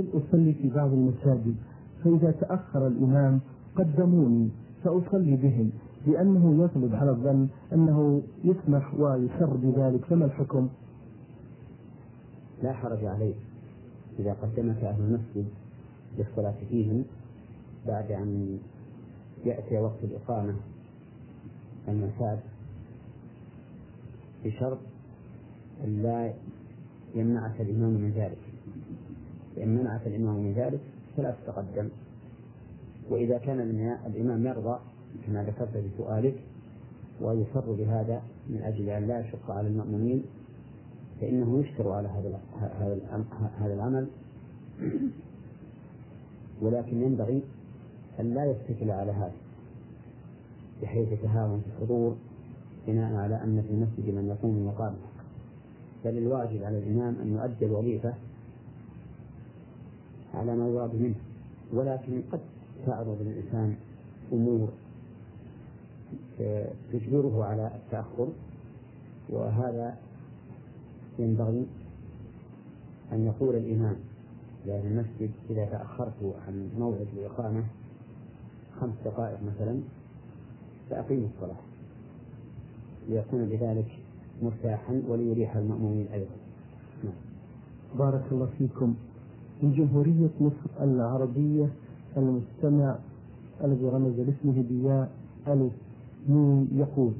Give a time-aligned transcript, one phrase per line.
[0.00, 1.54] أصلي في بعض المساجد
[2.04, 3.40] فإذا تأخر الإمام
[3.76, 4.48] قدموني
[4.84, 5.70] فأصلي بهم
[6.06, 10.68] لأنه يطلب على الظن أنه يسمح ويسر بذلك فما الحكم؟
[12.62, 13.34] لا حرج عليه
[14.18, 15.46] إذا قدمك أهل المسجد
[16.18, 17.04] للصلاة فيهم
[17.86, 18.58] بعد أن
[19.44, 20.54] يأتي وقت الإقامة
[21.88, 22.40] المعتاد
[24.44, 24.78] بشرط
[25.84, 26.32] أن لا
[27.14, 28.47] يمنعك الإمام من ذلك
[29.56, 30.80] فإن منعك الإمام من ذلك
[31.16, 31.88] فلا تتقدم.
[33.10, 33.60] وإذا كان
[34.06, 34.78] الإمام يرضى
[35.26, 36.34] كما ذكرت في سؤالك
[37.20, 40.22] ويصر بهذا من أجل أن لا يشق على المأمومين
[41.20, 42.40] فإنه يشكر على هذا
[43.60, 44.06] هذا العمل.
[46.62, 47.42] ولكن ينبغي
[48.20, 49.32] أن لا يتكل على هذا
[50.82, 52.16] بحيث يتهاون في الحضور
[52.86, 54.96] بناء على أن في المسجد من يقوم مقامه.
[56.04, 58.14] بل الواجب على الإمام أن يؤدي الوظيفة
[60.38, 61.14] على ما يراد منه.
[61.72, 62.40] ولكن قد
[62.86, 63.76] تعرض للإنسان
[64.32, 64.68] أمور
[66.92, 68.28] تجبره على التأخر
[69.28, 69.96] وهذا
[71.18, 71.66] ينبغي
[73.12, 73.96] أن يقول الإمام
[74.66, 77.64] لأهل المسجد إذا تأخرت عن موعد الإقامة
[78.80, 79.80] خمس دقائق مثلا
[80.90, 81.56] فأقيموا الصلاة.
[83.08, 83.98] ليكون بذلك
[84.42, 86.36] مرتاحا وليريح المأمومين أيضا.
[87.04, 87.14] نعم.
[87.98, 88.94] بارك الله فيكم.
[89.62, 91.68] من جمهورية مصر العربية
[92.16, 92.96] المستمع
[93.64, 95.10] الذي رمز لاسمه بياء
[95.48, 95.72] ألف
[96.72, 97.12] يقول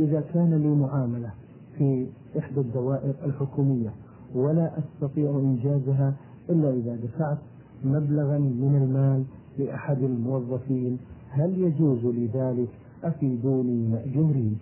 [0.00, 1.30] إذا كان لي معاملة
[1.78, 2.06] في
[2.38, 3.90] إحدى الدوائر الحكومية
[4.34, 6.14] ولا أستطيع إنجازها
[6.50, 7.38] إلا إذا دفعت
[7.84, 9.24] مبلغا من المال
[9.58, 10.98] لأحد الموظفين
[11.30, 12.68] هل يجوز لي ذلك؟
[13.04, 14.58] أفيدوني مأجورين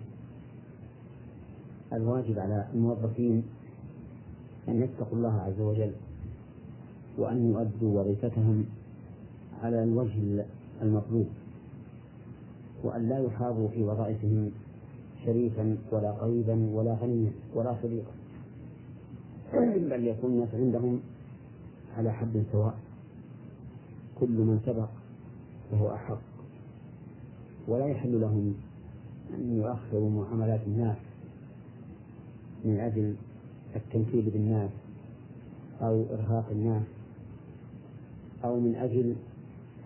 [1.93, 3.43] الواجب على الموظفين
[4.67, 5.91] أن يتقوا الله عز وجل.
[7.17, 8.65] وأن يؤدوا وظيفتهم
[9.63, 10.45] على الوجه
[10.81, 11.27] المطلوب
[12.83, 14.51] وأن لا يحاضوا في وظائفهم
[15.25, 18.11] شريفا ولا قريبا ولا غنيا ولا صديقا
[19.89, 20.99] بل يكون الناس عندهم
[21.97, 22.75] على حد سواء
[24.19, 24.89] كل من سبق
[25.71, 26.21] فهو أحق.
[27.67, 28.55] ولا يحل لهم
[29.33, 30.97] أن يؤخروا معاملات الناس
[32.65, 33.15] من أجل
[33.75, 34.69] التنكيل بالناس
[35.81, 36.83] أو إرهاق الناس.
[38.43, 39.15] أو من أجل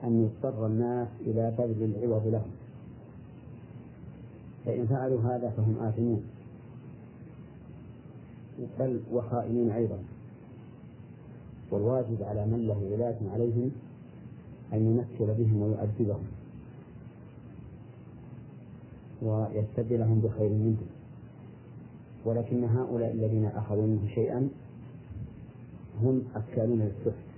[0.04, 2.52] أن يضطر الناس إلى بذل العوض لهم.
[4.66, 6.24] فإن فعلوا هذا فهم آثمون.
[8.80, 9.98] بل وخائنين أيضا.
[11.72, 13.72] والواجب على من له ولاية عليهم
[14.74, 16.24] أن يمثل بهم ويؤدبهم.
[19.22, 20.88] ويستبدلهم بخير منهم.
[22.26, 24.50] ولكن هؤلاء الذين أخذوا منه شيئا
[26.02, 27.35] هم أكالون للسحت.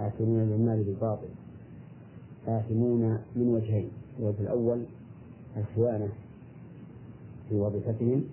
[0.00, 1.28] آكلون للمال بالباطل
[2.48, 4.82] آثمون من وجهين الوجه الأول
[5.56, 6.08] الخيانة
[7.48, 8.24] في وظيفتهم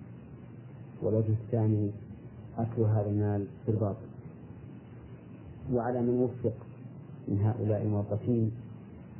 [1.02, 1.90] والوجه الثاني
[2.58, 4.06] أكل هذا المال بالباطل
[5.72, 6.54] وعلى من وفق
[7.28, 8.52] من هؤلاء الموظفين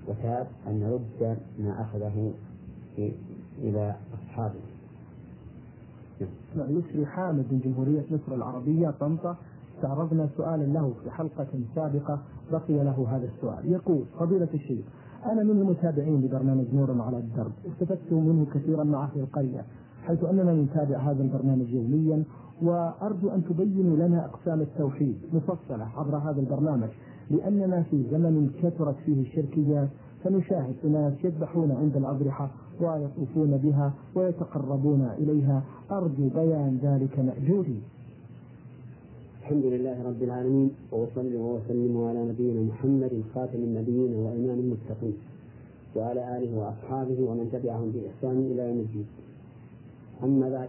[0.09, 2.32] وتاب أن يرد ما أخذه
[3.59, 4.60] إلى أصحابه
[6.56, 6.78] نعم.
[6.78, 9.36] يسري حامد من جمهورية مصر العربية طنطا
[9.76, 12.22] استعرضنا سؤالا له في حلقة سابقة
[12.53, 13.72] بقي له هذا السؤال.
[13.72, 14.86] يقول فضيلة الشيخ
[15.26, 17.53] أنا من المتابعين لبرنامج نور على الدرب.
[17.66, 19.64] استفدت منه كثيرا مع أهل القرية
[20.03, 22.25] حيث أننا نتابع هذا البرنامج يوميا
[22.62, 26.88] وأرجو أن تبينوا لنا أقسام التوحيد مفصلة عبر هذا البرنامج
[27.31, 29.88] لأننا في زمن كثرت فيه الشركيات
[30.25, 35.62] فنشاهد أناس يذبحون عند الأضرحة ويطوفون بها ويتقربون إليها.
[35.91, 37.82] أرجو بيان ذلك مأجوري.
[39.48, 45.16] الحمد لله رب العالمين وأصلي وأسلم على نبينا محمد خاتم النبيين وإمام المتقين
[45.97, 49.06] وعلى آله وأصحابه ومن تبعهم بإحسان إلى يوم الدين.
[50.25, 50.69] أما بعد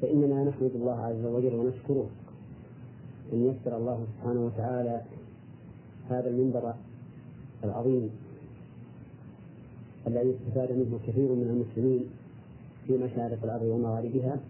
[0.00, 2.06] فإننا نحمد الله عز وجل ونشكره
[3.32, 5.00] أن يسر الله سبحانه وتعالى
[6.10, 6.74] هذا المنبر
[7.64, 8.10] العظيم
[10.06, 12.04] الذي استفاد منه كثير من المسلمين
[12.86, 14.40] في مشارق الأرض ومغاربها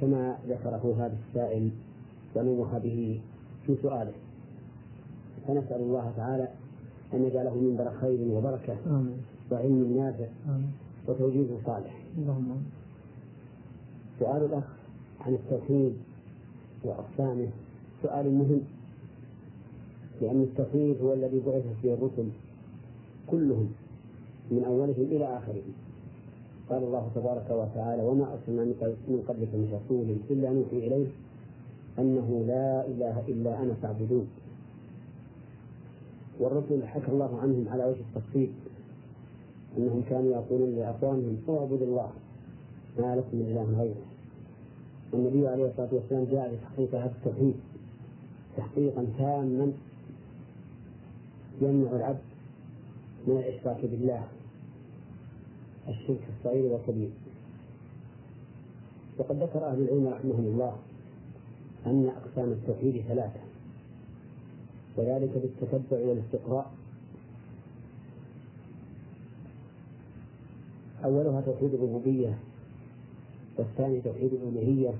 [0.00, 1.70] كما ذكره هذا السائل
[2.34, 3.20] ونوه به
[3.66, 4.12] في سؤاله.
[5.46, 6.48] فنسأل الله تعالى
[7.14, 8.76] أن يجعله منبر خير وبركة
[9.52, 10.26] وعلم نافع
[11.08, 11.94] وتوجيه صالح.
[12.18, 12.62] اللهم
[14.18, 14.64] سؤال الأخ
[15.20, 15.92] عن التوحيد
[16.84, 17.48] وأقسامه.
[18.02, 18.60] سؤال مهم.
[20.20, 22.28] لأن التوحيد هو الذي بعث فيه الرسل
[23.26, 23.68] كلهم
[24.50, 25.72] من أولهم إلى آخرهم.
[26.70, 28.64] قال الله تبارك وتعالى وما أرسلنا
[29.08, 31.06] من قبلك من رسول إلا نوحي إليه.
[31.98, 34.28] أنه لا إله إلا أنا فاعبدون.
[36.40, 38.52] والرسل حكى الله عنهم على وجه التفصيل
[39.78, 42.10] أنهم كانوا يقولون لأقوامهم اعبدوا الله
[42.98, 44.04] ما لكم من إله غيره.
[45.12, 47.54] والنبي عليه الصلاة والسلام جاء لتحقيق هذا التوحيد
[48.56, 49.72] تحقيقا تاما
[51.60, 52.28] يمنع العبد
[53.26, 54.24] من الإشراك بالله
[55.88, 57.10] الشرك الصغير والكبير.
[59.18, 60.76] وقد ذكر أهل العلم رحمهم الله
[61.90, 63.40] أن أقسام التوحيد ثلاثة.
[64.96, 66.70] وذلك بالتتبع والاستقراء.
[71.04, 72.38] أولها توحيد الربوبية
[73.56, 74.94] والثاني توحيد الألوهية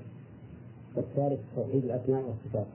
[0.95, 2.67] والثالث توحيد الأسماء والصفات.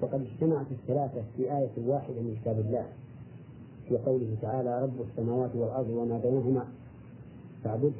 [0.00, 2.86] وقد اجتمعت الثلاثة في آية واحدة من كتاب الله
[3.88, 6.64] في قوله تعالى رب السماوات والأرض وما بينهما
[7.64, 7.90] فاعبده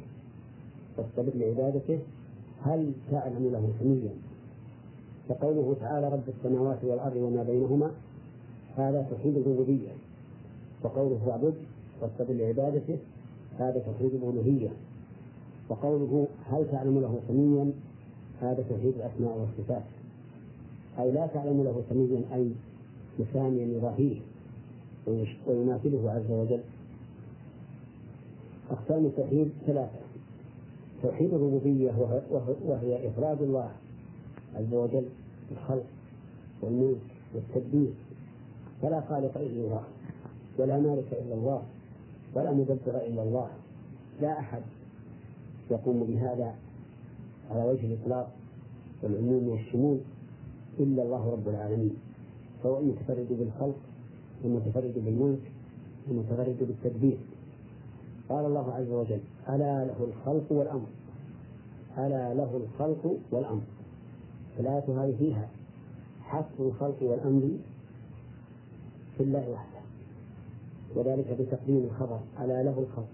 [0.97, 1.99] واستبد لعبادته
[2.63, 4.28] هل تعلم له سميا
[5.29, 7.91] فقوله تعالى رب السماوات والأرض وما بينهما
[8.77, 9.91] هذا توحيد الربوبية.
[10.83, 11.53] وقوله فاعبد
[12.01, 12.97] واستبد لعبادته
[13.59, 14.69] هذا توحيد الألوهية.
[15.69, 17.71] وقوله هل تعلم له سميا
[18.41, 19.83] هذا توحيد الأسماء والصفات.
[20.99, 22.51] أي لا تعلم له سميا أي
[23.19, 24.19] مساميا يضاهيه
[25.47, 26.61] ويماثله عز وجل.
[28.71, 29.99] أقسام التوحيد ثلاثة.
[31.03, 31.91] توحيد الربوبية
[32.65, 33.71] وهي إفراد الله
[34.55, 35.05] عز وجل
[35.49, 35.85] بالخلق
[36.61, 37.01] والملك
[37.35, 37.93] والتدبير.
[38.81, 39.83] فلا خالق إلا الله
[40.57, 41.63] ولا مالك إلا الله
[42.35, 43.49] ولا مدبر إلا الله.
[44.21, 44.61] لا أحد
[45.71, 46.55] يقوم بهذا
[47.51, 48.31] على وجه الإطلاق
[49.03, 49.97] والعموم والشمول
[50.79, 51.95] إلا الله رب العالمين.
[52.63, 53.75] فهو المتفرد بالخلق
[54.43, 55.51] والمتفرد بالملك
[56.07, 57.17] والمتفرد بالتدبير.
[58.29, 59.19] قال الله عز وجل
[59.49, 60.87] ألا له الخلق والأمر.
[61.97, 63.61] ألا له الخلق والأمر.
[64.59, 65.49] الآية هذه فيها.
[66.21, 67.49] حصر الخلق والأمر
[69.17, 69.79] في الله وحده.
[70.95, 72.19] وذلك بتقديم الخبر.
[72.39, 73.07] ألا له الخلق.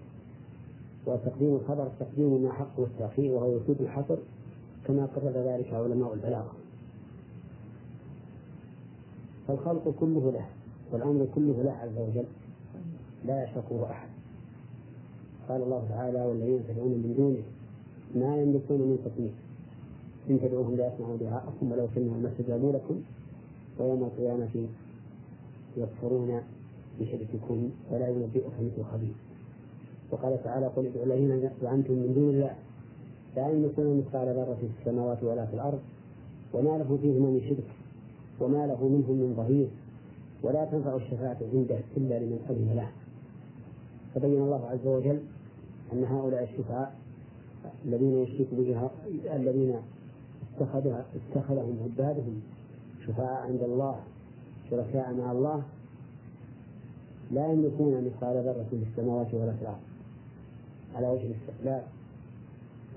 [1.06, 4.18] وتقديم الخبر تقديم ما حقه التأخير وهو يفيد الحصر
[4.88, 6.54] كما قرر ذلك علماء البلاغة.
[9.48, 10.46] فالخلق كله له
[10.92, 12.26] والأمر كله له عز وجل.
[13.26, 14.10] لا يشركه أحد.
[15.50, 17.44] قال الله تعالى والذين تدعون من دونه
[18.16, 19.45] ما يملكون من تطمير.
[20.30, 23.02] إن تدعوهم لا يسمعوا دعاءكم ولو سمعوا ما استجابوا لكم
[23.80, 24.68] ويوم القيامة
[25.78, 26.42] يكفرون
[27.00, 29.14] بشرككم ولا ينبئك مثل خبير.
[30.12, 32.56] وقال تعالى قل ادعوا الذين زعمتم من دون الله
[33.36, 35.80] لا يملكون مثقال ذرة في السماوات ولا في الأرض
[36.54, 37.70] وما له فيهما من شرك
[38.40, 39.68] وما له منهم من ظهير
[40.44, 42.90] ولا تنفع الشفاعة عنده إلا لمن أذن له.
[44.16, 45.20] فبين الله عز وجل
[45.94, 46.96] أن هؤلاء الشفعاء
[47.86, 48.90] الذين يشرك به
[49.36, 49.76] الذين
[50.56, 52.42] اتخذها اتخذهم عبادهم
[53.08, 54.00] شفعاء عند الله
[54.70, 55.64] شركاء مع الله.
[57.32, 59.80] لا يملكون مثقال ذرة في السماوات ولا في الأرض.
[60.96, 61.82] على وجه الاستقلال.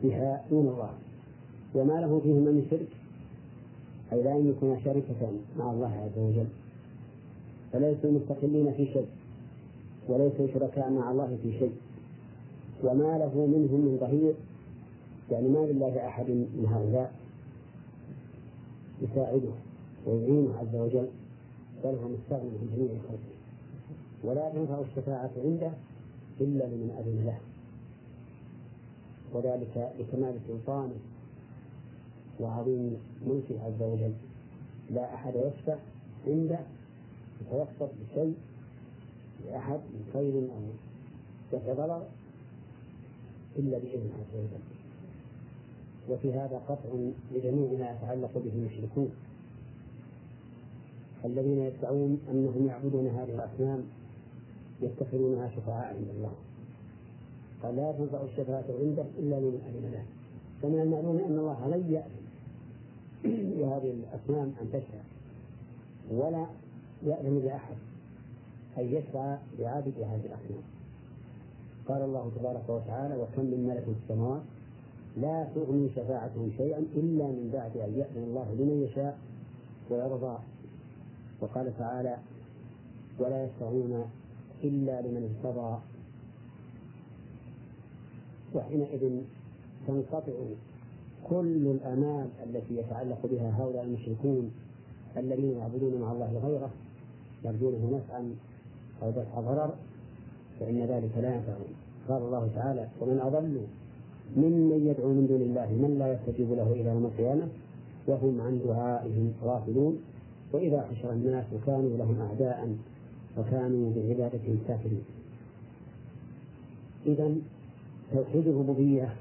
[0.02, 0.90] بها دون الله.
[1.74, 2.88] وما له فيهما من شرك.
[4.12, 6.46] أي لا يملكون شركة مع الله عز وجل.
[7.72, 9.08] فليسوا مستقلين في شيء.
[10.08, 11.72] وليسوا شركاء مع الله في شيء.
[12.84, 14.34] وما له منهم من ظهير.
[15.30, 17.17] يعني ما لله أحد من هؤلاء.
[19.02, 19.52] يساعده
[20.06, 21.08] ويعينه عز وجل
[21.84, 23.38] بل هو مستغني عن جميع خلقه.
[24.24, 25.72] ولا تنفع الشفاعة عنده
[26.40, 27.38] إلا لمن أذن له.
[29.32, 30.96] وذلك لكمال سلطانه
[32.40, 34.12] وعظيم ملكه عز وجل.
[34.90, 35.76] لا أحد يشفع
[36.26, 36.58] عنده
[37.40, 38.34] يتوسط بشيء
[39.46, 40.62] لأحد من خير أو
[41.52, 42.06] دفع ضرر
[43.58, 44.77] إلا بإذن عز وجل.
[46.10, 46.88] وفي هذا قطع
[47.34, 49.10] لجميع ما يتعلق به المشركون.
[51.24, 53.84] الذين يدعون أنهم يعبدون هذه الأصنام
[54.82, 56.32] يتخذونها شفعاء عند الله.
[57.62, 60.04] قال لا تنفع الشفاعة عنده إلا لمن أذن له.
[60.62, 62.28] فمن المعلوم أن الله لن يأذن
[63.58, 65.00] لهذه الأصنام أن تشفع
[66.10, 66.46] ولا
[67.02, 67.76] يأذن لأحد
[68.78, 70.62] أن يشفع لعابد هذه الأصنام.
[71.88, 74.42] قال الله تبارك وتعالى وكم من ملك في السماوات
[75.20, 79.18] لا تغني شفاعتهم شيئا إلا من بعد أن يأذن الله لمن يشاء
[79.90, 80.38] ويرضى.
[81.40, 82.16] وقال تعالى
[83.18, 84.04] ولا يشفعون
[84.64, 85.78] إلا لمن ارتضى
[88.54, 89.20] وحينئذ
[89.86, 90.32] تنقطع
[91.28, 94.50] كل الآمال التي يتعلق بها هؤلاء المشركون
[95.16, 96.70] الذين يعبدون مع الله غيره
[97.44, 98.34] يرجونه نفعا
[99.02, 99.74] أو دفع ضرر
[100.60, 101.72] فإن ذلك لا ينفعهم.
[102.08, 103.66] قال الله تعالى ومن أضل
[104.36, 107.48] ممن يدعو من دون الله من لا يستجيب له إلى يوم القيامة
[108.06, 109.98] وهم عن دعائهم غافلون.
[110.52, 112.76] وإذا حشر الناس وكانوا لهم أعداء
[113.38, 115.04] وكانوا بعبادتهم كافرين.
[117.06, 117.34] إذا
[118.12, 119.14] توحيد الربوبية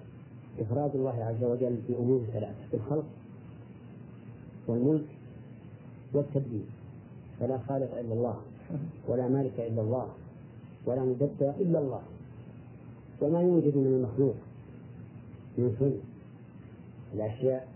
[0.59, 3.05] إفراد الله عز وجل في أمور ثلاثة في الخلق
[4.67, 5.05] والملك
[6.13, 6.67] والتدبير.
[7.39, 8.37] فلا خالق إلا الله
[9.07, 10.07] ولا مالك إلا الله
[10.85, 12.01] ولا مدبر إلا الله.
[13.21, 14.35] وما يوجد من المخلوق
[15.57, 15.97] من
[17.13, 17.67] الأشياء.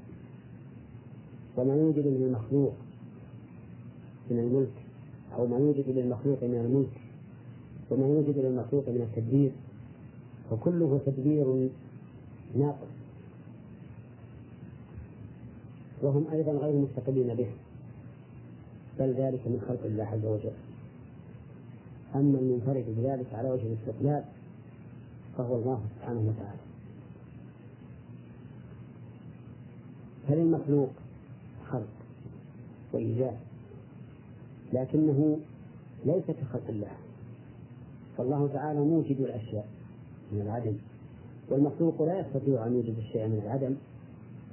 [1.58, 2.74] وما يوجد من المخلوق
[4.32, 4.74] من الملك
[5.36, 7.02] أو ما يوجد للمخلوق من الملك
[7.90, 9.52] وما يوجد للمخلوق من التدبير
[10.52, 11.70] فكله تدبير
[12.56, 12.92] ناقص.
[16.02, 17.48] وهم أيضا غير مستقلين به
[19.00, 20.56] بل ذلك من خلق الله عز وجل.
[22.16, 24.24] أما المنفرد بذلك على وجه الاستقلال
[25.38, 26.71] فهو الله سبحانه وتعالى.
[30.32, 30.90] فللمخلوق
[31.66, 31.88] خلق
[32.94, 33.38] وإيجاد؟
[34.74, 35.38] لكنه
[36.06, 36.92] ليس كخلق الله.
[38.18, 39.68] فالله تعالى موجد الأشياء
[40.32, 40.74] من العدم
[41.50, 43.76] والمخلوق لا يستطيع أن يوجد الشيء من العدم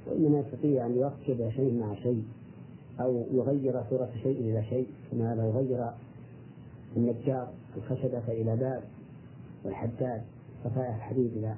[0.07, 2.23] وإنما يستطيع أن يركب شيء مع شيء
[2.99, 5.91] أو يغير صورة شيء إلى شيء كما لو غير
[6.97, 8.83] النجار الخشبة إلى باب
[9.65, 10.21] والحداد
[10.63, 11.55] صفائح الحديد إلى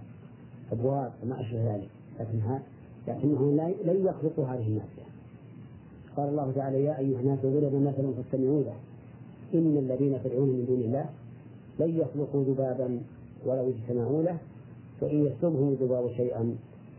[0.72, 1.90] أبواب وما أشبه ذلك.
[2.20, 2.62] لكنها
[3.08, 3.52] لكنه
[3.86, 5.06] لن يخلق هذه المادة.
[6.18, 8.76] قال الله تعالى يا أيها الناس ضرب مثل فاستمعوا له.
[9.54, 11.10] إن الذين تدعون من دون الله
[11.80, 13.00] لن يخلقوا ذبابا
[13.46, 14.38] ولو اجتمعوا له.
[15.02, 16.56] وإن يسلبهم الذباب شيئا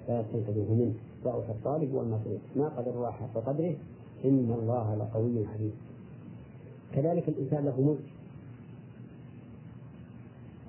[0.09, 0.95] لا يستنقذوه منه.
[1.25, 3.75] ضعف الطالب والمطلوب ما قدر الله حق قدره؟
[4.25, 5.73] إن الله لقوي حديث.
[6.95, 8.13] كذلك الإنسان له ملك.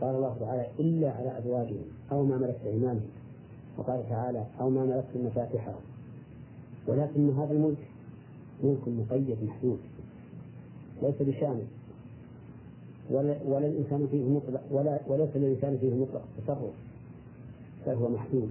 [0.02, 3.10] قال الله تعالى إلا على أزواجهم أو ما ملكت أيمانهم.
[3.78, 5.74] وقال تعالى أو ما ملكت مفاتحه
[6.88, 7.78] ولكن هذا الملك
[8.64, 9.80] ملك مقيد محدود
[11.02, 11.66] ليس بشامل.
[13.10, 16.74] ولا, الإنسان فيه مطلق ولا وليس للإنسان فيه مطلق تصرف
[17.88, 18.50] بل هو محدود.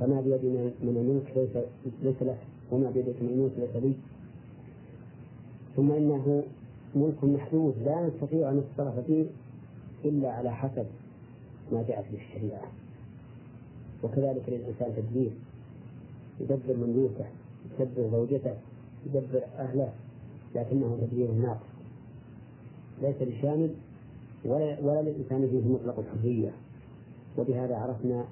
[0.00, 0.48] فما بيدي
[0.82, 1.64] من الملك ليس
[2.02, 2.38] ليس له
[2.72, 3.94] وما بيدك من الملك ليس لي.
[5.76, 6.42] ثم إنه
[6.94, 9.24] ملك محدود لا نستطيع أن نتصرف فيه
[10.04, 10.86] إلا على حسب
[11.72, 12.62] ما جاءت به الشريعة.
[14.04, 15.30] وكذلك للإنسان تدبير.
[16.40, 17.24] يدبر مملوكه
[17.80, 18.54] يدبر زوجته
[19.06, 19.92] يدبر أهله
[20.54, 21.66] لكنه تدبير ناقص.
[23.02, 23.70] ليس بشامل
[24.44, 26.50] ولا, ولا للإنسان فيه مطلق الحرية.
[27.38, 28.24] وبهذا عرفنا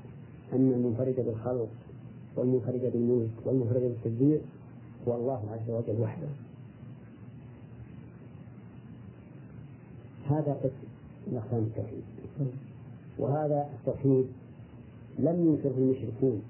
[0.52, 1.68] أن المنفرد بالخلق
[2.36, 4.40] والمنفرد بالملك والمنفرد بالتدبير
[5.08, 6.28] هو الله عز وجل وحده.
[10.26, 10.88] هذا قسم
[11.26, 12.02] من أقسام التوحيد
[13.18, 14.26] وهذا التوحيد
[15.18, 16.42] لم ينكره المشركون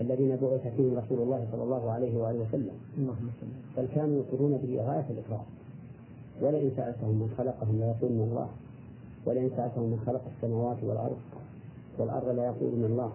[0.00, 2.76] الذين بعث فيهم رسول الله صلى الله عليه وآله وسلم.
[3.76, 5.44] بل كانوا يقرون به غاية الإقرار
[6.42, 8.48] ولئن سألتهم من خلقهم ليقولون الله.
[9.26, 11.16] ولئن سألتهم من خلق السماوات والأرض
[11.98, 13.12] والأرض ليقولون الله.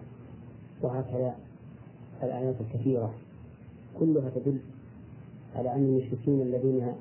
[0.82, 1.34] وهكذا
[2.22, 3.14] الآيات الكثيرة
[3.98, 4.58] كلها تدل
[5.56, 6.92] على أن المشركين الذين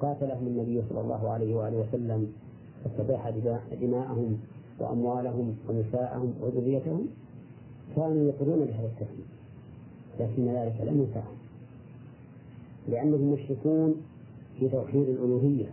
[0.00, 2.32] قاتلهم النبي صلى الله عليه وآله وسلم
[2.84, 3.30] واستباح
[3.80, 4.38] دماءهم
[4.78, 7.06] وأموالهم ونساءهم وذريتهم
[7.96, 9.24] كانوا يقرون بهذا التوحيد
[10.20, 11.36] لكن ذلك لم ينفعهم.
[12.88, 13.94] لأنهم مشركون
[14.60, 15.66] في توحيد الألوهية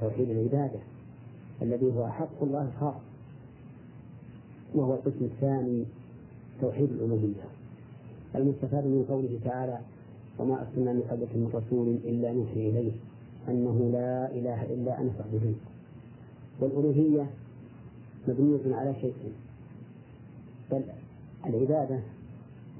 [0.00, 0.78] توحيد العبادة
[1.62, 3.00] الذي هو حق الله الخاص
[4.74, 5.84] وهو القسم الثاني
[6.60, 7.44] توحيد الألوهية.
[8.34, 9.78] المستفاد من قوله تعالى
[10.38, 12.92] وما أرسلنا من قبلك من رسول إلا نوحي إليه
[13.48, 15.56] أنه لا إله إلا أنا فاعبدون
[16.60, 17.30] والألوهية
[18.28, 19.34] مبنية على شيئين
[20.70, 20.82] بل
[21.46, 22.00] العبادة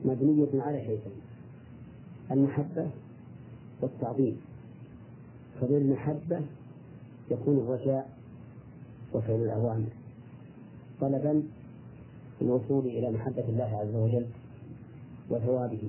[0.04, 1.20] مبنية على شيئين
[2.30, 2.90] المحبة
[3.80, 4.40] والتعظيم.
[5.60, 6.40] فبالمحبة
[7.30, 8.10] يكون الرجاء
[9.14, 9.88] وفعل الأوامر.
[11.00, 11.42] طلبا
[12.42, 14.26] الوصول إلى محبة الله عز وجل
[15.30, 15.82] وثوابه.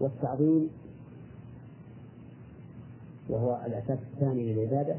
[0.00, 0.68] والتعظيم
[3.28, 4.96] وهو الأساس الثاني للعبادة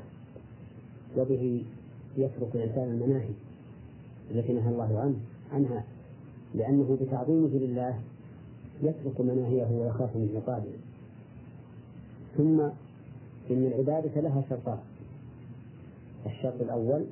[1.18, 1.66] وبه
[2.18, 3.34] يترك الإنسان المناهي
[4.32, 5.16] التي نهى الله عنه
[5.54, 5.84] عنها
[6.56, 8.00] لأنه بتعظيمه لله
[8.84, 10.74] يترك مناهيه ويخاف من عقابه.
[12.38, 12.60] ثم
[13.52, 14.78] إن العبادة لها شرطان.
[16.26, 17.06] الشرط الأول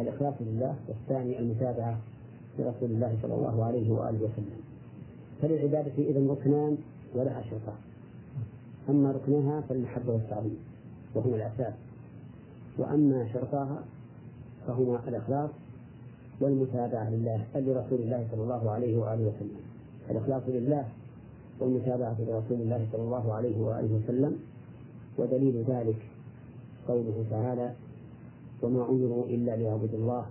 [0.00, 1.98] الإخلاص لله والثاني المتابعة
[2.58, 4.60] لرسول الله صلى الله عليه وآله وسلم.
[5.42, 6.78] فللعبادة إذا ركنان
[7.14, 7.78] ولها شرطان.
[8.88, 10.58] أما ركنها فالمحبة والتعظيم
[11.14, 11.89] وهما الأساس.
[12.78, 13.84] وأما شرطاها
[14.66, 15.50] فهما الإخلاص
[16.40, 19.60] والمتابعة لله لرسول الله صلى الله عليه وآله وسلم.
[20.10, 20.88] الإخلاص لله
[21.60, 24.38] والمتابعة لرسول الله صلى الله عليه وآله وسلم
[25.18, 25.96] ودليل ذلك
[26.88, 27.74] قوله تعالى
[28.62, 30.26] وما أمروا إلا ليعبدوا الله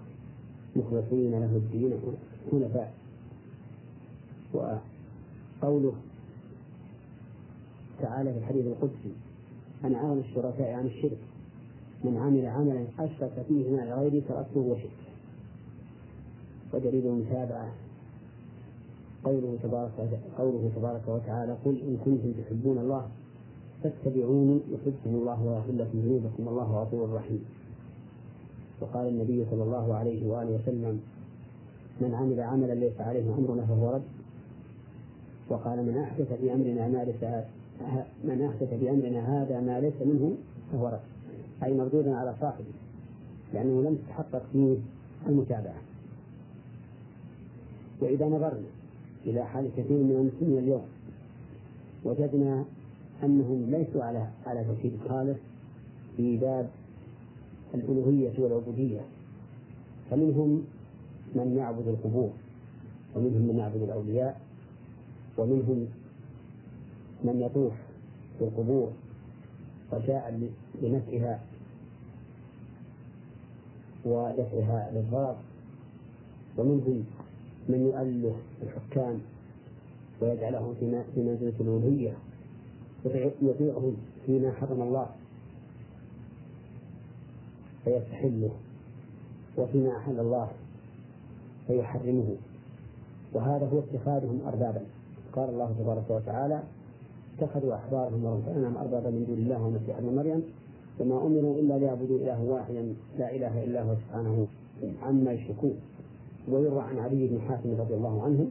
[0.76, 1.94] مخلصين له الدين
[2.52, 2.94] حنفاء
[4.54, 5.94] وقوله
[8.02, 9.14] تعالى في الحديث القدسي
[9.84, 11.18] عن عالم الشركاء عن الشرك
[12.04, 15.00] من عمل عملا أشرك فيه مع غيري تركته وشرك
[16.74, 17.72] ودليل المتابعة
[19.24, 19.92] قوله تبارك
[20.38, 23.08] قوله تبارك وتعالى قل إن كنتم تحبون الله
[23.84, 27.46] فاتبعوني يحبكم الله ويغفر لكم ذنوبكم والله غفور رحيم.
[28.82, 31.02] وقال النبي صلى الله عليه وآله وسلم
[32.02, 34.04] من عمل عملا ليس عليه أمرنا فهو رد.
[35.50, 37.24] وقال من أحدث في أمرنا ما ليس
[38.24, 40.36] من أحدث في أمرنا هذا ما ليس منه
[40.72, 41.19] فهو رد.
[41.64, 42.74] أي مردود على صاحبه
[43.54, 44.78] لأنه لم تتحقق فيه
[45.28, 45.82] المتابعة.
[48.02, 48.70] وإذا نظرنا
[49.26, 50.86] إلى حال كثير من المسلمين اليوم
[52.04, 52.66] وجدنا
[53.24, 55.38] أنهم ليسوا على على توحيد خالص
[56.18, 56.70] في باب
[57.74, 59.02] الألوهية والعبودية.
[60.12, 60.64] فمنهم
[61.36, 62.30] من يعبد القبور
[63.16, 64.42] ومنهم من يعبد الأولياء
[65.38, 65.88] ومنهم
[67.24, 67.74] من يطوف
[68.38, 68.92] في القبور.
[69.94, 70.50] رجاء
[70.82, 71.40] لنفعها
[74.06, 75.36] ودفعها للضرر.
[76.58, 77.06] ومنهم
[77.70, 79.22] من يؤله الحكام
[80.22, 80.74] ويجعلهم
[81.16, 82.14] في منزلة الألوهية
[83.42, 85.10] يطيعهم فيما حرم الله
[87.86, 88.52] فيستحله
[89.58, 90.52] وفيما أحل الله
[91.68, 92.36] فيحرمه.
[93.34, 94.82] وهذا هو اتخاذهم أربابا.
[95.34, 96.64] قال الله تبارك وتعالى
[97.40, 100.44] اتخذوا أحبارهم ورهبانهم أربابا من دون الله والمسيح ابن مريم.
[101.00, 104.48] وما أمروا إلا ليعبدوا إله واحدا لا إله إلا هو سبحانه
[105.04, 105.76] عما يشركون.
[106.48, 108.48] ويروى عن علي بن حاتم رضي الله عنه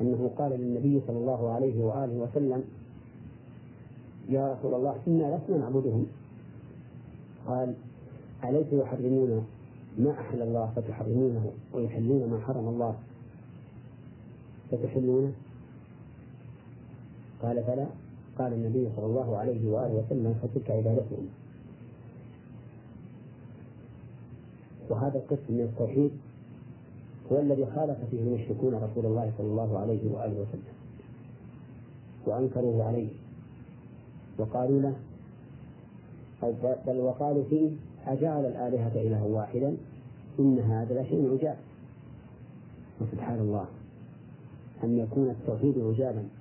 [0.00, 2.64] أنه قال للنبي صلى الله عليه وآله وسلم
[4.28, 6.06] يا رسول الله إنا لسنا نعبدهم.
[7.46, 7.74] قال
[8.44, 9.46] أليس يحرمون
[9.98, 12.94] ما أحل الله فتحرمونه ويحلون ما حرم الله
[14.70, 15.32] فتحلونه؟
[17.42, 17.86] قال فلا
[18.38, 21.28] قال النبي صلى الله عليه وآله وسلم فتلك عبادتهم.
[24.90, 26.10] وهذا القسم من التوحيد
[27.32, 30.74] هو الذي خالف فيه المشركون رسول الله صلى الله عليه وآله وسلم.
[32.26, 33.08] وأنكروه عليه.
[34.38, 34.94] وقالوا له
[36.42, 36.52] أو
[36.86, 37.70] بل وقالوا فيه
[38.06, 39.76] أجعل الآلهة إلها واحدا
[40.38, 41.56] إن هذا لشيء عجاب.
[43.00, 43.66] وسبحان الله
[44.84, 46.37] أن يكون التوحيد عجابا.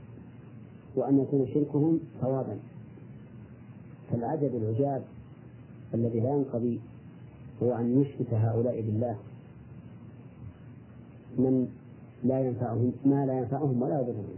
[0.97, 2.57] وأن يكون شركهم صوابا
[4.11, 5.03] فالعجب العجاب
[5.93, 6.79] الذي لا ينقضي
[7.63, 9.15] هو أن يشرك هؤلاء بالله
[11.37, 11.67] من
[12.23, 14.37] لا ينفعهم ما لا ينفعهم ولا يضرهم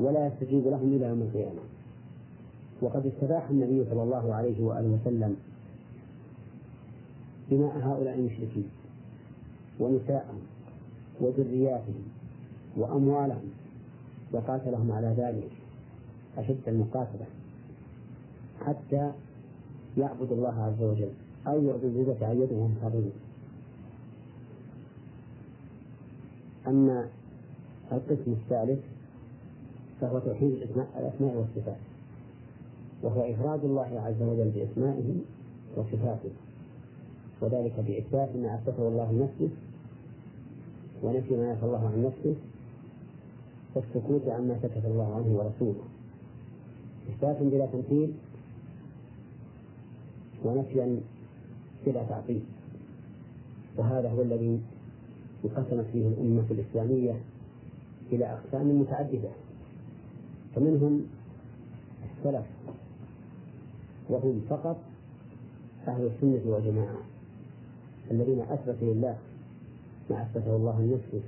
[0.00, 1.60] ولا يستجيب لهم إلى يوم القيامة.
[2.82, 5.36] وقد استباح النبي صلى الله عليه وآله وسلم
[7.50, 8.68] دماء هؤلاء المشركين
[9.80, 10.40] ونساءهم
[11.20, 12.04] وذرياتهم
[12.76, 13.50] وأموالهم
[14.32, 15.50] وقاتلهم على ذلك
[16.38, 17.26] أشد المقاتلة
[18.60, 19.12] حتى
[19.98, 21.10] يعبد الله عز وجل
[21.46, 21.84] أو يعبد
[22.22, 23.10] يدهم صغير
[26.66, 27.08] أما
[27.92, 28.80] القسم الثالث
[30.00, 31.76] فهو توحيد الأسماء والصفات
[33.02, 35.14] وهو إفراد الله عز وجل بأسمائه
[35.76, 36.30] وصفاته
[37.40, 39.48] وذلك بإثبات ما أثبته الله لنفسه
[41.02, 42.34] ونفي ما نفى الله عن نفسه
[43.74, 45.84] والسكوت عما سكت الله عنه ورسوله.
[47.08, 48.12] إثبات بلا تمثيل
[50.44, 51.00] ونفيا
[51.86, 52.42] بلا تعطيل.
[53.76, 54.60] وهذا هو الذي
[55.44, 57.20] انقسمت فيه الأمة الإسلامية
[58.12, 59.30] إلى أقسام متعددة.
[60.54, 61.06] فمنهم
[62.04, 62.46] السلف
[64.08, 64.76] وهم فقط
[65.88, 66.96] أهل السنة والجماعة
[68.10, 69.18] الذين أثبتوا لله
[70.10, 71.22] ما أثبته الله لنفسه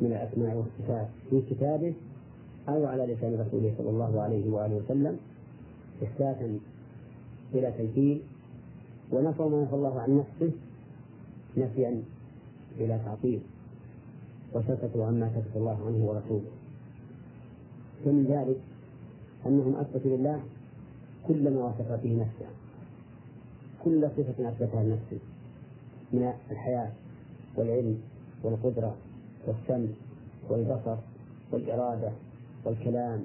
[0.00, 1.94] من الأسماء والصفات في كتابه
[2.68, 5.16] أو على لسان رسوله صلى الله عليه وآله وسلم
[6.02, 6.58] إثباتا
[7.54, 8.20] بلا تجديد
[9.12, 10.52] ونفوا ما نفى الله عن نفسه
[11.56, 12.02] نفيا
[12.78, 13.40] بلا تعطيل
[14.54, 16.50] وسكتوا عما سكت الله عنه ورسوله.
[18.06, 18.60] ومن ذلك
[19.46, 20.40] أنهم أثبتوا لله
[21.28, 22.46] كل ما وصف به نفسه
[23.84, 25.18] كل صفة أثبتها لنفسه
[26.12, 26.90] من الحياة
[27.56, 28.00] والعلم
[28.42, 28.96] والقدرة
[29.46, 29.88] والسمع
[30.48, 30.96] والبصر
[31.52, 32.12] والإرادة
[32.64, 33.24] والكلام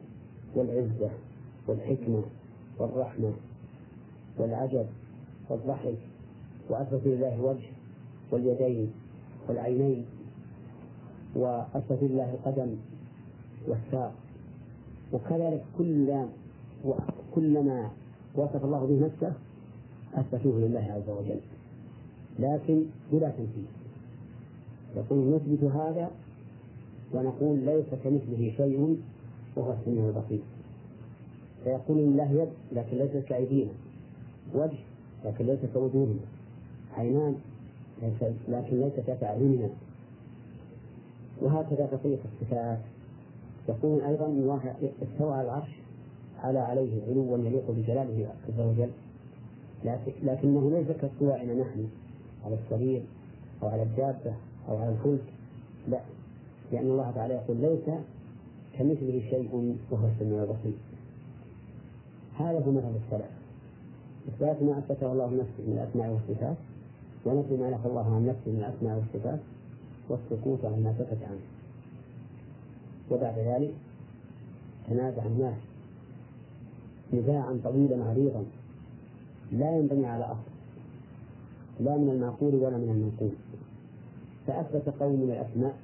[0.55, 1.09] والعزة
[1.67, 2.23] والحكمة
[2.79, 3.33] والرحمة
[4.37, 4.85] والعجب
[5.49, 5.97] والضحك
[6.69, 7.67] وأثبت لله الوجه
[8.31, 8.91] واليدين
[9.47, 10.05] والعينين
[11.35, 12.75] وأثبت لله القدم
[13.67, 14.13] والساق.
[15.13, 16.25] وكذلك كل
[17.35, 17.91] كلما
[18.35, 19.33] وصف الله به نفسه
[20.13, 21.39] أثبتوه لله عز وجل.
[22.39, 23.86] لكن بلا تنفيذ.
[24.97, 26.11] يقول نثبت هذا
[27.13, 28.97] ونقول ليس كمثله شيء
[29.55, 30.39] وهو السميع البصير.
[31.63, 33.71] فيقول لله يد لكن ليست كأيدينا.
[34.53, 34.77] وجه
[35.25, 36.19] لكن ليس كوجوهنا.
[36.97, 37.35] عينان
[38.47, 39.69] لكن ليس كأعيننا
[41.41, 42.79] وهكذا بقية الصفات.
[43.69, 45.69] يقول أيضا واحد استوى على العرش
[46.43, 48.89] على عليه علوا يليق بجلاله عز وجل.
[50.23, 51.87] لكنه ليس كاستوائنا نحن
[52.45, 53.01] على السرير
[53.63, 54.33] أو على الدابة
[54.69, 55.23] أو على الفلك؟
[55.89, 55.99] لا.
[56.71, 57.95] لأن الله تعالى يقول ليس
[58.77, 60.77] كمثله شيء وهو السميع البصير.
[62.39, 63.31] هذا هو مذهب السلف.
[64.27, 66.57] إثبات ما أثبته الله نفسه من الأسماء والصفات
[67.25, 69.39] ونفي ما نفى الله عن نفسه من الأسماء والصفات
[70.09, 71.45] والسكوت عن ما سكت عنه.
[73.11, 73.73] وبعد ذلك
[74.89, 75.57] تنازع الناس
[77.13, 78.43] نزاعا طويلا عريضا.
[79.51, 80.57] لا ينبني على أصل
[81.79, 83.46] لا من المعقول ولا من المنقول.
[84.47, 85.75] فأثبت قوم من الأسماء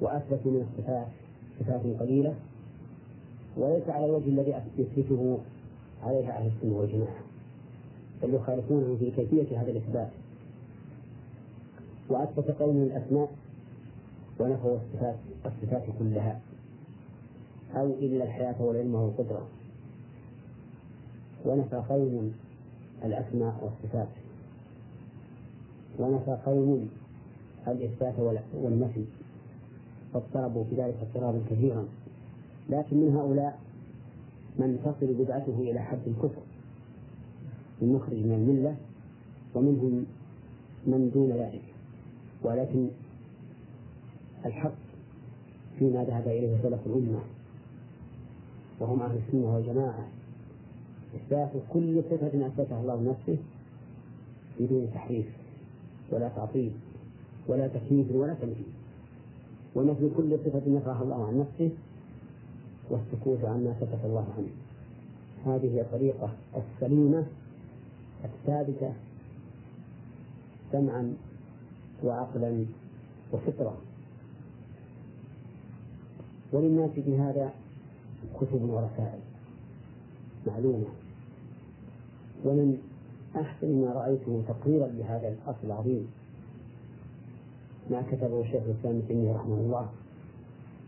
[0.00, 1.06] وأثبتوا من الصفات
[1.60, 2.34] صفات قليلة
[3.56, 5.38] وليس على الوجه الذي يثبته
[6.02, 7.24] عليها أهل السنة والجماعة
[8.22, 10.08] بل يخالفونه في كيفية هذا الإثبات.
[12.08, 13.30] وأثبت قوم من الأسماء
[14.38, 16.40] ونفوا الصفات الصفات كلها
[17.76, 19.46] أو إلا الحياة والعلم والقدرة.
[21.44, 22.32] ونفى قوم
[23.04, 24.08] الأسماء والصفات.
[25.98, 26.90] ونفى قوم
[27.68, 28.14] الإثبات
[28.54, 29.04] والنفي.
[30.12, 31.84] فاضطربوا في ذلك اضطرابا كثيرا
[32.70, 33.58] لكن من هؤلاء
[34.58, 36.42] من تصل بدعته إلى حد الكفر.
[37.82, 38.76] المخرج من الملة
[39.54, 40.06] ومنهم
[40.86, 41.62] من دون ذلك.
[42.42, 42.88] ولكن
[44.46, 44.74] الحق
[45.78, 47.20] فيما ذهب إليه سلف الأمة.
[48.80, 50.08] وهم أهل السنة والجماعة.
[51.16, 53.38] إثبات كل صفة أثبتها الله نفسه
[54.60, 55.26] بدون تحريف
[56.12, 56.72] ولا تعطيل.
[57.48, 58.66] ولا تكييف ولا تمثيل
[59.74, 61.70] ونفي كل صفة نفاها الله عن نفسه
[62.90, 64.48] والسكوت عما سكت الله عنه.
[65.46, 67.26] هذه هي الطريقة السليمة
[68.24, 68.92] الثابتة
[70.72, 71.14] سمعا
[72.04, 72.64] وعقلا
[73.32, 73.76] وفطرة
[76.52, 77.52] وللناس في هذا
[78.40, 79.20] كتب ورسائل
[80.46, 80.86] معلومة.
[82.44, 82.78] ومن
[83.36, 86.08] أحسن ما رأيته تقريرا لهذا الأصل العظيم
[87.90, 89.88] ما كتبه الشيخ الإسلام ابن تيمية رحمه الله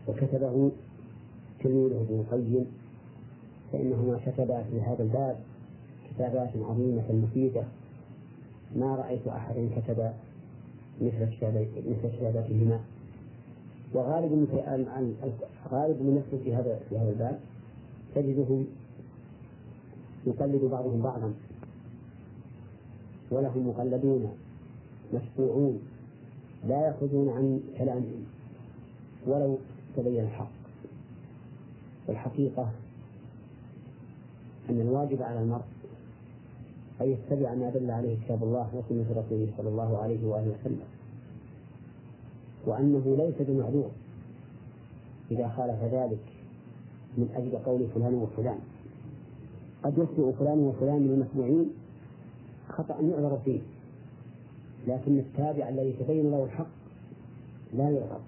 [0.07, 0.71] وكتبه
[1.63, 2.65] تلميذه ابن القيم
[3.71, 5.39] فإنهما كتبا في هذا الباب
[6.09, 7.63] كتابات عظيمة مفيدة.
[8.75, 10.11] ما رأيت أحدا كتب
[11.01, 11.27] مثل
[11.87, 12.79] مثل كتاباتهما
[13.93, 14.47] وغالب
[15.71, 17.39] غالب من يكتب في هذا في هذا الباب
[18.15, 18.63] تجده
[20.27, 21.33] يقلد بعضهم بعضا
[23.31, 24.31] ولهم مقلدون
[25.13, 25.79] مشفوعون.
[26.63, 28.25] لا يخرجون عن كلامهم
[29.27, 29.57] ولو
[29.95, 30.57] تبين الحق.
[32.07, 32.71] والحقيقة
[34.69, 35.65] أن الواجب على المرء
[37.01, 40.87] أن يتبع ما دل عليه كتاب الله وسنة رسوله صلى الله عليه وآله وسلم
[42.65, 43.89] وأنه ليس بمعذور
[45.31, 46.23] إذا خالف ذلك
[47.17, 48.59] من أجل قول فلان وفلان.
[49.83, 51.69] قد يخطئ فلان وفلان من المسموعين
[52.69, 53.59] خطأ يعذر فيه.
[54.87, 56.67] لكن التابع الذي تبين له الحق
[57.73, 58.19] لا يعذر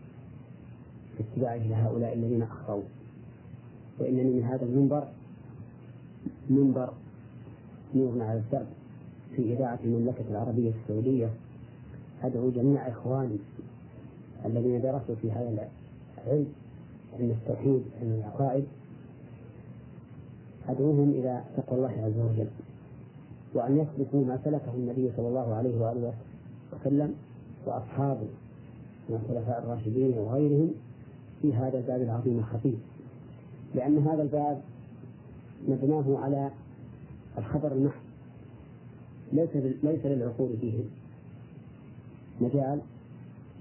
[1.18, 2.84] في اتباعه لهؤلاء الذين أخطأوا.
[4.00, 5.08] وإنني من هذا المنبر
[6.50, 6.90] منبر
[7.96, 8.68] نور على الدرب
[9.36, 11.30] في إذاعة المملكة العربية السعودية.
[12.24, 13.38] أدعو جميع إخواني
[14.46, 15.68] الذين درسوا في هذا
[16.28, 16.48] العلم
[17.20, 18.66] علم التوحيد علم العقائد
[20.70, 22.48] أدعوهم إلى تقوى الله عز وجل
[23.54, 26.14] وأن يسلكوا ما سلكه النبي صلى الله عليه وآله
[26.74, 27.16] وسلم
[27.66, 28.28] وأصحابه
[29.10, 30.72] من الخلفاء الراشدين وغيرهم
[31.42, 32.80] في هذا الباب العظيم الخفيف.
[33.76, 34.62] لأن هذا الباب
[35.68, 36.52] مبناه على
[37.38, 38.02] الخبر المحض
[39.34, 39.50] ليس
[39.84, 40.80] ليس للعقول فيه
[42.42, 42.82] مجال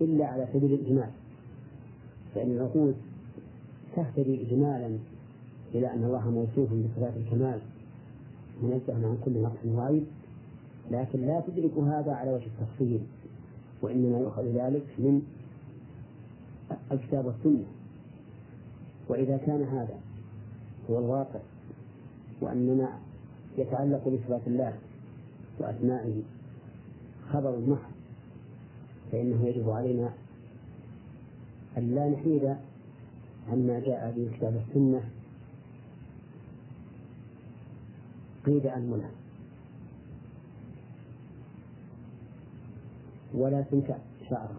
[0.00, 1.10] إلا على سبيل الإجمال.
[2.34, 2.94] فإن العقول
[3.96, 4.98] تهتدي إجمالا
[5.74, 7.60] إلى أن الله موصوف بصفات الكمال
[8.62, 10.04] منزه عن كل نقص وعيب
[10.90, 13.00] لكن لا تدرك هذا على وجه التفصيل
[13.82, 15.22] وإنما يؤخذ ذلك من
[16.92, 17.64] الكتاب والسنة.
[19.08, 20.00] وإذا كان هذا
[20.90, 21.40] هو الواقع
[22.40, 22.98] وأننا
[23.58, 24.78] يتعلق بصفات الله
[25.58, 26.22] وأسمائه
[27.32, 27.92] خبر محض
[29.12, 30.12] فإنه يجب علينا
[31.78, 32.56] أن لا نحيد
[33.52, 35.02] عما جاء به كتاب السنة
[38.46, 39.10] قيد أنملة
[43.38, 43.96] ولا تنكع
[44.30, 44.56] شعره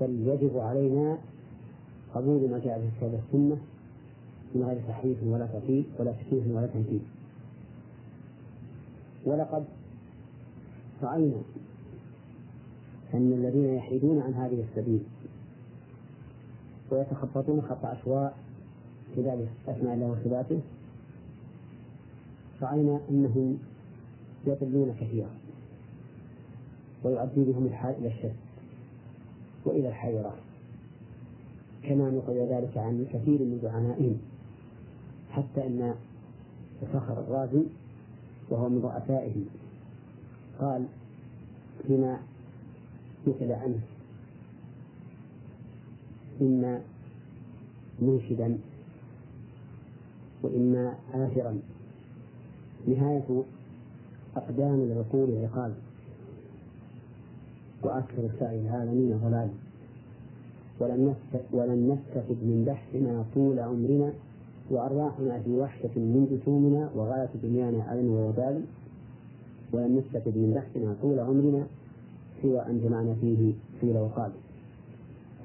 [0.00, 1.18] بل يجب علينا
[2.14, 3.56] قبول ما جاء به كتاب السنة
[4.54, 7.02] من غير تحريف ولا تطيب ولا تكييف ولا تنكيف
[9.24, 9.64] ولقد
[11.02, 11.42] رأينا
[13.14, 15.00] أن الذين يحيدون عن هذه السبيل
[16.90, 18.36] ويتخططون خط عشواء
[19.14, 20.60] في ذلك أسماء الله وصفاته
[22.62, 23.58] رأينا أنهم
[24.46, 25.28] يضلون كثيرا.
[27.04, 28.34] ويؤدي بهم الحال إلى الشك
[29.64, 30.34] وإلى الحيرة.
[31.82, 34.18] كما نقل ذلك عن كثير من زعمائهم
[35.30, 35.94] حتى أن
[36.92, 37.62] فخر الرازي
[38.50, 39.34] وهو من رؤسائه
[40.60, 40.84] قال
[41.86, 42.20] فيما
[43.26, 43.80] نقل عنه
[46.40, 46.80] إما
[48.02, 48.58] منشدا
[50.42, 51.60] وإما آثرا.
[52.88, 53.42] نهاية
[54.36, 55.74] أقدام العقول عقال
[57.82, 59.48] وأكثر سائر العالمين ضلال
[60.80, 61.14] ولن
[61.52, 64.12] ولن نستفد من بحثنا طول عمرنا
[64.70, 68.62] وأرواحنا في وحشة من جسومنا وغاية دنيانا علم ووبال.
[69.72, 71.66] ولن نستفد من بحثنا طول عمرنا
[72.42, 74.30] سوى أن جمعنا فيه قيل وقال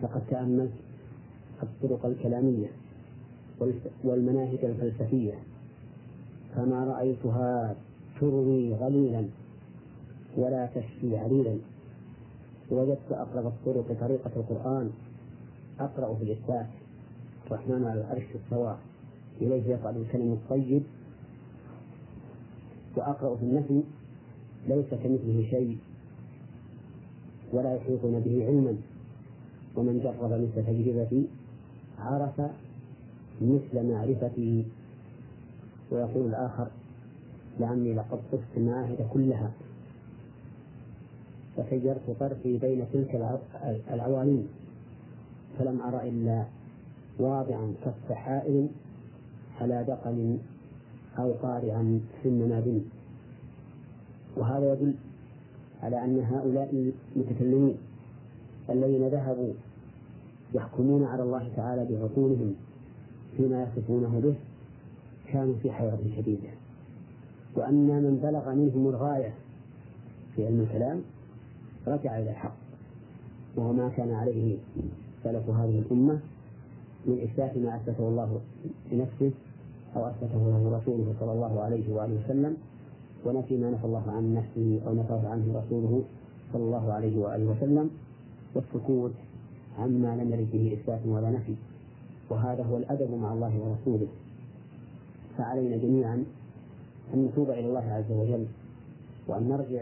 [0.01, 0.71] فقد تأملت
[1.63, 2.67] الطرق الكلامية
[4.03, 5.33] والمناهج الفلسفية.
[6.55, 7.75] فما رأيتها
[8.19, 9.25] تروي غليلا
[10.37, 11.55] ولا تشفي عليلا
[12.71, 14.91] وجدت أقرب الطرق طريقة القرآن
[15.80, 16.67] أقرأ في الإثبات
[17.47, 18.78] الرحمن على العرش استوى.
[19.41, 20.84] إليه يصعد الكلم الطيب.
[22.95, 23.82] وأقرأ في النفي.
[24.67, 25.78] ليس كمثله شيء.
[27.54, 28.78] ولا يحيطون به علما.
[29.75, 31.28] ومن جرب مثل تجربتي
[31.99, 32.41] عرف
[33.41, 34.65] مثل معرفتي.
[35.91, 36.67] ويقول الآخر
[37.60, 39.51] لعمي لقد طفت المعاهد كلها.
[41.57, 43.39] فسيرت طرفي بين تلك
[43.93, 44.47] العوالم
[45.59, 46.43] فلم أر إلا
[47.19, 48.67] واضعا كف حائل
[49.61, 50.37] على دقن
[51.19, 52.81] أو قارعا في المنابل
[54.37, 54.93] وهذا يدل
[55.83, 57.77] على أن هؤلاء المتكلمين
[58.69, 59.53] الذين ذهبوا
[60.53, 62.55] يحكمون على الله تعالى بعقولهم
[63.37, 64.35] فيما يصفونه به
[65.33, 66.49] كانوا في حيرة شديدة.
[67.55, 69.33] وأن من بلغ منهم الغاية
[70.35, 71.01] في علم الكلام
[71.87, 72.55] رجع إلى الحق.
[73.55, 74.57] وهو ما كان عليه
[75.23, 76.19] سلف هذه الأمة
[77.05, 78.39] من إثبات ما أثبته الله
[78.91, 79.31] لنفسه
[79.95, 82.57] أو أثبته له رسوله صلى الله عليه وآله وسلم
[83.25, 86.03] ونفي ما نفى الله عن نفسه أو نفاه عنه رسوله
[86.53, 87.89] صلى الله عليه وآله وسلم
[88.55, 89.11] والسكوت
[89.79, 91.55] عما لم يرد به إثبات ولا نفي.
[92.29, 94.07] وهذا هو الأدب مع الله ورسوله.
[95.37, 96.23] فعلينا جميعا
[97.13, 98.45] أن نتوب إلى الله عز وجل
[99.27, 99.81] وأن نرجع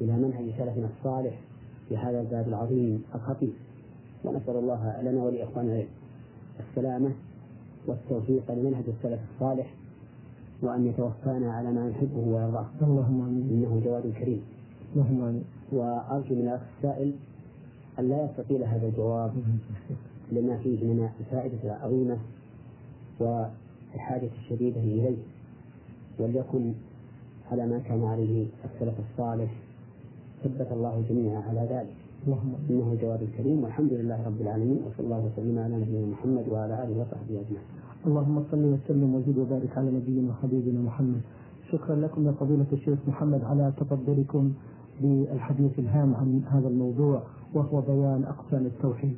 [0.00, 1.40] إلى منهج سلفنا الصالح
[1.88, 3.52] في هذا الباب العظيم الخطير.
[4.24, 5.82] ونسأل الله لنا ولإخواننا
[6.60, 7.10] السلامة
[7.86, 9.74] والتوفيق لمنهج السلف الصالح
[10.62, 12.66] وأن يتوفانا على ما يحبه ويرضاه.
[12.82, 13.48] اللهم آمين.
[13.50, 14.42] إنه جواد كريم.
[14.96, 15.44] اللهم آمين.
[15.72, 17.12] وأرجو من الأخ السائل
[17.98, 19.32] أن لا يستطيل هذا الجواب
[20.32, 22.18] لما فيه من الفائدة العظيمة
[23.20, 25.16] والحاجة الشديدة إليه
[26.18, 26.72] وليكن
[27.52, 29.50] على ما كان عليه السلف الصالح
[30.44, 35.22] ثبت الله جميعا على ذلك اللهم إنه جواد الكريم والحمد لله رب العالمين وصلى الله
[35.26, 37.66] وسلم على نبينا محمد وعلى آله وصحبه أجمعين.
[38.06, 41.20] اللهم صل وسلم وزد وبارك على نبينا وحبيبنا محمد.
[41.70, 44.52] شكرا لكم يا فضيلة الشيخ محمد على تفضلكم
[45.00, 47.22] بالحديث الهام عن هذا الموضوع
[47.54, 49.16] وهو بيان أقسام التوحيد.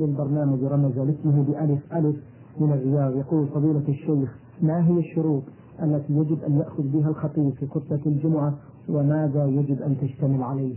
[0.00, 2.16] من برنامج رمز لاسمه بألف ألف
[2.60, 5.42] من الرياض يقول فضيلة الشيخ ما هي الشروط
[5.82, 8.54] التي يجب أن يأخذ بها الخطيب في خطبة الجمعة
[8.90, 10.74] وماذا يجب أن تشتمل عليه؟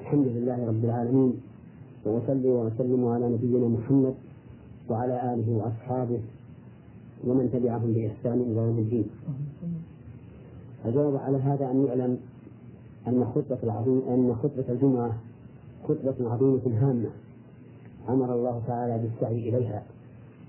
[0.00, 1.32] الحمد لله رب العالمين
[2.04, 4.14] وأصلي وأسلم على نبينا محمد
[4.90, 6.20] وعلى آله وأصحابه
[7.26, 9.06] ومن تبعهم بإحسان إلى يوم الدين.
[10.86, 12.18] الجواب على هذا أن يعلم
[13.08, 15.12] أن خطبة العظيم أن خطبة الجمعة
[15.88, 17.10] خطبة عظيمة هامة.
[18.08, 19.82] أمر الله تعالى بالسعي إليها.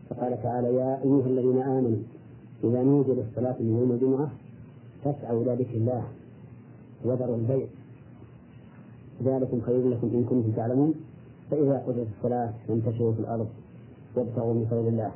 [0.10, 1.98] فقال تعالى يا أيها الذين آمنوا
[2.64, 4.30] إذا نودي للصلاة من يوم الجمعة
[5.04, 6.04] فاسعوا إلى ذكر الله
[7.04, 7.68] وذروا البيع.
[9.24, 10.94] ذلكم خير لكم إن كنتم تعلمون.
[11.52, 13.48] فإذا قضيت الصلاة فانتشروا في الأرض
[14.16, 15.12] وابتغوا من فضل الله.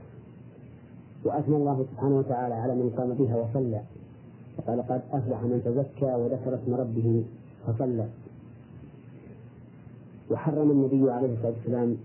[1.23, 3.81] وأثنى الله سبحانه وتعالى على من قام بها وصلى.
[4.57, 7.23] فقال قد أفلح من تزكى وذكر اسم ربه
[7.67, 8.07] فصلى.
[10.31, 11.97] وحرم النبي عليه الصلاة والسلام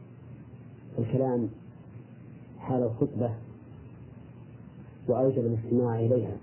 [0.99, 1.49] الكلام
[2.59, 3.31] حال الخطبة
[5.09, 6.37] وأوجب الاستماع إليها.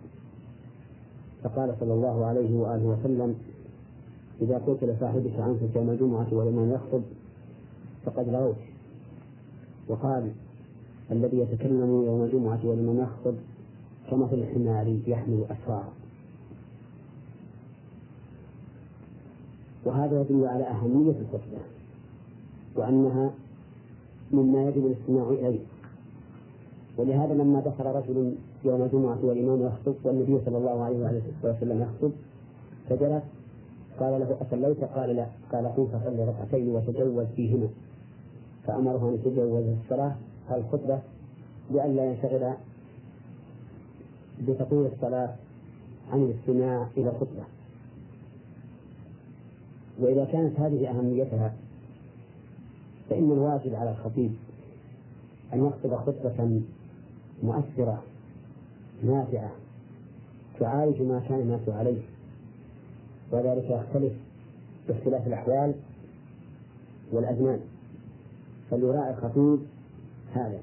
[1.46, 3.36] فقال صلى الله عليه وآله وسلم
[4.42, 7.02] إذا قلت لصاحبك أنفك يوم الجمعة ولمن يخطب
[8.06, 8.56] فقد رويت
[9.88, 10.32] وقال
[11.12, 13.36] الذي يتكلم يوم الجمعة ولمن يخطب
[14.10, 15.94] كمثل الحمار يحمل أسفارا
[19.86, 21.62] وهذا يدل على أهمية الخطبة
[22.76, 23.32] وأنها
[24.32, 25.60] مما يجب الاستماع إليه.
[26.98, 32.12] ولهذا لما دخل رجل يوم الجمعة والإمام يخطب والنبي صلى الله عليه وسلم يخطب.
[32.90, 33.24] فجلس
[34.00, 35.28] قال له أصليت؟ قال لا.
[35.52, 37.68] قال قم فصلي ركعتين وتجوز فيهما.
[38.68, 40.16] فأمره أن يتجوز الصلاة.
[40.52, 41.00] الخطبة
[41.72, 42.54] لئلا ينشغل
[44.48, 45.36] بتطوير الصلاة
[46.12, 47.44] عن الاستماع إلى الخطبة.
[50.00, 51.54] وإذا كانت هذه أهميتها
[53.10, 54.32] فإن الواجب على الخطيب
[55.54, 56.62] أن يخطب خطبة
[57.44, 58.04] مؤثرة
[59.04, 59.52] نافعة.
[60.60, 62.02] تعالج ما كان الناس عليه.
[63.32, 64.14] وذلك يختلف
[64.88, 65.74] باختلاف الأحوال
[67.12, 67.60] والأزمان.
[68.72, 69.60] فليراعي الخطيب
[70.34, 70.60] هذا.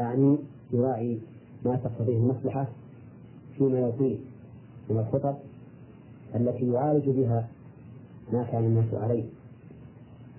[0.00, 0.36] أعني
[0.72, 1.18] يراعي
[1.64, 2.66] ما تقتضيه المصلحة
[3.58, 4.18] فيما يطيل
[4.90, 5.34] من الخطب
[6.34, 7.48] التي يعالج بها
[8.32, 9.24] ما كان الناس عليه.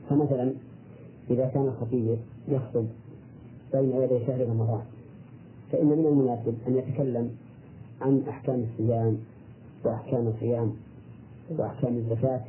[0.09, 0.53] فمثلا
[1.29, 2.85] إذا كان الخطيب يخطب
[3.73, 4.92] بين يدي شهر رمضان.
[5.73, 7.35] فإن من المناسب أن يتكلم
[8.01, 9.17] عن أحكام الصيام
[9.85, 10.73] وأحكام الصيام
[11.49, 12.41] وأحكام الزكاة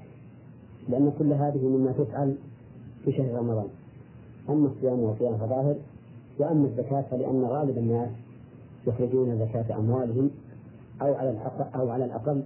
[0.89, 2.35] لأن كل هذه مما تفعل
[3.05, 3.67] في شهر رمضان.
[4.49, 5.77] أما الصيام والصيام فظاهر
[6.39, 8.11] وأما الزكاة فلأن غالب الناس
[8.87, 10.31] يخرجون زكاة أموالهم
[11.03, 12.43] أو على الأقل أو على الأقل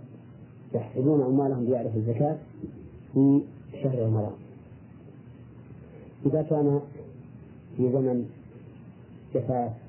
[0.75, 2.37] يحسبون أموالهم بيعرف الزكاة
[3.15, 3.41] في
[3.83, 4.33] شهر رمضان.
[6.27, 6.81] إذا كان
[7.77, 8.29] في زمن
[9.35, 9.88] جفاف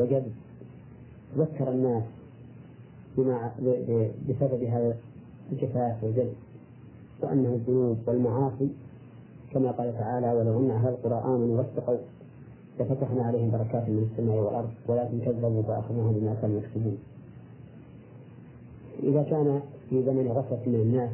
[0.00, 0.24] وجد
[1.38, 2.02] ذكر الناس
[3.18, 3.52] بما
[4.28, 4.96] بسبب هذا
[5.52, 6.32] الجفاف والجد
[7.22, 8.68] وأنه الذنوب والمعاصي
[9.52, 11.96] كما قال تعالى ولو أن أهل القرى آمنوا واتقوا
[12.80, 16.98] لفتحنا عليهم بركات من السماء والأرض ولكن كذبوا فأخذناهم بما كانوا يكسبون.
[19.02, 19.60] إذا كان
[19.90, 21.10] في زمن غفلة من الناس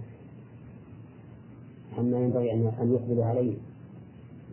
[1.98, 3.54] عما ينبغي أن يقبلوا عليه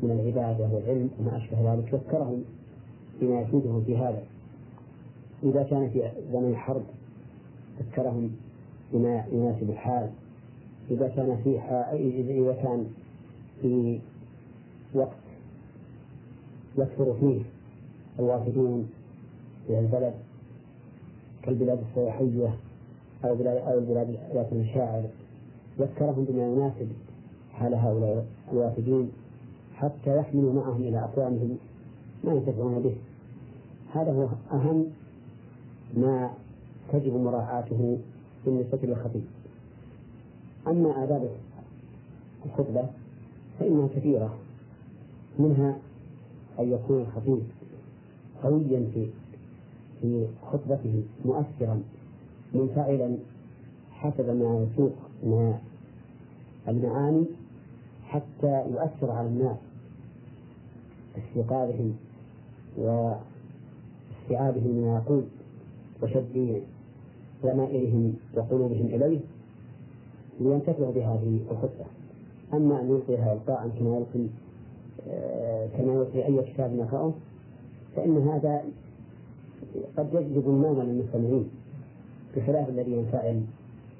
[0.04, 2.43] من العبادة والعلم وما أشبه ذلك ذكرهم
[3.21, 4.23] بما يفيدهم في هذا
[5.43, 6.84] إذا كان في زمن الحرب
[7.80, 8.32] ذكرهم
[8.93, 10.10] بما يناسب الحال.
[10.91, 11.60] إذا كان في
[12.30, 12.86] إذا كان
[13.62, 13.99] في
[14.93, 15.23] وقت
[16.78, 17.41] يكثر فيه
[18.19, 18.89] الوافدون
[19.69, 20.13] إلى البلد
[21.43, 22.56] كالبلاد السياحية
[23.26, 25.04] أو بلاد أو البلاد ذات المشاعر
[25.80, 26.88] ذكرهم بما يناسب
[27.54, 29.12] حال هؤلاء الوافدين
[29.76, 31.58] حتى يحملوا معهم إلى أقوامهم
[32.24, 32.96] ما ينتفعون به.
[33.94, 34.86] هذا هو أهم
[35.98, 36.34] ما
[36.94, 37.98] تجب مراعاته
[38.46, 39.24] بالنسبة للخطيب.
[40.68, 41.30] أما آداب
[42.46, 42.86] الخطبة
[43.60, 44.38] فإنها كثيرة.
[45.40, 45.78] منها
[46.60, 47.42] أن يكون الخطيب
[48.44, 49.08] قويا في
[50.02, 51.82] في خطبته مؤثرا
[52.54, 53.18] منفعلا
[53.92, 55.60] حسب ما يسوق من
[56.68, 57.26] المعاني
[58.08, 59.58] حتى يؤثر على الناس
[61.18, 61.96] استيقاظهم
[62.78, 65.24] واستيعابهم ما يقول
[66.04, 66.62] وشد
[67.44, 69.20] ضمائرهم وقلوبهم إليه
[70.40, 71.86] لينتفعوا بهذه الخطبة.
[72.54, 74.28] أما أن يلقيها إلقاء كما يلقي
[75.10, 77.14] آه، كما يلقي أي كتاب يقرأه
[77.96, 78.64] فإن هذا
[79.98, 81.50] قد يجلب النوم للمستمعين
[82.36, 83.42] بخلاف الذي ينفعل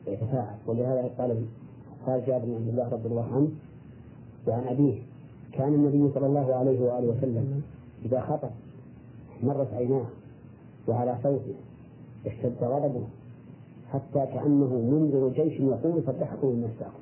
[0.08, 1.46] ويتفاعل ولهذا قال
[2.06, 3.48] قال جابر بن عبد الله رضي الله عنه
[4.48, 5.02] وعن أبيه
[5.54, 7.62] كان النبي صلى الله عليه وآله وسلم
[8.06, 8.50] إذا خطب
[9.43, 10.06] مرت عيناه
[10.88, 11.56] وعلى صوته
[12.25, 13.03] اشتد غضبه
[13.91, 16.94] حتى كأنه منذر جيش يقول فضحكم من الساق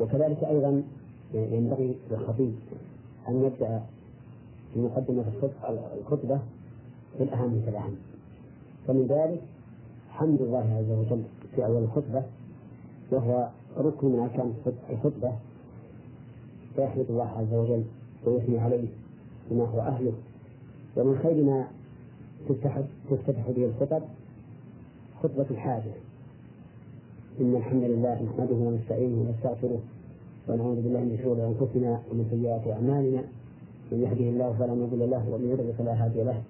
[0.00, 0.82] وكذلك أيضا
[1.34, 2.54] ينبغي للخطيب
[3.28, 3.82] أن يبدأ
[4.74, 5.24] في مقدمة
[6.00, 6.40] الخطبة
[7.18, 7.96] بالأهم فالأهم
[8.86, 9.42] فمن ذلك
[10.10, 11.22] حمد الله عز وجل
[11.56, 12.22] في أول الخطبة
[13.10, 13.48] وهو
[13.78, 14.54] ركن من أركان
[14.90, 15.32] الخطبة.
[16.76, 17.84] فيحمد الله عز وجل
[18.26, 18.88] ويثني عليه.
[19.50, 20.12] بما هو أهله.
[20.96, 21.64] ومن خير ما
[23.10, 24.02] تفتتح به الخطب
[25.22, 25.92] خطبة الحاجة.
[27.40, 29.80] إن الحمد لله نحمده ونستعينه ونستغفره
[30.48, 33.22] ونعوذ بالله من شرور أنفسنا ومن سيئات أعمالنا.
[33.92, 36.42] من يهده الله فلا مضل له ومن يضلل فلا هادي له.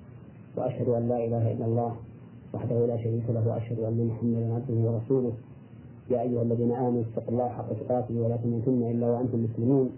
[0.57, 1.97] وأشهد أن لا إله إلا الله
[2.55, 5.33] وحده لا شريك له وأشهد أن محمدا عبده ورسوله.
[6.11, 9.91] يا أيها الذين آمنوا اتقوا الله حق تقاته ولا تموتن إلا وأنتم مسلمون.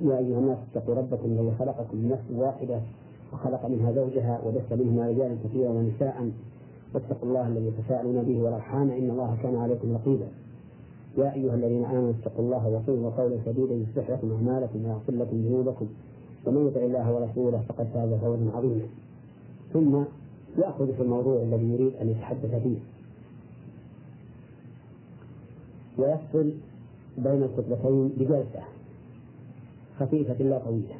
[0.00, 2.80] يا أيها الناس اتقوا ربكم الذي خلقكم من نفس واحدة
[3.32, 6.30] وخلق منها زوجها وبث منهما رجالا كثيرا ونساء.
[6.94, 10.26] واتقوا الله الذي تساءلون به والأرحام إن الله كان عليكم رقيبا.
[11.18, 15.86] يا أيها الذين آمنوا اتقوا الله وقولوا قولا سديدا يصلح لكم أعمالكم ويغفر لكم ذنوبكم.
[16.46, 18.86] ومن يطع الله ورسوله فقد فاز فوزا عظيما.
[19.72, 20.02] ثم
[20.58, 22.78] يأخذ في الموضوع الذي يريد أن يتحدث فيه.
[25.98, 26.52] ويفصل
[27.18, 28.62] بين الخطبتين بجلسة.
[30.00, 30.94] خفيفة لا طويلة.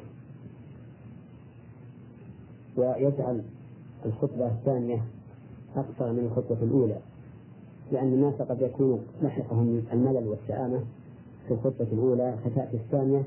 [2.77, 3.41] ويجعل
[4.05, 5.01] الخطبة الثانية
[5.75, 6.97] أقصر من الخطبة الأولى
[7.91, 10.79] لأن الناس قد يكون لحقهم الملل والسآمة
[11.47, 13.23] في الخطبة الأولى فتأتي الثانية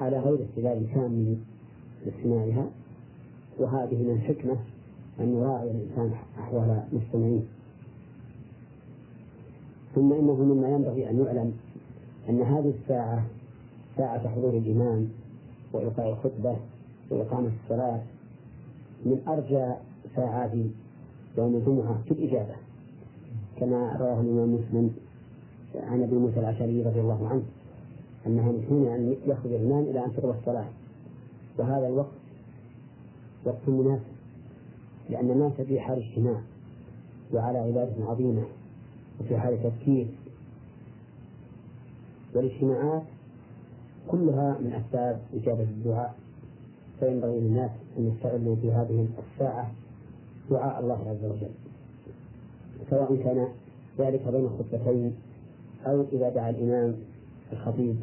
[0.00, 1.36] على غير استدلال كامل
[2.06, 2.66] لاستماعها.
[3.58, 4.56] وهذه من الحكمة
[5.20, 7.40] أن يراعي الإنسان أحوال مستمعيه
[9.94, 11.52] ثم إنه مما ينبغي أن يعلم
[12.28, 13.24] أن هذه الساعة
[13.96, 15.08] ساعة حضور الإمام
[15.72, 16.56] وإلقاء الخطبة
[17.10, 18.00] وإقامة الصلاة
[19.04, 19.74] من أرجى
[20.16, 20.50] ساعات
[21.38, 22.54] يوم الجمعة في الإجابة
[23.60, 24.94] كما رواه الإمام مسلم
[25.74, 27.42] عن أبي موسى الأشعري رضي الله عنه
[28.26, 30.66] أنه من حين أن يخرج الإمام إلى أن تقضى الصلاة.
[31.58, 32.12] وهذا الوقت
[33.44, 34.02] وقت مناسب
[35.10, 36.40] لأن الناس في حال اجتماع
[37.32, 38.42] وعلى عبادة عظيمة
[39.20, 40.06] وفي حال تفكير
[42.34, 43.02] والاجتماعات
[44.08, 46.14] كلها من أسباب إجابة الدعاء.
[47.00, 49.70] فينبغي للناس أن يستغلوا في هذه الساعة
[50.50, 51.50] دعاء الله عز وجل.
[52.90, 53.48] سواء كان
[53.98, 55.14] ذلك بين الخطبتين
[55.86, 56.94] أو إذا دعا الإمام
[57.52, 57.96] الخطيب.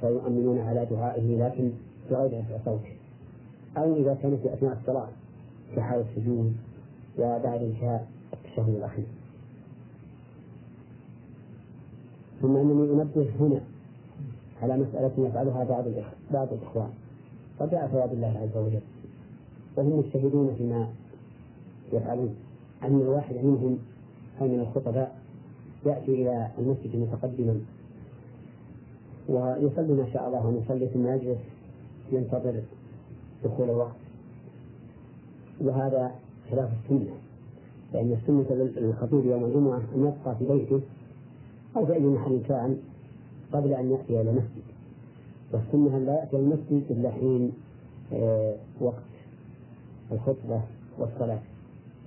[0.00, 1.70] فيؤمنون على دعائه لكن
[2.10, 2.80] بغير رفع صوت.
[3.76, 5.08] أو إذا كان في أثناء الصلاة
[5.74, 6.56] في حال السجود
[7.18, 9.06] وبعد انتهاء التشهد الأخير.
[12.42, 13.60] ثم أنني أنبه هنا
[14.62, 15.84] على مسألة يفعلها بعض
[16.32, 16.90] بعض الإخوان.
[17.60, 18.80] رجاء ثواب الله عز وجل.
[19.76, 20.88] وهم مجتهدون فيما
[21.92, 22.34] يفعلون.
[22.82, 23.78] أن الواحد منهم
[24.42, 25.16] أي من الخطباء
[25.86, 27.60] يأتي إلى المسجد متقدما.
[29.28, 31.38] ويصلي ما شاء الله أن يصلي ثم يجلس
[32.12, 32.62] ينتظر
[33.44, 33.96] دخول الوقت.
[35.60, 36.10] وهذا
[36.50, 37.14] خلاف السنة.
[37.94, 40.80] لأن السنة للخطيب يوم الجمعة أن يبقى في بيته
[41.76, 42.78] أو في أي محل كان
[43.52, 44.62] قبل أن يأتي إلى المسجد.
[45.52, 47.52] والسنة أن لا يأتي المسجد إلا حين
[48.12, 49.02] آه، وقت
[50.12, 50.60] الخطبة
[50.98, 51.40] والصلاة.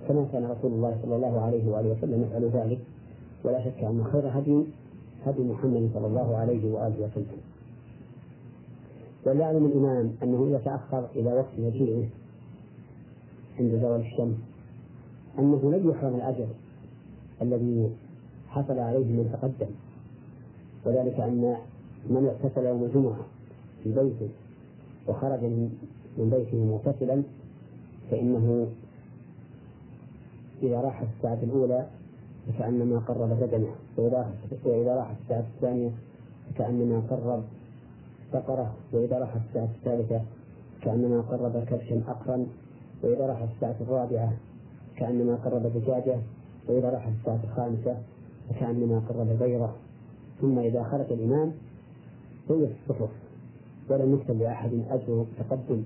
[0.08, 2.78] كما كان رسول الله صلى الله عليه وآله وسلم يفعل ذلك.
[3.44, 4.64] ولا شك أن خير هدي
[5.26, 7.40] هدي محمد صلى الله عليه وآله وسلم.
[9.26, 12.04] وليعلم الإمام أنه إذا تأخر إلى وقت مجيئه
[13.58, 14.36] عند زوال الشمس
[15.38, 16.46] أنه لن يحرم الأجر
[17.42, 17.90] الذي
[18.48, 19.70] حصل عليه من تقدم.
[20.86, 21.56] وذلك أن
[22.10, 23.26] من اغتسل يوم الجمعة
[23.82, 24.28] في بيته
[25.08, 25.44] وخرج
[26.18, 27.22] من بيته مغتسلا
[28.10, 28.66] فإنه
[30.62, 31.86] إذا راح الساعة الأولى
[32.48, 33.74] فكأنما قرب بدنه
[34.64, 35.90] وإذا راح الساعة الثانية
[36.48, 37.42] فكأنما قرب
[38.32, 40.20] بقرة وإذا راح الساعة الثالثة
[40.82, 42.46] كأنما قرب كبشا أقرا
[43.02, 44.32] وإذا راح الساعة الرابعة
[44.96, 46.18] كأنما قرب دجاجة
[46.68, 47.96] وإذا راح الساعة الخامسة
[48.48, 49.70] فكأنما قرب بيضة
[50.40, 51.52] ثم إذا خرج الإمام
[52.48, 53.10] سويت الصفوف
[53.88, 55.82] ولم يكتب لأحد أجر تقدم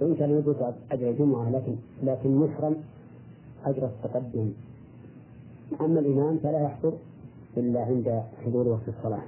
[0.00, 0.56] وإن كان يجوز
[0.92, 2.76] أجر الجمعة لكن لكن يحرم
[3.64, 4.50] أجر التقدم.
[5.80, 6.92] أما الإمام فلا يحضر
[7.56, 9.22] إلا عند حضور وقت الصلاة.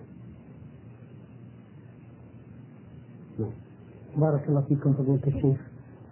[3.39, 3.51] نعم.
[4.17, 5.61] بارك الله فيكم فضيلة الشيخ.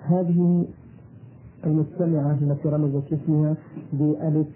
[0.01, 0.65] هذه
[1.67, 3.57] المستمعة التي رمزت اسمها
[3.93, 4.47] بألف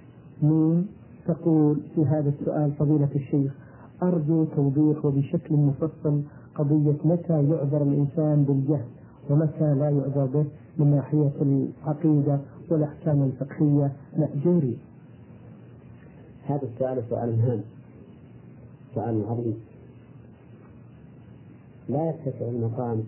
[0.42, 0.88] ميم
[1.26, 3.52] تقول في هذا السؤال فضيلة الشيخ.
[4.02, 6.22] أرجو توضيح وبشكل مفصل
[6.54, 8.86] قضية متى يعذر الإنسان بالجهل
[9.30, 10.44] ومتى لا يعذر به
[10.78, 12.40] من ناحية العقيدة
[12.70, 13.92] والأحكام الفقهية.
[14.16, 14.76] مأجوري
[16.46, 17.60] هذا السؤال سؤال هام
[18.94, 19.56] سؤال عظيم.
[21.88, 23.02] لا يتسع المقام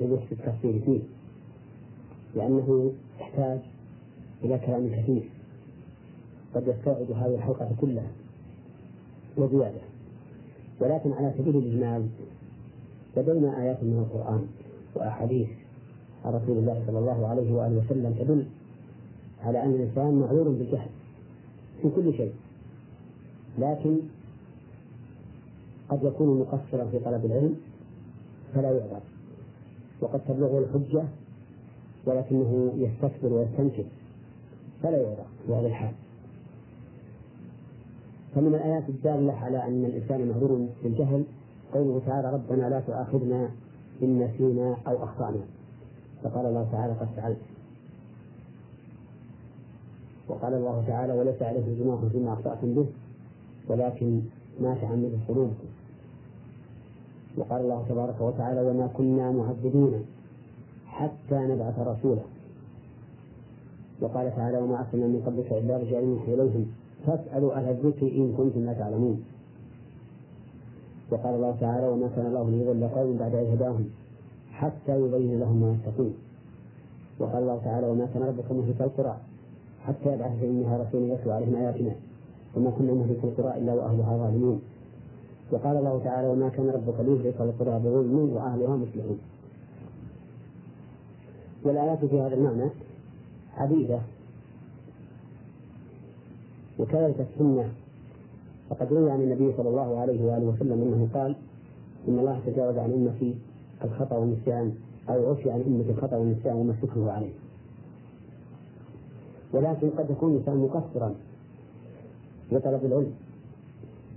[0.00, 1.00] لنفس التفصيل فيه
[2.34, 3.58] لأنه يحتاج
[4.44, 5.30] إلى كلام كثير
[6.54, 8.10] قد يستوعب هذه الحلقة كلها
[9.36, 9.91] وزيادة.
[10.82, 12.08] ولكن على سبيل الإجمال
[13.16, 14.46] لدينا آيات من القرآن
[14.94, 15.48] وأحاديث
[16.24, 18.46] عن رسول الله صلى الله عليه وآله وسلم تدل
[19.42, 20.88] على أن الإنسان معذور بالجهل
[21.82, 22.32] في كل شيء
[23.58, 23.98] لكن
[25.88, 27.56] قد يكون مقصرا في طلب العلم
[28.54, 29.00] فلا يعذر
[30.00, 31.04] وقد تبلغه الحجة
[32.06, 33.84] ولكنه يستكبر ويستنكر
[34.82, 35.92] فلا يعذر في هذا الحال.
[38.34, 41.24] فمن الآيات الدالة على أن الإنسان معذور بالجهل
[41.74, 43.50] قوله تعالى ربنا لا تؤاخذنا
[44.02, 45.40] إن نسينا أو أخطأنا
[46.22, 47.38] فقال الله تعالى قد فعلت
[50.28, 52.86] وقال الله تعالى وليس عليه جناح فيما أخطأتم به
[53.68, 54.20] ولكن
[54.60, 55.68] ما تعمدت قلوبكم
[57.36, 60.04] وقال الله تبارك وتعالى وما كنا معذبين
[60.86, 62.22] حتى نبعث رسولا
[64.00, 66.66] وقال تعالى وما أرسلنا من قبلك إلا رجال يوحي إليهم
[67.06, 69.24] فاسألوا أهل الذكر إن كنتم لا تعلمون.
[71.10, 73.84] وقال الله تعالى وما كان الله ليضل قوم بعد إذ هداهم
[74.52, 76.14] حتى يبين لهم ما يتقون.
[77.18, 79.16] وقال الله تعالى وما كان ربك مهلك القرى
[79.84, 81.94] حتى يبعث في أمها رسولا يتلو عليهم آياتنا.
[82.56, 84.62] وما كنا مهلك القرى إلا وأهلها ظالمون.
[85.52, 89.18] وقال الله تعالى وما كان ربك ليهلك القرى بظلم وأهلها مصلحون.
[91.64, 92.70] والآيات في هذا المعنى
[93.56, 94.00] عديدة.
[96.82, 97.72] وكذلك السنة.
[98.70, 101.36] فقد روي عن النبي صلى الله عليه وآله وسلم أنه قال
[102.08, 103.34] إن الله تجاوز عن أمتي
[103.84, 104.74] الخطأ والنسيان
[105.08, 107.32] أو عفي عن أمة الخطأ والنسيان وما استكره عليه.
[109.52, 111.14] ولكن قد يكون الإنسان مقصرا
[112.50, 113.12] في طلب العلم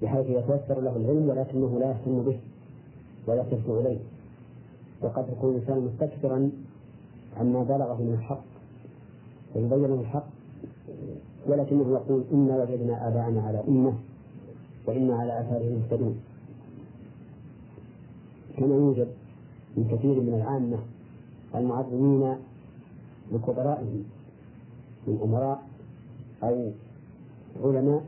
[0.01, 2.39] بحيث يتيسر له العلم ولكنه لا يهتم به
[3.27, 3.99] ولا يصرف إليه.
[5.01, 6.51] وقد يكون الإنسان مستكثرا
[7.37, 8.43] عما بلغه من الحق
[9.53, 10.27] فيبين الحق
[11.47, 13.93] ولكنه يقول إنا وجدنا آباءنا على أمة
[14.87, 16.19] وإنا على آثارهم مهتدون
[18.57, 19.07] كما يوجد
[19.77, 20.77] من كثير من العامة
[21.55, 22.35] المعظمين
[23.31, 24.03] لكبرائهم
[25.07, 25.63] من أمراء
[26.43, 26.71] أو
[27.63, 28.03] علماء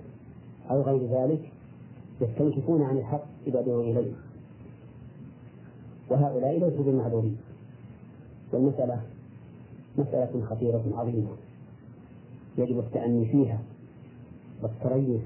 [0.71, 1.51] أو غير ذلك
[2.21, 4.11] يستنكفون عن الحق إذا دعوا إليه.
[6.09, 7.37] وهؤلاء ليسوا بمعذورين.
[8.53, 9.01] والمسألة
[9.97, 11.27] مسألة خطيرة عظيمة.
[12.57, 13.59] يجب التأني فيها
[14.63, 15.21] والتريث.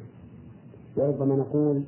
[0.97, 1.83] وربما نقول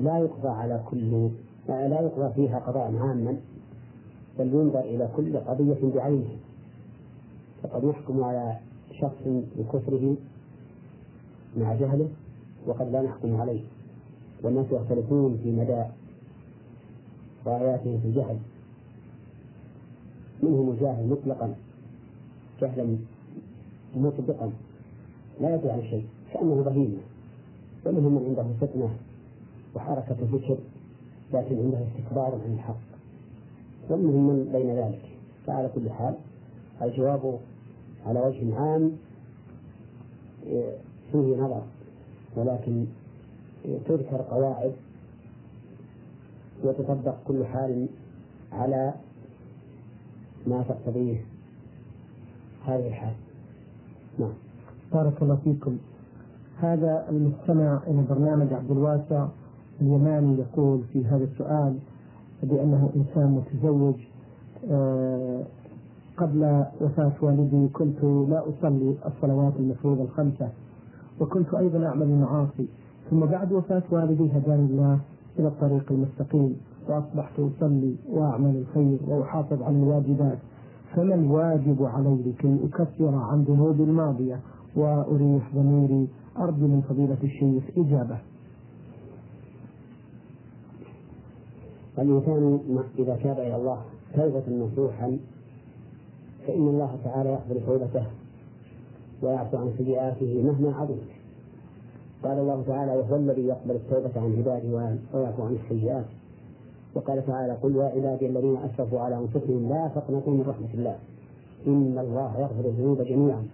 [0.00, 1.28] لا يقضى على كل
[1.68, 3.36] لا يقضى فيها قضاء عاما
[4.38, 6.36] بل ينظر إلى كل قضية بعينها
[7.62, 8.56] فقد يحكم على
[9.00, 9.22] شخص
[9.58, 10.16] بكفره
[11.56, 12.08] مع جهله
[12.66, 13.60] وقد لا نحكم عليه.
[14.42, 15.84] والناس يختلفون في مدى
[17.46, 18.38] غاياتهم في الجهل.
[20.42, 21.54] منهم الجاهل مطلقا
[22.60, 22.96] جهلا
[23.96, 24.52] مطبقا
[25.40, 26.98] لا يدري عن شيء كأنه بهيمة
[27.86, 28.96] ومنهم من عنده فتنة
[29.74, 30.58] وحركة فكر
[31.32, 32.80] لكن عنده استكبار عن الحق.
[33.90, 35.02] ومنهم من بين ذلك.
[35.46, 36.14] فعلى كل حال
[36.82, 37.38] الجواب
[38.06, 38.92] على وجه عام
[40.46, 40.76] إيه،
[41.12, 41.62] فيه نظر.
[42.36, 42.86] ولكن
[43.64, 44.72] تذكر قواعد
[46.64, 47.86] وتطبق كل حال
[48.52, 48.94] على
[50.46, 51.24] ما تقتضيه
[52.66, 53.14] هذه الحال.
[54.18, 54.34] نعم.
[54.92, 55.76] بارك الله فيكم.
[56.60, 59.26] هذا المستمع إلى برنامج عبد الواسع
[59.80, 61.76] اليماني يقول في هذا السؤال
[62.42, 63.94] بأنه إنسان متزوج
[64.70, 65.42] آه،
[66.16, 70.48] قبل وفاة والدي كنت لا أصلي الصلوات المفروضة الخمسة
[71.20, 72.66] وكنت أيضا أعمل المعاصي
[73.10, 74.98] ثم بعد وفاة والدي هداني الله
[75.38, 76.56] إلى الطريق المستقيم
[76.88, 80.38] وأصبحت أصلي وأعمل الخير وأحافظ على الواجبات
[80.96, 84.40] فما الواجب علي لكي أكفر عن ذنوبي الماضية؟
[84.76, 86.08] وأريح ضميري
[86.38, 88.18] أرجو من فضيلة الشيخ إجابة.
[91.98, 92.60] الإنسان
[92.98, 93.82] إذا تاب إلى الله
[94.14, 95.18] توبة نصوحا
[96.46, 98.06] فإن الله تعالى يقبل توبته
[99.22, 101.10] ويعفو عن سيئاته مهما عظمت.
[102.22, 106.04] قال الله تعالى وهو الذي يقبل التوبة عن عباده ويعفو عن السيئات.
[106.94, 110.98] وقال تعالى قل يا عبادي الذين أسرفوا على أنفسهم لا تقنطوا من رحمة الله
[111.66, 113.44] إن الله يغفر الذنوب جميعا.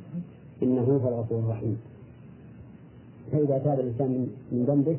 [0.62, 1.80] إنه هو الغفور الرحيم.
[3.32, 4.98] فإذا تاب الإنسان من ذنبه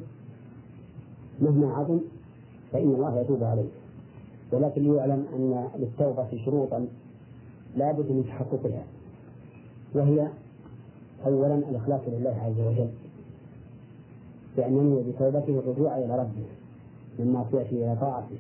[1.42, 2.00] مهما عظم
[2.72, 3.70] فإن الله يتوب عليه.
[4.52, 6.88] ولكن ليعلم أن للتوبة شروطا
[7.76, 8.84] لا بد من تحققها.
[9.96, 10.28] وهي
[11.26, 12.90] أولا الإخلاص لله عز وجل.
[14.58, 16.46] بأن ينوي بتوبته الرجوع إلى ربه
[17.20, 18.38] من معصيته إلى طاعته.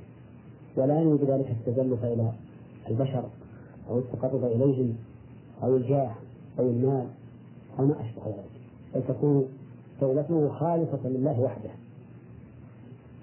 [0.76, 2.32] ولا ينوي بذلك التزلف إلى
[2.89, 3.24] البشر
[3.89, 4.95] أو التقرب إليهم
[5.63, 6.11] أو الجاه.
[6.60, 7.08] أو المال
[7.80, 8.62] أو ما أشبه ذلك.
[8.95, 9.45] بل تكون
[9.99, 11.70] توبته خالصة لله وحده.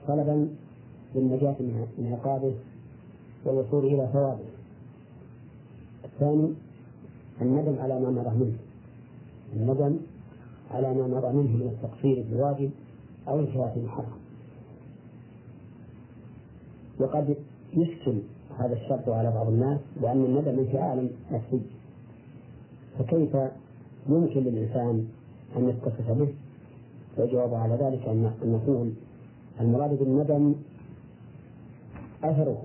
[0.09, 0.49] طلبا
[1.15, 1.57] للنجاة
[1.99, 2.55] من عقابه
[3.45, 4.45] والوصول إلى ثوابه.
[6.05, 6.55] الثاني
[7.43, 8.59] الندم على ما مضى منه.
[9.57, 9.99] الندم
[10.71, 12.71] على ما مضى منه من التقصير بالواجب
[13.29, 14.19] أو الانتهاء المحرم
[17.01, 17.37] وقد
[17.73, 18.19] يشكل
[18.59, 21.61] هذا الشرط على بعض الناس لأن الندم انفعال نفسي
[22.99, 23.37] فكيف
[24.09, 25.09] يمكن للإنسان
[25.57, 26.29] أن يتصف به؟
[27.17, 28.93] والجواب على ذلك أن نقول
[29.61, 30.55] المراد بالندم
[32.25, 32.63] أثره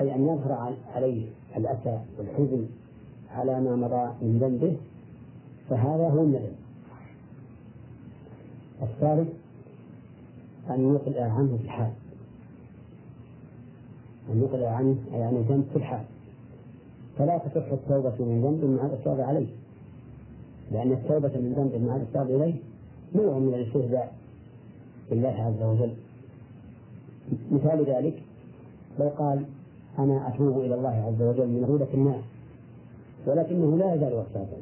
[0.00, 1.26] أي أن يظهر عليه
[1.56, 2.66] الأسى والحزن
[3.30, 4.76] على ما مضى من ذنبه
[5.70, 6.52] فهذا هو الندم.
[8.82, 9.28] الثالث
[10.70, 11.92] أن يقلع عنه في الحال.
[14.32, 16.04] أن يقلع عنه أي عن الذنب في الحال.
[17.20, 19.46] فلا تصح التوبة من ذنب مع الإصرار عليه.
[20.72, 22.54] لأن التوبة من ذنب مع الإصرار إليه
[23.14, 24.14] نوع من الاستهزاء
[25.10, 25.94] بالله عز وجل.
[27.50, 28.22] مثال ذلك
[28.98, 29.44] لو قال
[29.98, 32.24] أنا أتوب إلى الله عز وجل من غيبة الناس
[33.26, 34.56] ولكنه لا يزال وساطا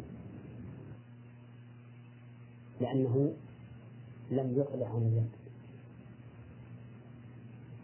[2.81, 3.33] لأنه
[4.31, 5.31] لم يقلع عن الذنب.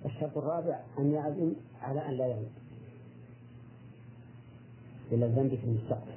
[0.07, 1.53] الشرط الرابع أن يعزم
[1.83, 2.64] على أن لا يعود.
[5.13, 6.15] إلى الذنب في المستقبل.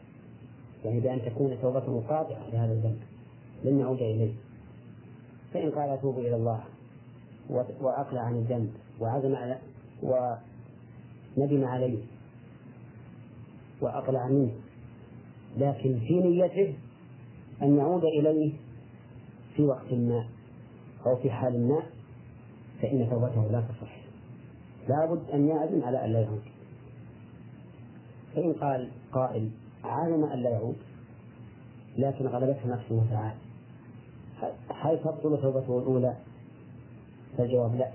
[0.86, 3.00] يعني بأن تكون توبته قاطعة لهذا الذنب.
[3.64, 4.34] لن يعود إليه.
[5.54, 6.64] فإن قال أتوب إلى الله
[7.82, 8.70] وأقلع عن الذنب
[9.00, 9.60] وعزم على
[10.02, 12.04] وندم عليه
[13.82, 14.52] وأقلع منه.
[15.58, 16.74] لكن في نيته
[17.62, 18.54] أن يعود إليه
[19.56, 20.28] في وقت ما
[21.06, 21.84] أو في حال ما
[22.82, 23.98] فإن توبته لا تصح.
[24.90, 26.42] لابد أن يعزم على أن لا يعود.
[28.38, 29.50] فإن قال قائل
[29.84, 30.76] عزم أن لا يعود
[31.98, 33.36] لكن غلبته نفسه تعالى
[34.82, 36.16] هل تبطل توبته الأولى؟
[37.38, 37.92] فالجواب لا.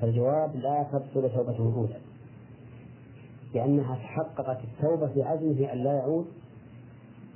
[0.00, 1.96] فالجواب لا تبطل توبته الأولى
[3.54, 6.26] لأنها تحققت التوبة بعزمه أن لا يعود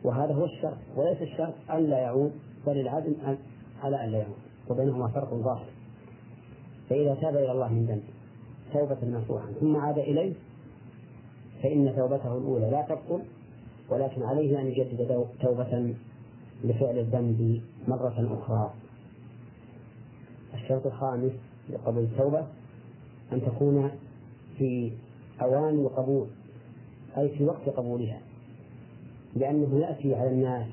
[0.04, 0.78] وهذا هو الشرط.
[0.96, 2.32] وليس الشرط أن لا يعود
[2.66, 3.12] بل العزم
[3.82, 4.38] على أن لا يعود
[4.70, 5.66] وبينهما فرق ظاهر.
[6.90, 8.02] فإذا تاب إلى الله من ذنب
[8.72, 10.34] توبة نصوحا ثم عاد إليه
[11.62, 13.22] فإن توبته الأولى لا تبطل
[13.88, 15.94] ولكن عليه أن يجدد توبة
[16.64, 18.72] لفعل الذنب مرة أخرى.
[20.54, 21.32] الشرط الخامس
[21.70, 22.46] لقبول التوبة
[23.32, 23.90] أن تكون
[24.58, 24.92] في
[25.42, 26.26] أوان القبول
[27.18, 28.20] أي في وقت قبولها
[29.36, 30.66] لأنه يأتي على الناس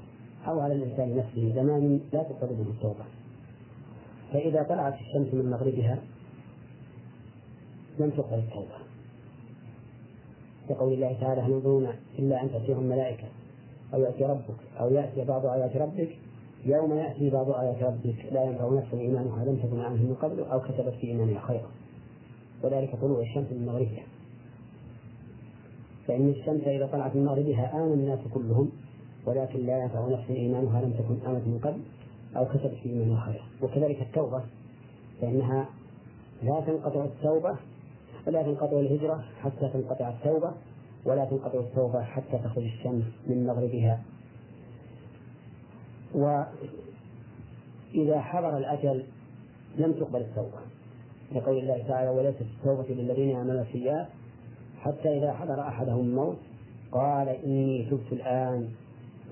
[0.48, 3.06] أو على الإنسان نفسه زمان لا تقبله التوبة.
[4.34, 6.00] فإذا طلعت الشمس من مغربها
[8.00, 8.87] لم تقبل التوبة.
[10.70, 11.88] كقول الله تعالى هل ينظرون
[12.20, 13.28] إلا أن تأتيهم ملائكة
[13.94, 16.10] أو يأتي ربك أو يأتي بعض آيات ربك؟
[16.66, 20.60] يوم يأتي بعض آيات ربك لا ينفع نفسا إيمانها لم تكن عنه من قبل أو
[20.60, 21.70] كتبت في إيمانها خيرا.
[22.64, 24.04] وذلك طلوع الشمس من مغربها.
[26.08, 28.72] فإن الشمس إذا طلعت من مغربها آمن الناس كلهم
[29.26, 31.80] ولكن لا ينفع نفس إيمانها لم تكن آمنت من قبل
[32.38, 33.44] أو كتبت في إيمانها خيرا.
[33.62, 34.44] وكذلك التوبة
[35.22, 35.70] فإنها
[36.44, 37.56] لا تنقطع التوبة
[38.28, 40.52] ولا تنقطع الهجرة حتى تنقطع التوبة
[41.06, 44.02] ولا تنقطع التوبة حتى تخرج الشمس من مغربها.
[46.14, 49.04] وإذا حضر الأجل
[49.78, 50.60] لم تقبل التوبة.
[51.32, 54.08] لقول الله تعالى وليست التوبة للذين يعملون السيئات
[54.80, 56.38] حتى إذا حضر أحدهم الموت
[56.92, 58.70] قال إني تبت الآن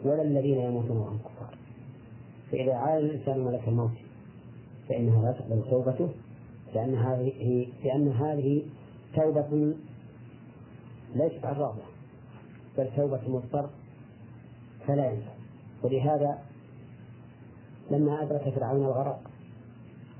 [0.06, 1.58] ولا الذين يموتون وهم كفار.
[2.52, 3.92] فإذا عاد الإنسان ملك الموت
[4.90, 6.10] فإنها لا تقبل توبته
[6.76, 8.64] لأن هذه لأن هذه
[9.16, 9.74] توبة
[11.16, 11.84] ليست عن رغبة
[12.78, 13.70] بل توبة مضطر
[14.88, 15.32] فلا ينفع
[15.84, 16.40] ولهذا
[17.92, 19.20] لما أدرك فرعون الغرق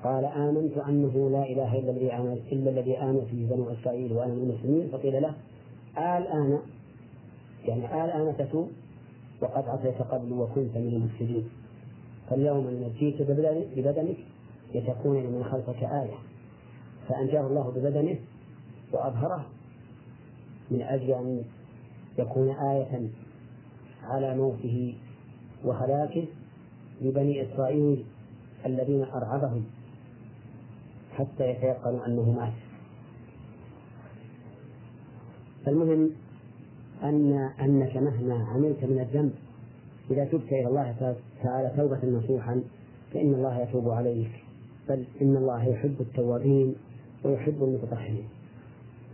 [0.04, 4.34] قال آمنت أنه لا إله إلا الذي آمن إلا الذي آمن فيه بنو إسرائيل وأنا
[4.34, 4.90] من المسلمين.
[4.92, 5.34] فقيل له
[5.98, 6.60] الآن
[7.66, 8.70] يعني الآن تتوب
[9.42, 11.50] وقد عصيت قبل وكنت من المفسدين.
[12.30, 14.18] فاليوم نجيك ببدنك
[14.76, 16.18] لتكون من خلفك آية.
[17.08, 18.18] فأنجاه الله ببدنه
[18.94, 19.46] وأظهره
[20.72, 21.44] من أجل أن
[22.18, 23.10] يكون آية
[24.04, 24.96] على موته
[25.64, 26.26] وهلاكه
[27.02, 28.06] لبني إسرائيل
[28.66, 29.66] الذين أرعبهم
[31.12, 32.54] حتى يتيقنوا أنه مات.
[35.66, 36.12] فالمهم
[37.04, 39.34] أن أنك مهما عملت من الذنب
[40.12, 42.64] إذا تبت إلى الله تعالى توبة نصوحا
[43.14, 44.32] فإن الله يتوب عليك.
[44.90, 46.76] بل إن الله يحب التوابين
[47.24, 48.28] ويحب المتطهرين.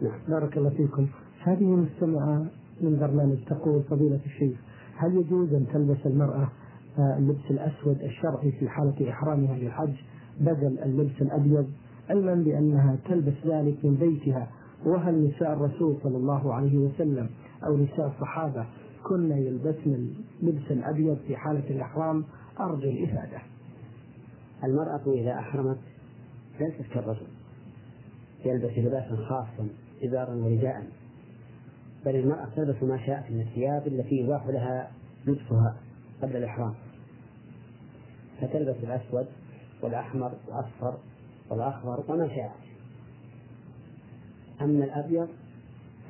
[0.01, 0.19] نعم.
[0.27, 1.07] بارك الله فيكم.
[1.43, 2.45] هذه مستمعة
[2.81, 4.59] من برنامج تقول فضيلة الشيخ
[4.95, 6.49] هل يجوز أن تلبس المرأة
[6.99, 9.93] آه، اللبس الأسود الشرعي في حالة إحرامها للحج
[10.39, 11.69] بدل اللبس الأبيض؟
[12.09, 14.47] علما بأنها تلبس ذلك من بيتها.
[14.85, 17.29] وهل نساء الرسول صلى الله عليه وسلم
[17.67, 18.65] أو نساء الصحابة
[19.03, 20.07] كن يلبسن
[20.43, 22.23] اللبس الأبيض في حالة الإحرام؟
[22.59, 23.41] أرجو الإفادة.
[24.63, 25.79] المرأة إذا أحرمت
[26.59, 27.27] ليست كالرجل
[28.45, 29.67] يلبس لباسا خاصا.
[30.03, 30.83] إزارا ورداء
[32.05, 34.91] بل المرأة تلبس ما شاءت من الثياب التي يباح لها
[35.27, 35.75] لبسها
[36.21, 36.73] قبل الإحرام.
[38.41, 39.27] فتلبس الأسود
[39.81, 40.97] والأحمر والأصفر
[41.49, 42.51] والأخضر وما شاءت
[44.61, 45.27] أما الأبيض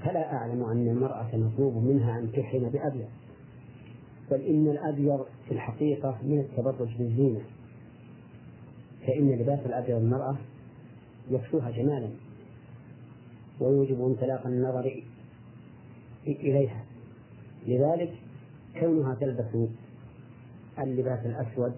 [0.04, 3.08] فلا أعلم أن المرأة مطلوب منها أن تحرم بأبيض.
[4.32, 7.42] بل إن الأبيض في الحقيقة من التبرج بالزينة.
[9.08, 10.36] فإن لباس الأبيض المرأة
[11.32, 12.10] يكسوها جمالا.
[13.62, 15.04] ويوجب انطلاق النظر
[16.28, 16.84] إليها.
[17.68, 18.14] لذلك
[18.80, 19.70] كونها تلبس
[20.80, 21.74] اللباس الأسود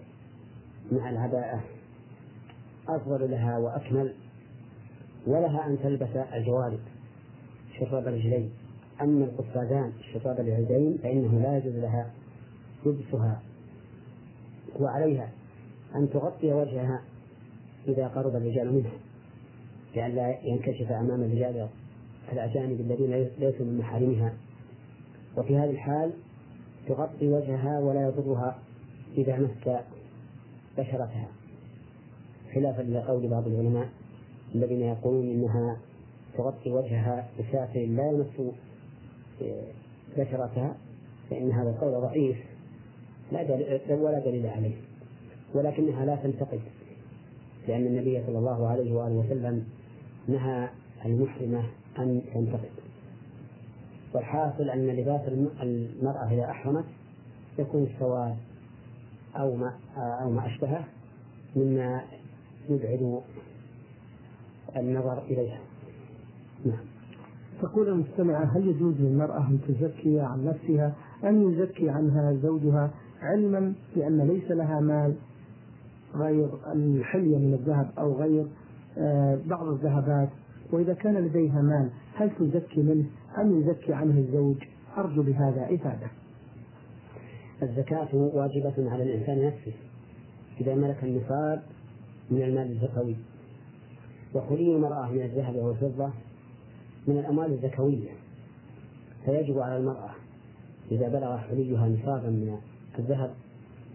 [0.92, 1.64] مع العباءة
[2.88, 4.14] أفضل لها وأكمل
[5.28, 6.80] ولها أن تلبس الجوارب
[7.80, 8.52] شراب الرجلين.
[9.02, 12.12] أما القفازان شراب اليدين فإنه لا يجوز لها
[12.86, 13.42] لبسها
[14.80, 15.32] وعليها
[15.96, 17.02] أن تغطي وجهها
[17.88, 19.03] إذا قرب الرجال منها.
[19.96, 21.68] لئلا ينكشف أمام الرجال
[22.32, 24.34] الأجانب الذين ليسوا من محارمها.
[25.38, 26.12] وفي هذه الحال
[26.88, 28.60] تغطي وجهها ولا يضرها
[29.18, 29.78] إذا مس
[30.78, 31.28] بشرتها.
[32.56, 33.90] خلافا لقول بعض العلماء
[34.56, 35.78] الذين يقولون إنها
[36.38, 38.54] تغطي وجهها بساتر لا يمس
[40.18, 40.76] بشرتها
[41.30, 42.38] فإن هذا القول ضعيف.
[43.32, 44.76] لا دليل ولا دليل عليه.
[45.56, 46.60] ولكنها لا تنتقد.
[47.68, 49.66] لأن النبي صلى الله عليه وآله وسلم
[50.28, 50.70] نهى
[51.06, 51.64] المحرمة
[52.00, 52.70] أن تنتقد
[54.14, 55.22] والحاصل أن لباس
[55.62, 56.86] المرأة إذا أحرمت
[57.60, 58.36] يكون السواد
[59.36, 60.86] أو ما أو ما أشبهه
[61.56, 62.02] مما
[62.70, 63.22] يبعد
[64.78, 65.60] النظر إليها.
[66.66, 66.86] نعم.
[67.62, 74.22] تقول المستمعة هل يجوز للمرأة أن تزكي عن نفسها أن يزكي عنها زوجها علما بأن
[74.22, 75.16] ليس لها مال
[76.16, 78.46] غير الحلية من الذهب أو غير
[79.46, 80.30] بعض الذهبات
[80.72, 83.06] وإذا كان لديها مال هل تزكي منه؟
[83.38, 84.58] أم يزكي عنه الزوج؟
[84.98, 86.08] أرجو بهذا إفادة.
[87.64, 89.74] الزكاة واجبة على الإنسان نفسه.
[90.62, 91.62] إذا ملك النصاب
[92.32, 93.16] من المال الزكوي
[94.36, 96.10] وحلي المرأة من الذهب والفضة
[97.08, 98.10] من الأموال الزكوية
[99.26, 100.10] فيجب على المرأة
[100.92, 102.58] إذا بلغ حليها نصابا من
[103.00, 103.34] الذهب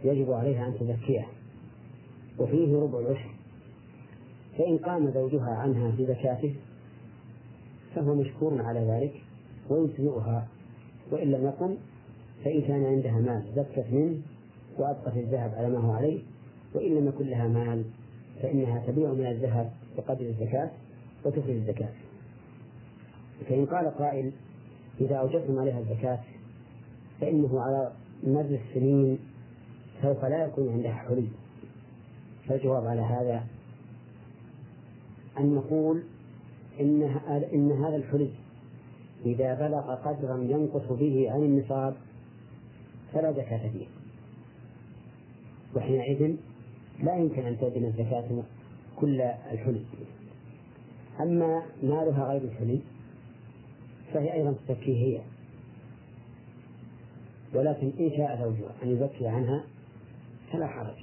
[0.04, 1.26] يجب عليها أن تزكيه.
[2.38, 3.37] وفيه ربع العشر.
[4.58, 6.54] فإن قام زوجها عنها في زكاته
[7.94, 9.12] فهو مشكور على ذلك
[9.70, 10.48] ويجزئها
[11.10, 11.76] وإن لم يقم
[12.44, 14.16] فإن كان عندها مال زكت منه
[14.78, 16.22] وأبقت الذهب على ما هو عليه
[16.74, 17.84] وإن لم يكن لها مال
[18.42, 20.70] فإنها تبيع من الذهب بقدر الزكاة
[21.24, 21.88] وتخرج الزكاة.
[23.48, 24.32] فإن قال قائل
[25.00, 26.18] إذا أوجبتم عليها الزكاة
[27.20, 27.92] فإنه على
[28.26, 29.18] مر السنين
[30.02, 31.28] سوف لا يكون عندها حلي
[32.48, 33.44] فالجواب على هذا
[35.38, 36.02] أن نقول
[36.80, 37.02] إن
[37.52, 38.30] إن هذا الحلي
[39.26, 41.96] إذا بلغ قدرا ينقص به عن النصاب
[43.12, 43.86] فلا زكاة فيه
[45.76, 46.36] وحينئذ
[47.02, 48.42] لا يمكن أن تؤدي الزكاة
[48.96, 49.84] كل الحلي
[51.20, 52.80] أما مالها غير الحلي
[54.12, 55.20] فهي أيضا تزكيه هي
[57.54, 59.64] ولكن إن شاء زوجها أن يزكي عنها
[60.52, 60.96] فلا حرج.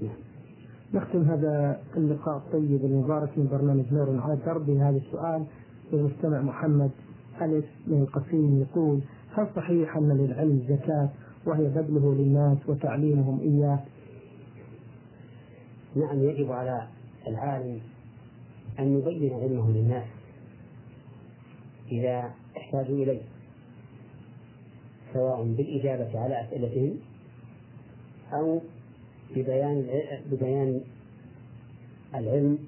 [0.00, 0.31] نعم.
[0.94, 5.44] نختم هذا اللقاء الطيب المبارك من برنامج نور الدرب بهذا السؤال
[5.92, 6.90] للمستمع محمد
[7.42, 9.00] ألف من القصيم يقول
[9.34, 11.08] هل صحيح أن للعلم زكاة
[11.46, 13.78] وهي بذله للناس وتعليمهم إياه؟
[15.96, 16.88] نعم يجب على
[17.28, 17.80] العالم
[18.78, 20.06] أن يبين علمه للناس
[21.92, 23.20] إذا احتاجوا إليه
[25.12, 26.94] سواء بالإجابة على أسئلتهم
[28.32, 28.60] أو
[29.36, 29.86] ببيان
[30.30, 30.80] ببيان
[32.14, 32.58] العلم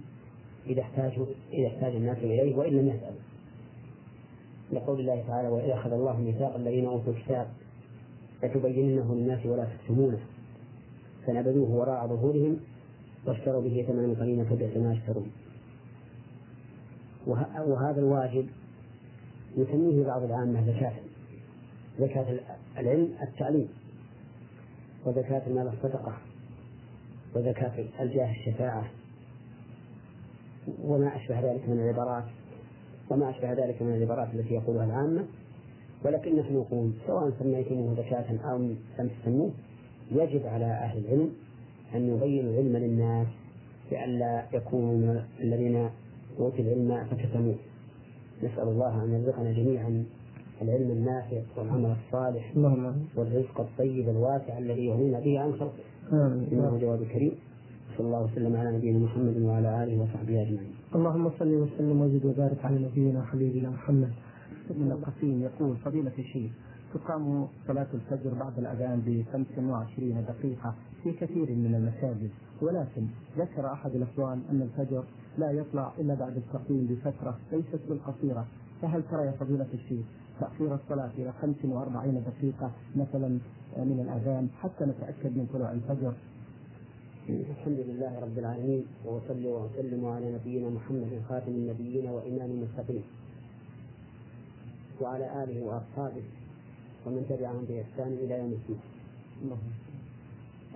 [0.67, 3.21] إذا احتاجوا إذا احتاج الناس إليه وإن لم يسألوا.
[4.73, 7.47] لقول الله تعالى وإذا أخذ الله ميثاق الذين أوتوا الكتاب
[8.43, 10.21] لتبيننه للناس ولا تكتمونه.
[11.27, 12.61] فنبذوه وراء ظهورهم
[13.27, 15.31] واشتروا به ثمنا قليلا فبئس ما يشترون
[17.27, 18.47] وهذا الواجب
[19.57, 20.93] يسميه بعض العامة زكاة
[21.99, 22.39] زكاة
[22.79, 23.69] العلم التعليم
[25.07, 26.17] وزكاة المال الصدقة
[27.35, 28.85] وزكاة الجاه الشفاعة
[30.85, 32.25] وما أشبه ذلك من العبارات
[33.11, 35.25] وما أشبه ذلك من العبارات التي يقولها العامة.
[36.05, 38.59] ولكن نحن نقول سواء سميتموه زكاة أو
[38.99, 39.51] لم تسموه
[40.13, 41.31] يجب على أهل العلم
[41.95, 43.27] أن يبينوا العلم للناس
[43.93, 45.91] لئلا يكونوا من الذين
[46.39, 47.55] أوتوا العلم فكتموه
[48.43, 50.05] نسأل الله أن يرزقنا جميعا
[50.63, 52.53] العلم النافع والعمل الصالح
[53.17, 55.73] والرزق الطيب الواسع الذي يغنينا به عن خلقه.
[56.13, 57.33] إنه جواب كريم
[57.99, 60.75] صلى الله وسلم على نبينا محمد وعلى آله وصحبه أجمعين.
[60.95, 64.11] اللهم صل وسلم وزد وبارك على نبينا وحبيبنا محمد.
[64.71, 66.51] ابن القسيم يقول فضيلة الشيخ
[66.95, 72.31] تقام صلاة الفجر بعد الأذان ب 25 دقيقة في كثير من المساجد
[72.63, 73.07] ولكن
[73.39, 75.05] ذكر أحد الإخوان أن الفجر
[75.39, 78.47] لا يطلع إلا بعد التقويم بفترة ليست بالقصيرة.
[78.83, 80.07] فهل ترى يا فضيلة الشيخ
[80.41, 83.29] تأخير الصلاة إلى 45 دقيقة مثلا
[83.77, 86.13] من الأذان حتى نتأكد من طلوع الفجر
[87.29, 93.03] الحمد لله رب العالمين وأصلي وأسلم على نبينا محمد خاتم النبيين وإمام المتقين
[95.01, 96.23] وعلى آله وأصحابه
[97.07, 98.81] ومن تبعهم بإحسان إلى يوم الدين.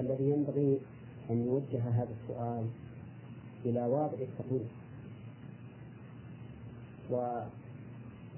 [0.00, 0.78] الذي ينبغي
[1.30, 2.66] أن يوجه هذا السؤال
[3.64, 4.68] إلى واضع التقويم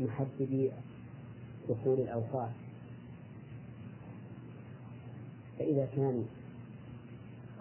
[0.01, 0.73] ومحدد
[1.71, 2.51] دخول الأوقات.
[5.59, 6.25] فإذا كانوا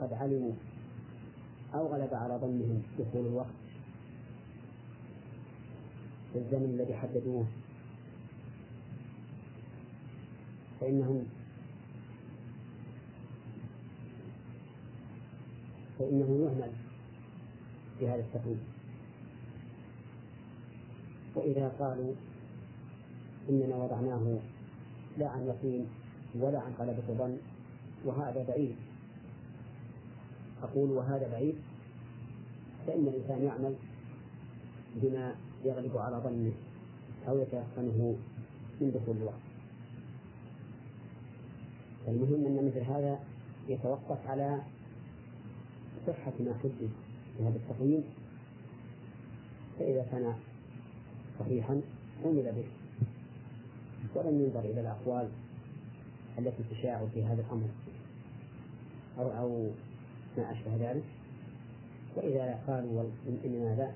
[0.01, 0.53] قد علموا
[1.73, 3.59] أو غلب على ظنهم دخول الوقت
[6.33, 7.45] في الزمن الذي حددوه
[10.79, 11.25] فإنهم
[15.99, 16.71] فإنه يهمل
[17.99, 18.59] في هذا التقويم.
[21.35, 22.13] وإذا قالوا
[23.49, 24.39] إننا وضعناه
[25.17, 25.85] لا عن يقين
[26.35, 27.37] ولا عن غلبة ظن
[28.05, 28.75] وهذا بعيد.
[30.63, 31.55] أقول وهذا بعيد
[32.87, 33.75] فإن الإنسان يعمل
[34.95, 35.35] بما
[35.65, 36.51] يغلب على ظنه
[37.27, 38.15] أو يتيقنه
[38.81, 39.49] من دخول الوقت.
[42.07, 43.19] المهم أن مثل هذا
[43.67, 44.61] يتوقف على
[46.07, 46.89] صحة ما حدد
[47.37, 48.03] في هذا التقويم
[49.79, 50.33] فإذا كان
[51.39, 51.81] صحيحا
[52.25, 52.78] عمل به.
[54.15, 55.27] ولم ينظر إلى الأقوال
[56.39, 57.67] التي تشاع في هذا الأمر
[59.19, 59.69] أو أو
[60.37, 61.03] ما أشبه ذلك.
[62.15, 63.03] وإذا قالوا
[63.45, 63.91] إننا لا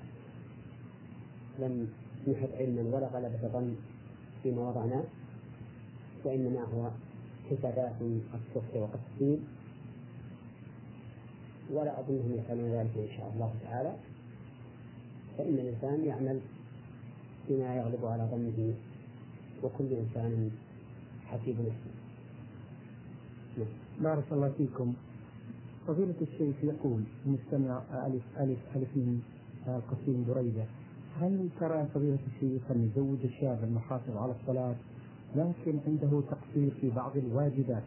[1.58, 1.88] لم
[2.28, 3.76] نحط علما ولا غلبة ظن
[4.42, 5.04] فيما وضعناه
[6.24, 6.90] وإنما هو
[7.50, 7.94] حسابات
[8.34, 9.48] الصبح والتقسيم
[11.70, 13.96] ولا أظنهم يفعلون ذلك إن شاء الله تعالى.
[15.38, 16.40] فإن الإنسان يعمل
[17.48, 18.74] بما يغلب على ظنه
[19.64, 20.50] وكل إنسان
[21.26, 21.94] حسيب نفسه.
[23.58, 23.66] نعم.
[24.00, 24.94] بارك الله فيكم.
[25.86, 29.20] فضيلة الشيخ يقول مستمع ألف ألف ألف من
[29.66, 30.64] قسيم بريدة
[31.20, 34.74] هل ترى فضيلة الشيخ أن يزوج الشاب المحافظ على الصلاة
[35.36, 37.82] لكن عنده تقصير في بعض الواجبات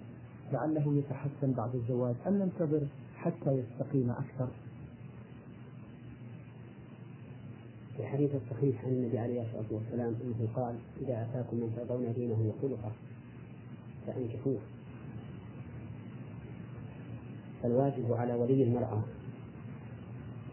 [0.53, 4.47] لعله يتحسن بعد الزواج؟ أم ننتظر حتى يستقيم أكثر؟
[7.98, 12.54] في الحديث الصحيح عن النبي عليه الصلاة والسلام أنه قال إذا أتاكم من ترضون دينه
[12.54, 12.91] وخلقه
[14.08, 14.58] فأنكحوه.
[17.64, 19.02] فالواجب على ولي المرأة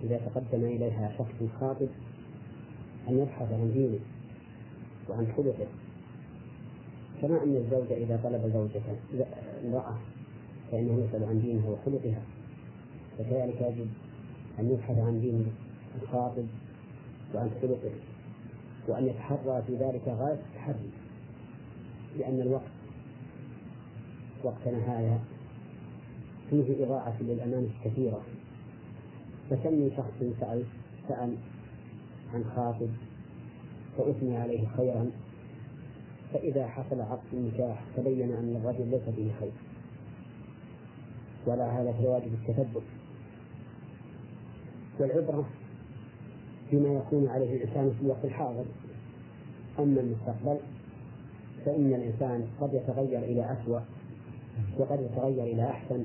[0.04, 1.88] إذا تقدم إليها شخص خاطب
[3.08, 3.98] أن يبحث عن دينه
[5.08, 5.66] وعن خلقه.
[7.22, 8.82] كما أن الزوج إذا طلب زوجة
[9.64, 9.98] امرأة
[10.72, 12.22] فإنه يسأل عن دينها وخلقها
[13.18, 13.88] فكذلك يجب
[14.58, 15.46] أن يبحث عن دين
[16.02, 16.46] الخاطب
[17.34, 17.94] وعن خلقه
[18.88, 20.90] وأن يتحرى في ذلك غاية التحري
[22.18, 22.70] لأن الوقت
[24.42, 25.20] وقتنا هذا
[26.50, 28.22] فيه إضاعة للأمانة كثيرة.
[29.50, 30.64] فكم شخص سأل
[31.08, 31.36] سأل
[32.34, 32.88] عن خاطب
[33.98, 35.10] فأثني عليه خيرا
[36.32, 39.52] فإذا حصل عقد النكاح تبين أن الرجل ليس فيه خير.
[41.46, 42.82] ولا هذا في واجب التثبت.
[44.98, 45.44] والعبرة
[46.74, 48.64] بما يكون عليه الإنسان في الوقت الحاضر.
[49.78, 50.56] أما المستقبل
[51.64, 53.80] فإن الإنسان قد يتغير إلى أسوأ
[54.78, 56.04] وقد يتغير إلى أحسن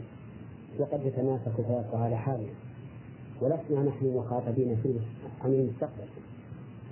[0.80, 2.50] وقد يتماسك فيبقى على حاله.
[3.42, 4.94] ولسنا نحن مخاطبين في
[5.42, 6.08] عن المستقبل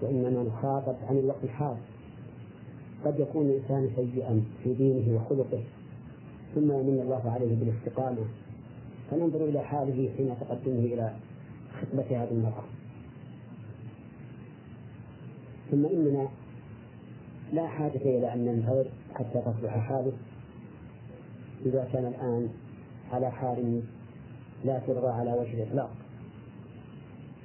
[0.02, 1.78] وإنما نخاطب عن الوقت الحاضر.
[3.06, 5.64] قد يكون الإنسان سيئا في دينه وخلقه
[6.56, 8.26] ثم يمن الله عليه بالاستقامة.
[9.12, 11.12] فننظر إلى حاله حين تقدمه إلى
[11.82, 12.77] خطبة هذه المرأة.
[15.72, 16.28] ثم إننا
[17.54, 20.14] لا حاجة إلى أن ننتظر حتى تصلح حاله
[21.66, 22.50] إذا كان الآن
[23.12, 23.82] على حال
[24.66, 25.90] لا ترضى على وجه الإطلاق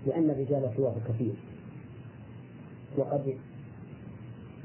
[0.07, 1.35] لأن الرجال سواه كثير.
[2.99, 3.37] وقد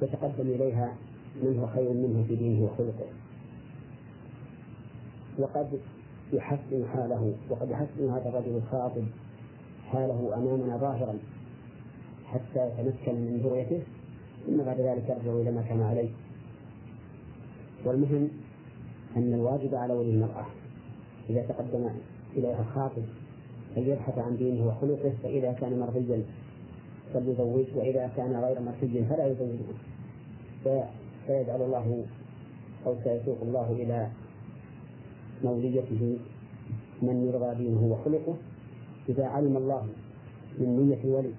[0.01, 0.95] يتقدم إليها
[1.43, 3.07] من هو خير منه في دينه وخلقه.
[5.39, 5.79] وقد
[6.33, 9.03] يحسن حاله وقد يحسن هذا الرجل الخاطب
[9.91, 11.19] حاله أمامنا ظاهرا.
[12.27, 13.81] حتى يتمكن من ذريته
[14.45, 16.09] ثم بعد ذلك يرجع إلى ما كان عليه.
[17.85, 18.29] والمهم
[19.17, 20.45] أن الواجب على ولي المرأة
[21.29, 21.89] إذا تقدم
[22.35, 23.03] إليها الخاطب
[23.77, 26.23] أن يبحث عن دينه وخلقه فإذا كان مرضيا
[27.13, 29.65] فليزوج وإذا كان غير مرضي فلا يزوجه.
[31.27, 32.05] فيجعل الله
[32.85, 34.09] أو سيسوق الله إلى
[35.43, 36.19] موليته
[37.01, 38.35] من يرضى دينه وخلقه.
[39.09, 39.87] إذا علم الله
[40.59, 41.33] من نية الولي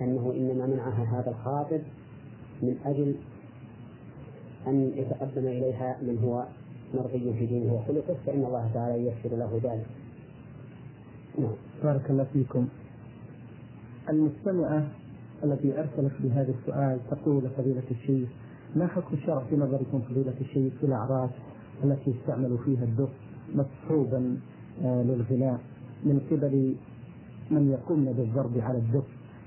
[0.00, 1.80] أنه إنما منعها هذا الخاطب
[2.62, 3.14] من أجل
[4.66, 6.44] أن يتقدم إليها من هو
[6.94, 9.86] مرضي في دينه وخلقه فإن الله تعالى ييسر له ذلك.
[11.38, 11.52] نعم.
[11.82, 12.68] بارك الله فيكم.
[14.08, 14.86] المستمعة
[15.44, 18.28] التي أرسلت بهذا السؤال تقول فضيلة الشيخ
[18.76, 21.30] ما حكم الشرع في نظركم فضيلة الشيخ في الأعراس
[21.84, 23.08] التي يستعمل فيها الدف
[23.54, 24.36] مصحوبا
[24.84, 25.60] آه، للغناء
[26.04, 26.74] من قبل
[27.50, 29.04] من يقومن بالضرب على الدف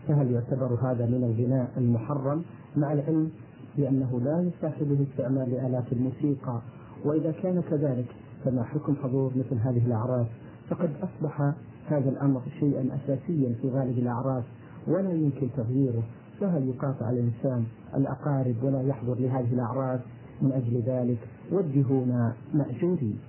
[0.08, 2.44] فهل يعتبر هذا من الغناء المحرم؟
[2.78, 3.32] مع العلم
[3.78, 6.62] بأنه لا يسمح به استعمال آلات الموسيقى.
[7.06, 8.06] وإذا كان كذلك
[8.46, 10.28] فما حكم حضور مثل هذه الأعراس
[10.70, 11.42] فقد أصبح
[11.88, 14.44] هذا الأمر شيئا أساسيا في غالب الأعراس
[14.88, 16.04] ولا يمكن تغييره.
[16.40, 20.00] فهل يقاطع الإنسان الأقارب ولا يحضر لهذه الأعراس
[20.42, 21.18] من أجل ذلك
[21.52, 23.20] وجهونا مأجورين.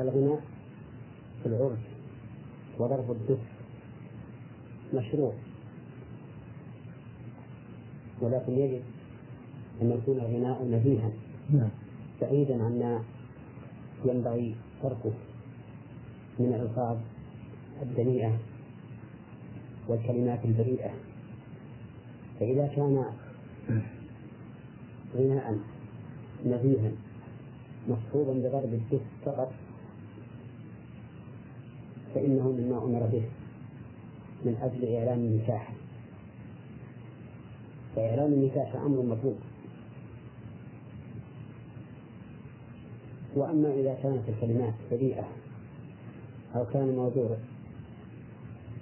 [0.00, 0.40] الغناء
[1.42, 1.78] في العرس
[2.78, 3.57] وضرب الدف
[4.94, 5.32] مشروع.
[8.20, 8.82] ولكن يجب
[9.82, 11.10] أن يكون الغناء نزيها
[11.50, 11.68] نعم.
[12.20, 13.02] بعيدا عما
[14.04, 15.12] ينبغي تركه
[16.38, 16.96] من الألفاظ
[17.82, 18.38] الدنيئة
[19.88, 20.90] والكلمات البريئة.
[22.40, 23.04] فإذا كان
[25.16, 25.58] غناء
[26.46, 26.90] نزيها
[27.88, 29.52] مصحوبا بضرب الدف فقط
[32.14, 33.22] فإنه مما أمر به.
[34.44, 35.72] من أجل إعلان النكاح.
[37.96, 39.36] فإعلان النكاح أمر مطلوب.
[43.36, 45.28] وأما إذا كانت الكلمات بريئة
[46.54, 47.36] أو كان موضوع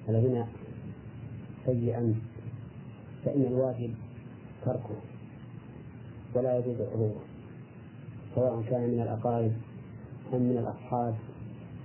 [0.09, 0.49] الغناء
[1.67, 2.15] سيئا
[3.25, 3.95] فإن الواجب
[4.65, 4.97] تركه
[6.35, 7.23] ولا يجوز حضوره
[8.35, 9.53] سواء كان من الأقارب
[10.35, 11.15] أم من الأصحاب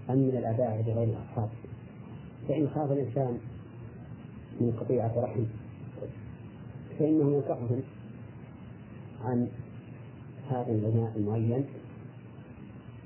[0.10, 1.50] أم من الآباء بغير الأصحاب.
[2.48, 3.40] فإن خاف الإنسان
[4.60, 5.44] من قطيعة رحم
[7.00, 7.82] فإنه ينصحهم
[9.24, 9.48] عن
[10.50, 11.66] هذا الغناء المعين.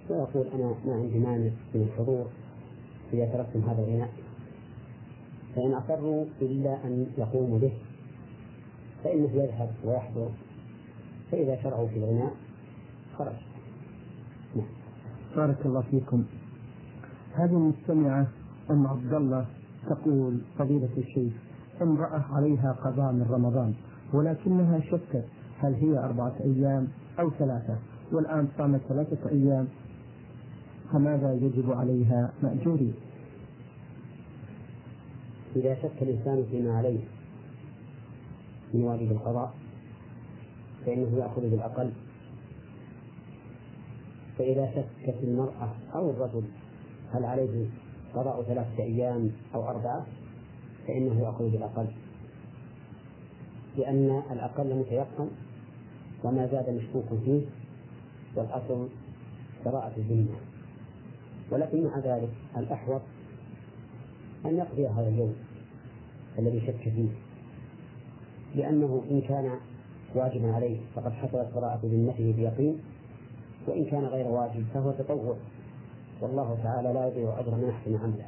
[0.10, 2.28] ويقول أنا ما عندي مانع من الحضور
[3.14, 4.10] إذا تركتم هذا الغناء
[5.56, 7.74] فإن أقروا إلا أن يقوموا به
[9.04, 10.30] فإنه يذهب ويحضر.
[11.32, 12.34] فإذا شرعوا في الغناء
[13.18, 13.36] خرج.
[14.56, 14.68] نعم.
[15.36, 16.26] بارك الله فيكم.
[17.34, 18.28] هذه المستمعة
[18.72, 19.46] أم عبد الله.
[19.90, 21.34] تقول فضيلة الشيخ
[21.82, 23.74] امرأة عليها قضاء من رمضان
[24.14, 25.26] ولكنها شكت
[25.60, 26.88] هل هي أربعة أيام
[27.20, 27.78] أو ثلاثة؟
[28.12, 29.68] والآن صامت ثلاثة أيام
[30.92, 32.94] فماذا يجب عليها مأجورين
[35.56, 37.00] إذا شك الإنسان فيما عليه
[38.74, 39.54] من واجب القضاء
[40.86, 41.92] فإنه يأخذ بالأقل.
[44.38, 46.44] فإذا شكت المرأة أو الرجل
[47.12, 47.68] هل عليه
[48.16, 50.06] قضاء ثلاثة أيام أو أربعة
[50.88, 51.88] فإنه يأخذ بالأقل.
[53.78, 55.28] لأن الأقل متيقن
[56.24, 57.42] وما زاد مشكوك فيه
[58.36, 58.88] والأصل
[59.66, 60.36] براءة الذمة.
[61.52, 63.02] ولكن مع ذلك الأحوط
[64.46, 65.36] أن يقضي هذا اليوم
[66.40, 67.10] الذي شك فيه.
[68.56, 69.60] لأنه إن كان
[70.16, 72.80] واجبا عليه فقد حصلت براءة ذمته بيقين
[73.68, 75.36] وإن كان غير واجب فهو تطوع.
[76.22, 78.26] والله تعالى لا يضيع أجر من أحسن عملا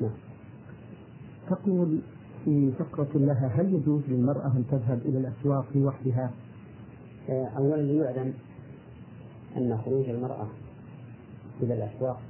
[0.00, 0.10] نعم.
[1.50, 2.00] تقول
[2.44, 6.30] في فقرة لها هل يجوز للمرأة أن تذهب إلى الأسواق لوحدها؟
[7.28, 8.34] آه، أولا ليعلم
[9.56, 10.46] أن خروج المرأة
[11.62, 12.20] إلى الأسواق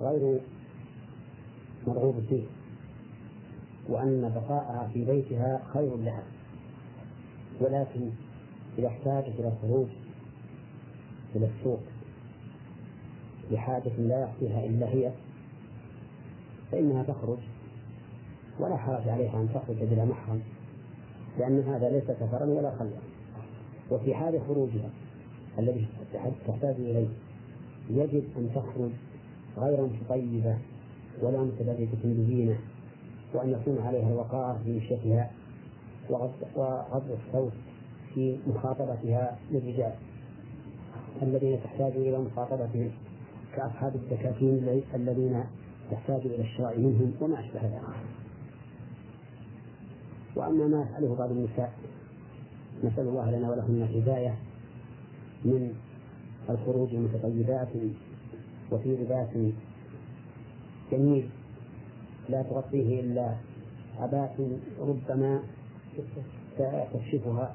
[0.00, 0.40] غير
[1.86, 2.44] مرغوب فيه
[3.88, 6.22] وأن بقاءها في بيتها خير لها.
[7.60, 8.10] ولكن
[8.78, 9.88] إذا احتاجت إلى الخروج
[11.36, 11.80] إلى السوق
[13.50, 15.12] لحاجة لا يقضيها إلا هي
[16.72, 17.38] فإنها تخرج
[18.60, 20.40] ولا حرج عليها أن تخرج بلا محرم
[21.38, 22.98] لأن هذا ليس سفرا ولا خلوة
[23.90, 24.90] وفي حال خروجها
[25.58, 25.86] الذي
[26.46, 27.08] تحتاج إليه
[27.90, 28.90] يجب أن تخرج
[29.58, 30.58] غير متطيبة
[31.22, 32.58] ولا متبرجة بزينة
[33.34, 35.30] وأن يكون عليها الوقار في مشيتها
[36.10, 37.52] وغض الصوت
[38.14, 39.92] في مخاطبتها للرجال
[41.22, 42.90] الذين تحتاج إلى مخاطبتهم.
[43.56, 45.44] كأصحاب الدكاكين الذين
[45.90, 47.82] تحتاج إلى الشراء منهم وما أشبه ذلك.
[50.36, 51.72] وأما ما يفعله بعض النساء
[52.84, 54.34] نسأل الله لنا ولهم الهداية
[55.44, 55.74] من
[56.50, 57.68] الخروج متطيبات
[58.72, 59.28] وفي لباس
[60.92, 61.28] جميل.
[62.28, 63.34] لا تغطيه إلا
[63.98, 65.42] عباءة ربما
[66.58, 67.54] تكشفها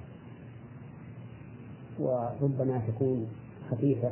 [2.00, 3.28] وربما تكون
[3.72, 4.12] خفيفة.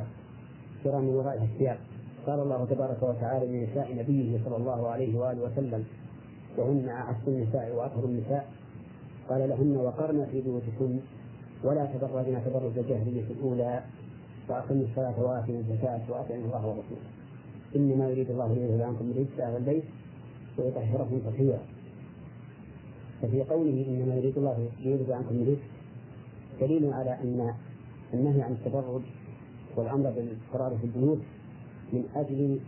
[0.84, 1.78] ترى من ورائها الثياب.
[2.26, 5.84] قال الله تبارك وتعالى لنساء نبيه صلى الله عليه وآله وسلم
[6.56, 8.52] وهن أعز النساء وأطهر النساء.
[9.28, 10.98] قال لهن وقرن في بيوتكن
[11.64, 13.82] ولا تبرجن تبرج الجاهلية الأولى
[14.48, 17.08] وأقموا الصلاة وآتوا الزكاة وأطيعوا الله ورسوله.
[17.76, 19.84] إنما يريد الله ليذهب عنكم الرجس أهل البيت
[20.58, 21.58] ويطهركم تطهيرا.
[23.22, 25.62] ففي قوله إنما يريد الله ليذهب عنكم الرجس
[26.60, 27.54] دليل على أن
[28.14, 29.02] النهي عن التبرج
[29.76, 31.18] والأمر بالقرار في البيوت
[31.92, 32.60] من أجل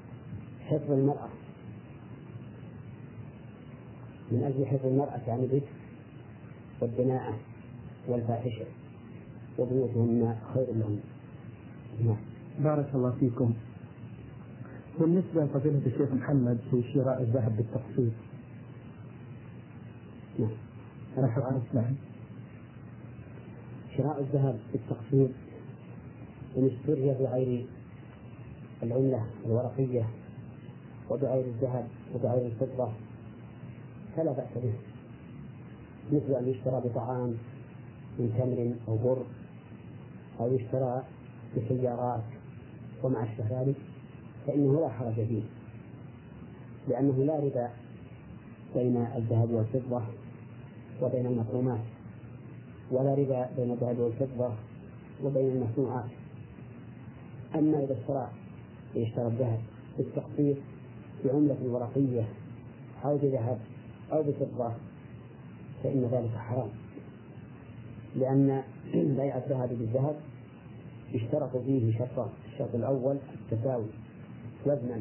[0.61, 1.29] حفظ المرأة.
[4.33, 5.63] من أجل حفظ المرأة عن الرجس
[6.81, 7.39] والدناءة
[8.09, 8.65] والفاحشة.
[9.59, 11.01] وبيوتهن خير لهن
[12.05, 12.17] نعم.
[12.59, 13.55] بارك الله فيكم.
[15.01, 18.13] بالنسبة لفضيلة الشيخ محمد في شراء الذهب بالتقسيط.
[20.39, 20.51] نعم.
[21.75, 21.95] نعم
[23.97, 25.31] شراء الذهب بالتقسيط
[26.57, 27.67] إن اشتري بغير
[28.83, 30.07] العملة الورقية
[31.11, 32.89] وبغير الذهب وبغير الفضة
[34.17, 34.73] فلا بأس به.
[36.13, 37.35] مثل أن يشترى بطعام
[38.19, 39.23] من تمر أو بر
[40.41, 41.03] أو يشترى
[41.57, 42.23] بسيارات
[43.03, 43.77] ومع أشبه ذلك
[44.47, 45.43] فإنه لا حرج فيه
[46.89, 47.71] لأنه لا ربا
[48.75, 50.03] بين الذهب والفضة
[51.03, 51.81] وبين المطعومات
[52.91, 54.53] ولا ربا بين الذهب والفضة
[55.25, 56.11] وبين المصنوعات.
[57.55, 58.31] أما إذا اشترى
[58.95, 59.61] يشترى الذهب
[59.99, 60.57] بالتقسيط
[61.25, 62.29] بعملة ورقية
[63.05, 63.59] أو بذهب
[64.13, 64.73] أو بفضة
[65.83, 66.69] فإن ذلك حرام.
[68.17, 68.63] لأن
[68.95, 70.17] بيع الذهب بالذهب
[71.15, 73.89] اشترط فيه شرطان الشرط الأول التساوي
[74.67, 75.01] وزنا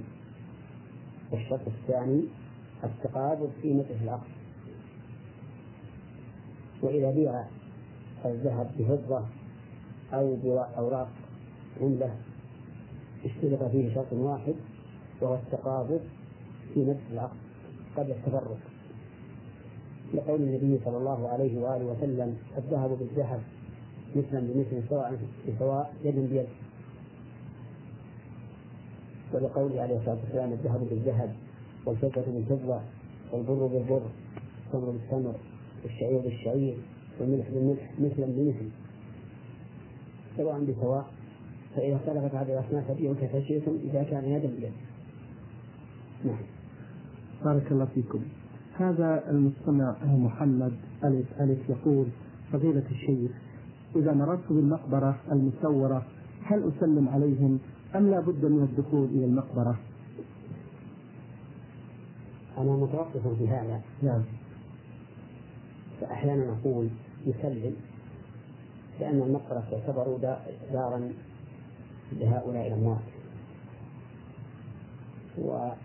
[1.32, 2.24] والشرط الثاني
[2.84, 4.30] التقابض قيمة العقد.
[6.82, 7.46] وإذا بيع
[8.26, 9.26] الذهب بفضة
[10.14, 11.10] أو بأوراق
[11.82, 12.16] عملة
[13.26, 14.56] اشترط فيه شرط واحد
[15.22, 16.02] وهو التقابض
[16.74, 17.38] في نفس العقد
[17.98, 18.58] قبل التفرق
[20.14, 23.42] لقول النبي صلى الله عليه وآله وسلم الذهب بالذهب
[24.16, 25.18] مثلا بمثل سواء
[25.48, 26.48] بسواء يد بيد.
[29.34, 31.36] ولقوله عليه الصلاة والسلام الذهب بالذهب
[31.86, 32.82] والفضة بالفضة
[33.34, 34.02] والبر بالبر
[34.68, 35.36] التمر بالتمر
[35.84, 36.78] والشعير بالشعير
[37.20, 38.70] والملح بالملح مثلا بمثل.
[40.38, 41.06] سواء بسواء
[41.76, 44.72] فإذا اختلفت هذه الأصناف فبيعوا كيف شئتم إذا كان يدا بيد
[46.26, 46.42] نعم.
[47.46, 48.20] بارك الله فيكم.
[48.78, 52.06] هذا المستمع محمد ألف ألف يقول
[52.52, 53.32] فضيلة الشيخ
[53.96, 56.06] إذا مررت بالمقبرة المسورة
[56.44, 57.60] هل أسلم عليهم
[57.96, 59.80] أم لا بد من الدخول إلى المقبرة؟
[62.58, 64.24] أنا متوقف في هذا نعم.
[66.02, 66.90] فأحيانا أقول
[67.26, 67.76] يسلم
[69.00, 70.18] لأن المقبرة تعتبر
[70.74, 71.10] دارا
[72.14, 73.00] لهؤلاء الأموات.
[75.38, 75.78] وأحيانا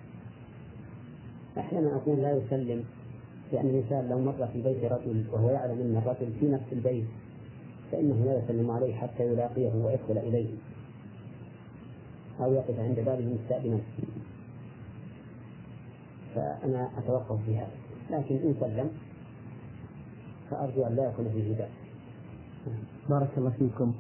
[1.96, 2.84] أقول لا يسلم
[3.52, 7.04] لأن الإنسان لو مر في بيت رجل وهو يعلم أن الرجل في نفس البيت
[7.92, 10.48] فإنه لا يسلم عليه حتى يلاقيه ويدخل إليه.
[12.40, 13.78] أو يقف عند بابه مستأذنا
[16.34, 17.70] فأنا أتوقف في هذا.
[18.10, 18.90] لكن إن سلم
[20.50, 21.68] فأرجو أن لا يكون فيه
[23.08, 23.94] بارك الله فيكم.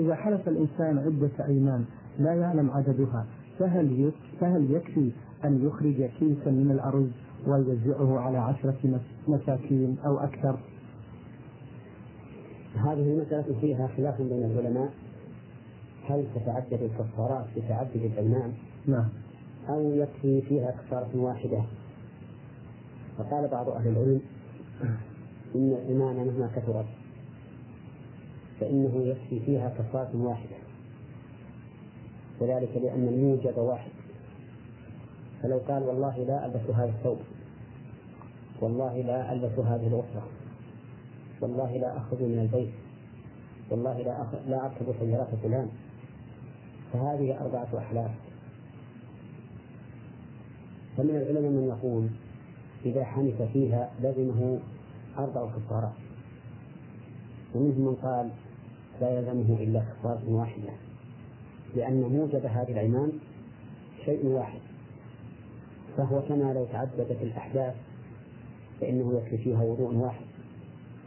[0.00, 1.84] إذا حلف الإنسان عدة أيمان
[2.18, 3.26] لا يعلم عددها
[3.58, 5.10] فهل فهل يكفي
[5.44, 7.08] أن يخرج كيسا من الأرز
[7.46, 10.58] ويوزعه على عشرة مساكين أو أكثر؟
[12.74, 14.92] هذه المسألة فيها خلاف بين العلماء
[16.08, 18.52] هل تتعدد الكفارات بتعدد الأيمان؟
[18.86, 19.08] نعم
[19.68, 21.62] أو يكفي فيها كفارة واحدة؟
[23.18, 24.20] فقال بعض أهل العلم
[25.54, 26.86] إن الإيمان مهما كثرت
[28.60, 30.56] فإنه يكفي فيها كفارة واحدة.
[32.40, 33.90] وذلك لأن الموجب واحد.
[35.42, 37.18] فلو قال والله لا ألبس هذا الثوب.
[38.60, 40.28] والله لا ألبس هذه الغفرة
[41.40, 42.72] والله لا أخرج من البيت.
[43.70, 44.28] والله لا أخ...
[44.48, 45.68] لا أركب سيارات فلان.
[46.92, 48.10] فهذه أربعة أحلاف.
[50.96, 52.08] فمن العلماء من يقول
[52.84, 54.58] إذا حنث فيها لزمه
[55.18, 55.92] أربع كفارات.
[57.54, 58.30] ومنهم من قال
[59.00, 60.70] لا يلزمه إلا كفارة واحدة
[61.76, 63.12] لأن موجب هذه الأيمان
[64.04, 64.60] شيء واحد
[65.96, 67.74] فهو كما لو تعددت الأحداث
[68.80, 70.24] فإنه يكفي فيها وضوء واحد.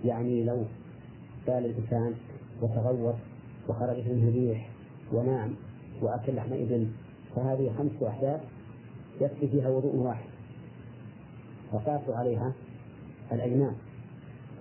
[0.05, 0.63] يعني لو
[1.47, 2.13] بال الإنسان
[2.61, 3.15] وتغوط
[3.69, 4.69] وخرجت منه ريح
[5.11, 5.55] ونام
[6.01, 6.87] وأكل لحم إبل
[7.35, 8.41] فهذه خمس أحداث
[9.21, 10.29] يكفي فيها وضوء واحد.
[11.71, 12.53] فقاسوا عليها
[13.31, 13.75] الأيمان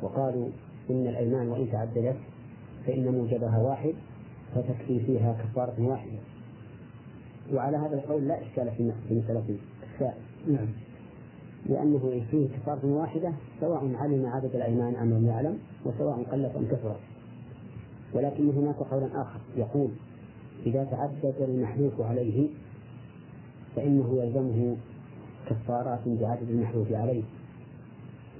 [0.03, 0.49] وقالوا
[0.91, 2.17] إن الأيمان وإن تعددت
[2.87, 3.95] فإن موجبها واحد
[4.55, 6.19] فتكفي فيها كفارة واحدة.
[7.53, 8.71] وعلى هذا القول لا إشكال
[9.09, 9.57] في مسألة
[9.95, 10.69] السائل نعم.
[11.67, 17.01] لأنه فيه كفارة واحدة سواء علم عدد الأيمان أم لم يعلم وسواء قلت أم كثرت.
[18.15, 19.91] ولكن هناك قولا آخر يقول
[20.67, 22.49] إذا تعدد المحلوف عليه
[23.77, 24.77] فإنه يلزمه
[25.47, 27.23] كفارات بعدد المحلوف عليه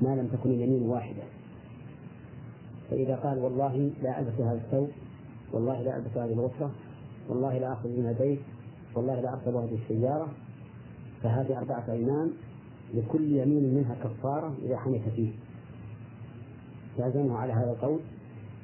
[0.01, 1.23] ما لم تكن اليمين واحدة.
[2.93, 4.89] فإذا قال والله لا ألبس هذا الثوب
[5.53, 6.71] والله لا ألبس هذه الغفرة
[7.29, 8.41] والله لا أخذ من البيت
[8.95, 10.29] والله لا أركب هذه السيارة
[11.23, 12.31] فهذه أربعة أيمان
[12.95, 15.33] لكل يمين منها كفارة إذا حنث فيه.
[16.99, 18.01] لازمه على هذا القول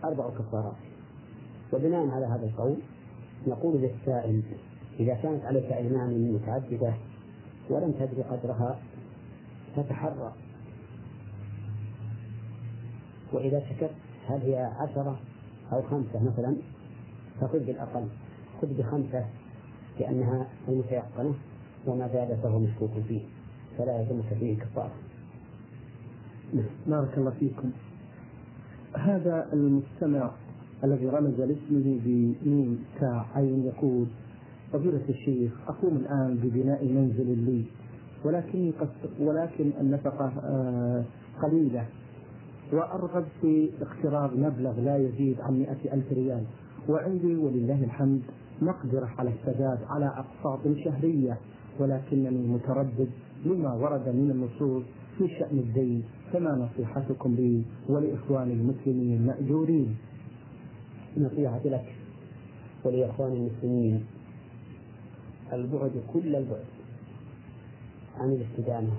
[0.04, 0.76] أربع كفارات.
[1.72, 2.76] وبناء على هذا القول
[3.46, 4.42] نقول للسائل
[5.00, 6.94] إذا كانت عليك أيمان متعددة
[7.70, 8.78] ولم تدري قدرها
[9.76, 10.32] فتحرى.
[13.32, 13.90] وإذا شكت
[14.28, 15.18] هل هي عشرة
[15.72, 16.56] أو خمسة مثلا؟
[17.40, 18.06] فخذ بالأقل
[18.62, 19.24] خذ بخمسة
[20.00, 21.34] لأنها المتيقنة
[21.86, 23.20] وما زاد فهو مشكوك فيه
[23.78, 24.92] فلا يلزمك فيه كفارة
[26.86, 27.70] بارك الله فيكم.
[28.96, 30.30] هذا المستمع
[30.84, 34.06] الذي رمز لاسمه بميم تاء عين يقول
[34.72, 37.64] فضيلة الشيخ أقوم الآن ببناء منزل لي
[38.24, 38.88] ولكني قد
[39.20, 41.04] ولكن النفقة آه،
[41.42, 41.86] قليلة
[42.72, 46.44] وأرغب في اقتراض مبلغ لا يزيد عن مئة ألف ريال.
[46.88, 48.22] وعندي ولله الحمد
[48.62, 51.38] مقدرة على السداد على أقساط شهرية
[51.78, 53.08] ولكنني متردد
[53.44, 54.82] لما ورد من النصوص
[55.18, 59.96] في شأن الدين فما نصيحتكم لي ولإخواني المسلمين المأجورين
[61.16, 61.94] نصيحتي لك
[62.84, 64.04] ولإخواني المسلمين
[65.52, 66.64] البعد كل البعد
[68.18, 68.92] عن الاستدامة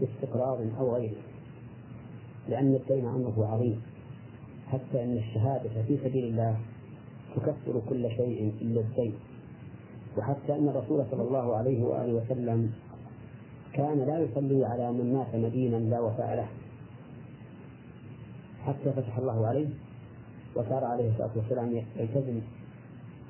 [0.00, 1.31] باستقرار أو غيره.
[2.48, 3.82] لأن الدين أمره عظيم.
[4.68, 6.56] حتى أن الشهادة في سبيل الله
[7.36, 9.14] تكفر كل شيء إلا الدين.
[10.18, 12.72] وحتى أن الرسول صلى الله عليه وآله وسلم
[13.72, 16.48] كان لا يصلي على من مات مدينا لا وفاء له.
[18.66, 19.68] حتى فتح الله عليه
[20.56, 22.40] وصار عليه الصلاة والسلام يلتزم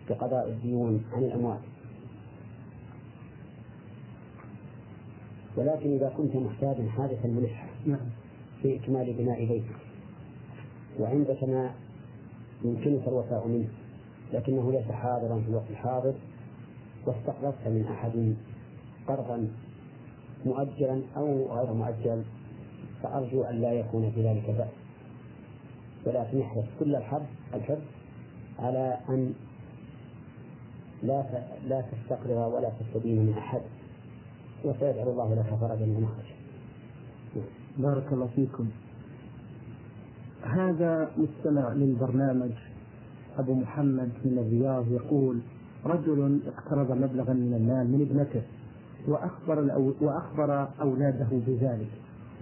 [0.08, 1.60] بقضاء الديون عن الأموات.
[5.56, 8.21] ولكن إذا كنت محتاجا حادثا ملحا نعم.
[8.62, 9.76] في إكمال بناء بيتك.
[11.00, 11.70] وعندك ما
[12.64, 13.68] يمكنك الوفاء منه
[14.32, 16.14] لكنه ليس حاضرا في الوقت الحاضر
[17.06, 18.34] واستقرضت من أحد
[19.08, 19.48] قرضا
[20.46, 22.22] مؤجلا أو غير مؤجل
[23.02, 24.68] فأرجو أن لا يكون في ذلك بأس.
[26.06, 27.22] ولكن احرص كل الحرص
[27.54, 27.78] الحرص
[28.58, 29.34] على أن
[31.02, 31.24] لا
[31.66, 33.60] لا تستقرض ولا تستدين من أحد.
[34.64, 36.31] وسيجعل الله لك فرجا ومخرجا
[37.78, 38.66] بارك الله فيكم.
[40.42, 42.50] هذا مستمع للبرنامج
[43.38, 45.38] أبو محمد من الرياض يقول
[45.84, 48.42] رجل اقترض مبلغا من المال من ابنته
[49.08, 51.90] وأخبر وأخبر أولاده بذلك.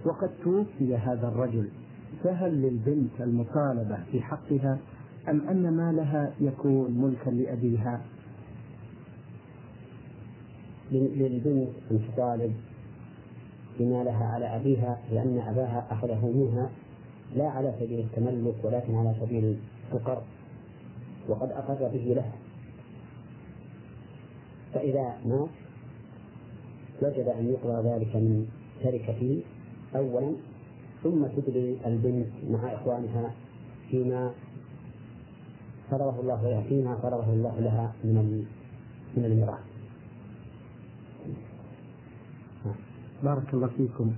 [0.05, 1.67] وقد توفي هذا الرجل.
[2.23, 4.79] فهل للبنت المطالبة في حقها
[5.29, 8.01] أم أن مالها يكون ملكا لأبيها؟
[10.91, 12.53] للبنت أن
[13.77, 16.69] تطالب بما لها على أبيها لأن أباها أخذه منها
[17.35, 19.57] لا على سبيل التملك ولكن على سبيل
[19.93, 20.23] القرض
[21.29, 22.33] وقد أقر به لها
[24.73, 25.49] فإذا مات
[27.01, 28.47] وجب أن يقضى ذلك من
[28.83, 29.41] تركته
[29.95, 30.33] أولا
[31.03, 33.33] ثم تدري البنت مع إخوانها
[33.89, 34.31] فيما
[35.91, 38.45] فرضه الله لها فيما فرضه الله لها من
[39.17, 39.70] من الميراث.
[43.23, 44.11] بارك الله فيكم.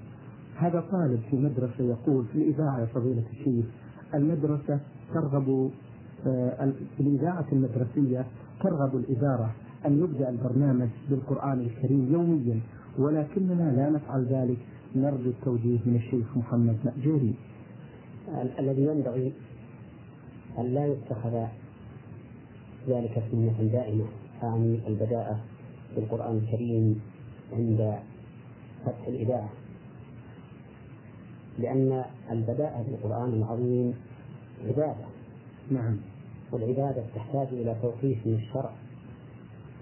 [0.55, 3.65] هذا طالب في مدرسة يقول في الإذاعة يا فضيلة الشيخ
[4.13, 4.79] المدرسة
[5.13, 5.71] ترغب
[6.27, 8.25] آه، في الإذاعة المدرسية
[8.63, 9.51] ترغب الإدارة
[9.85, 12.59] أن يبدأ البرنامج بالقرآن الكريم يوميا
[12.99, 14.57] ولكننا لا نفعل ذلك.
[14.95, 17.33] نرجو التوجيه من الشيخ محمد مأجوري.
[18.59, 19.33] الذي ينبغي
[20.59, 21.45] أن لا يتخذ
[22.87, 24.05] ذلك سنة دائمة
[24.43, 25.39] أعني البداءة
[25.95, 27.01] بالقرآن الكريم
[27.53, 27.99] عند
[28.85, 29.49] فتح الإذاعة
[31.59, 33.93] لأن البداءة بالقرآن العظيم
[34.67, 35.05] عبادة.
[35.71, 35.97] نعم.
[36.51, 38.71] والعبادة تحتاج إلى توقيف من الشرع.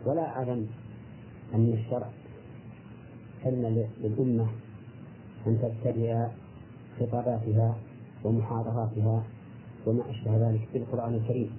[0.05, 0.67] ولا أعلم
[1.53, 2.09] أن الشرع
[3.43, 4.47] سن للأمة
[5.47, 6.27] أن تبتدئ
[6.99, 7.75] خطاباتها
[8.23, 9.23] ومحاضراتها
[9.85, 11.51] وما أشبه ذلك بالقرآن الكريم.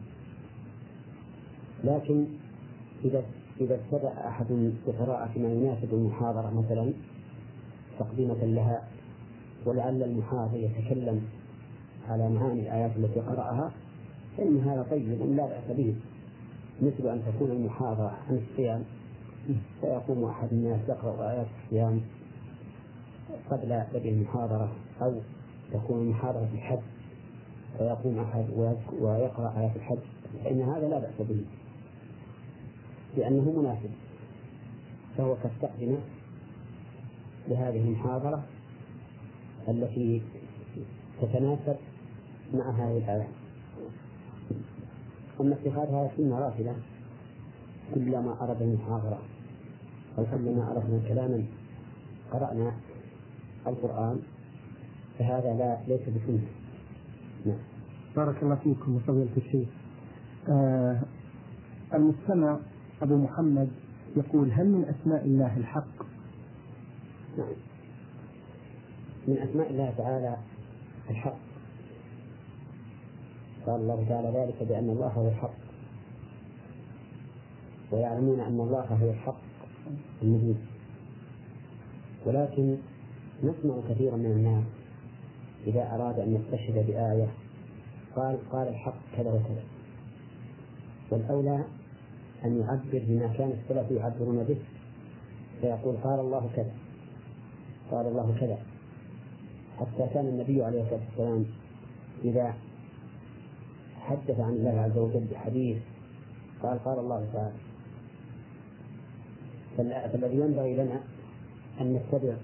[1.84, 2.26] لكن
[3.04, 3.22] إذا
[3.60, 6.92] إذا ابتدأ أحد بقراءة ما يناسب المحاضرة مثلا
[7.98, 8.82] تقديمة لها
[9.66, 11.22] ولعل المحاضر يتكلم
[12.08, 13.72] على معاني الآيات التي قرأها
[14.36, 15.94] فإن هذا طيب لا بأس به.
[16.82, 18.84] مثل أن تكون المحاضرة عن الصيام
[19.80, 22.00] فيقوم أحد الناس يقرأ آيات الصيام
[23.50, 25.14] قبل بدء المحاضرة أو
[25.72, 26.80] تكون المحاضرة في الحج
[27.78, 28.44] فيقوم أحد
[29.00, 29.98] ويقرأ آيات الحج
[30.44, 31.44] فإن هذا لا بأس به.
[33.16, 33.90] لأنه مناسب
[35.18, 35.98] فهو كالتقدمة
[37.48, 38.42] لهذه المحاضرة
[39.68, 40.22] التي
[41.22, 41.76] تتناسب
[42.54, 43.28] مع هذه الآية
[45.40, 46.72] أما اتخاذها سنة رافدة
[47.94, 49.18] كلما أردنا المحاضرة
[50.18, 51.44] أو كلما أردنا كلاما
[52.32, 52.72] قرأنا
[53.66, 54.18] القرآن
[55.18, 56.46] فهذا لا ليس بسنة.
[57.46, 57.58] نعم.
[58.16, 59.68] بارك الله فيكم وفضيلة الشيخ.
[60.48, 61.00] آه
[61.94, 62.58] المستمع
[63.02, 63.68] أبو محمد
[64.16, 66.11] يقول هل من أسماء الله الحق؟
[67.38, 67.52] نعم.
[69.28, 70.36] من أسماء الله تعالى
[71.10, 71.36] الحق.
[73.66, 75.54] قال الله تعالى ذلك بأن الله هو الحق.
[77.92, 79.40] ويعلمون أن الله هو الحق
[80.22, 80.58] المبين.
[82.26, 82.76] ولكن
[83.42, 84.64] نسمع كثيرا من الناس
[85.66, 87.28] إذا أراد أن يستشهد بآية
[88.16, 89.64] قال قال الحق كذا وكذا.
[91.10, 91.64] والأولى
[92.44, 94.58] أن يعبر بما كان السلف يعبرون به.
[95.60, 96.81] فيقول قال الله كذا.
[97.92, 98.58] قال الله كذا.
[99.78, 101.44] حتى كان النبي عليه الصلاة والسلام
[102.24, 102.54] إذا
[104.00, 105.76] حدث عن الله عز وجل بحديث
[106.62, 107.52] قال قال الله تعالى
[110.12, 111.00] فالذي ينبغي لنا
[111.80, 112.34] أن نتبع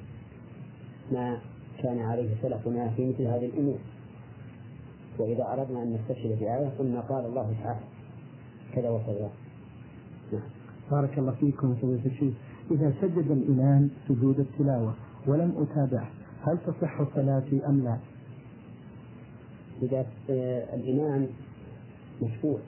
[1.12, 1.38] ما
[1.82, 3.78] كان عليه سلفنا في مثل هذه الأمور.
[5.18, 7.80] وإذا أردنا أن نستشهد بآية قلنا قال الله تعالى
[8.74, 9.30] كذا وكذا.
[10.32, 10.42] نعم.
[10.90, 12.34] بارك الله فيكم فضيلة الشيخ
[12.70, 14.94] إذا سجد الإمام سجود التلاوة.
[15.28, 16.10] ولم أتابعه
[16.42, 17.98] هل تصح صلاتي أم لا؟
[19.82, 21.26] إذا آه، الإمام
[22.22, 22.58] مشروع.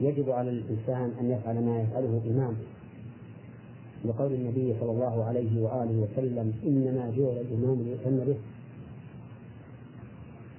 [0.00, 2.56] يجب على الإنسان أن يفعل ما يفعله إمامه
[4.04, 8.36] لقول النبي صلى الله عليه وآله وسلم إنما جعل الإمام ليؤتم به.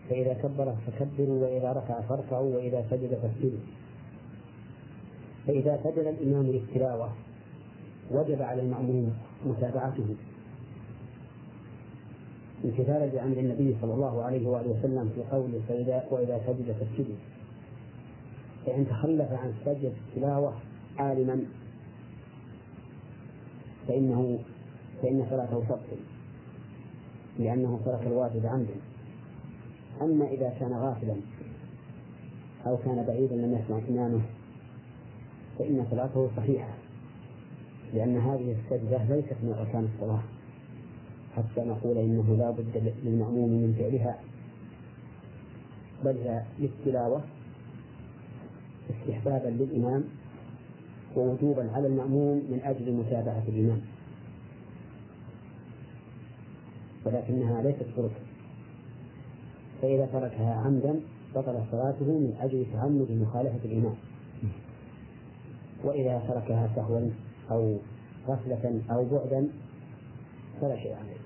[0.10, 3.60] فإذا كبر فكبروا وإذا ركع فاركعوا وإذا سجد فاسجدوا.
[5.48, 7.10] فإذا سجد الإمام للتلاوة
[8.12, 9.14] وجب على المأموم
[9.46, 10.16] متابعته.
[12.66, 17.16] امتثالا لأمر النبي صلى الله عليه وآله وسلم في قوله فإذا وإذا سجد فاسجدوا
[18.66, 20.54] فإن تخلف عن سجد التلاوة
[20.98, 21.44] عالما
[23.88, 24.40] فإنه
[25.02, 25.98] فإن صلاته تبطل
[27.40, 28.76] لأنه ترك الواجب عمدا.
[30.02, 31.16] أما إذا كان غافلا
[32.68, 34.22] أو كان بعيدا لم يسمع إمامه
[35.60, 36.74] فإن صلاته صحيحة.
[37.94, 40.22] لأن هذه السجدة ليست من أركان الصلاة.
[41.36, 44.20] حتى نقول إنه لا بد للمأموم من فعلها
[46.06, 47.22] بل هي للتلاوة
[48.90, 50.04] استحبابا للإمام
[51.16, 53.82] ووجوبا على المأموم من أجل متابعة الإمام.
[57.06, 58.24] ولكنها ليست فرصة.
[59.82, 61.00] فإذا تركها عمدا
[61.36, 63.96] بطل صلاته من أجل تعمد مخالفة الإمام.
[65.84, 67.10] وإذا تركها سهوا
[67.54, 67.78] أو
[68.28, 69.48] غفلة أو بعدا
[70.62, 71.18] فلا شيء عليه.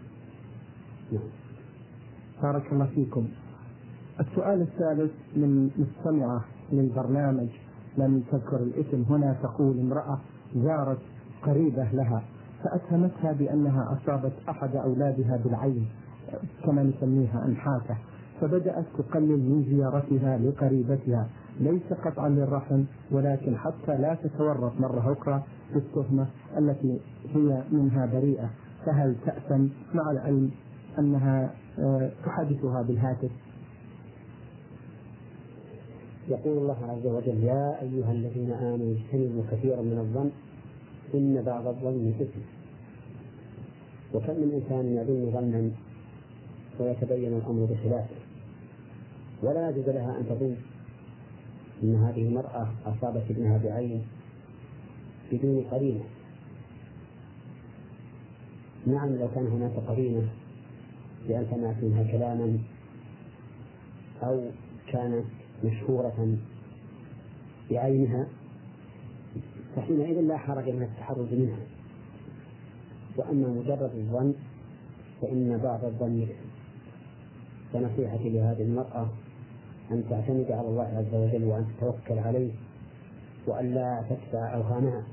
[1.11, 1.29] نعم.
[2.43, 3.27] بارك الله فيكم.
[4.19, 7.49] السؤال الثالث من مستمعة للبرنامج
[7.97, 9.03] لم تذكر الاسم.
[9.09, 10.19] هنا تقول امرأة
[10.55, 10.99] زارت
[11.43, 12.23] قريبة لها
[12.63, 15.87] فأتهمتها بأنها أصابت أحد أولادها بالعين
[16.65, 17.97] كما نسميها أنحافة
[18.41, 21.29] فبدأت تقلل من زيارتها لقريبتها.
[21.59, 25.43] ليس قطعا للرحم ولكن حتى لا تتورط مرة أخرى
[25.73, 26.27] بالتهمة
[26.57, 26.99] التي
[27.35, 28.49] هي منها بريئة.
[28.85, 30.52] فهل تأثم مع العلم
[30.99, 33.31] أنها آه، تحدثها بالهاتف؟
[36.27, 40.31] يقول الله عز وجل يا أيها الذين آمنوا اجتنبوا كثيرا من الظن
[41.14, 42.39] إن بعض الظن إثم
[44.14, 45.72] وكم من إنسان يظن ظنا
[46.80, 48.15] ويتبين الأمر بخلافه؟
[49.44, 50.56] ولا يجوز لها أن تظن
[51.84, 54.03] أن هذه المرأة أصابت ابنها بعين
[55.31, 56.03] بدون قرينة.
[58.87, 60.29] نعم لو كان هناك قرينة
[61.27, 62.59] بأن سمعت منها كلاما
[64.23, 64.49] أو
[64.91, 65.25] كانت
[65.63, 66.37] مشهورة
[67.71, 68.27] بعينها
[69.75, 71.59] فحينئذ لا حرج من التحرز منها.
[73.17, 74.33] وأما مجرد الظن
[75.21, 76.27] فإن بعض الظن
[77.73, 79.09] فنصيحتي لهذه المرأة
[79.91, 82.51] أن تعتمد على الله عز وجل وأن تتوكل عليه
[83.47, 85.03] وأن لا تتبع أوهامها.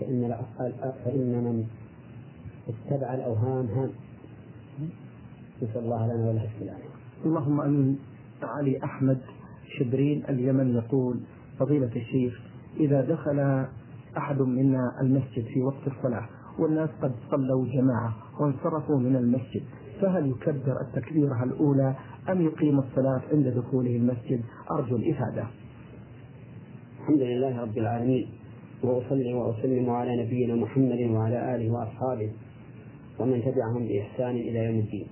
[0.00, 0.36] فإن
[1.04, 1.64] فإن من
[2.68, 3.90] اتبع الأوهام هام.
[5.62, 6.84] نسأل الله لنا ولها السلامة
[7.24, 7.98] اللهم أمين.
[8.42, 9.18] علي أحمد
[9.78, 11.20] شبرين اليمن يقول
[11.58, 12.40] فضيلة الشيخ
[12.80, 13.66] إذا دخل
[14.16, 16.28] أحد منا المسجد في وقت الصلاة
[16.58, 19.62] والناس قد صلوا جماعة وانصرفوا من المسجد
[20.00, 21.94] فهل يكبر التكبيرة الأولى
[22.28, 24.40] أم يقيم الصلاة عند دخوله المسجد؟
[24.70, 25.44] أرجو الإفادة.
[27.00, 28.28] الحمد لله رب العالمين.
[28.82, 32.32] وأصلي وأسلم على نبينا محمد وعلى آله وأصحابه
[33.18, 35.06] ومن تبعهم بإحسان إلى يوم الدين.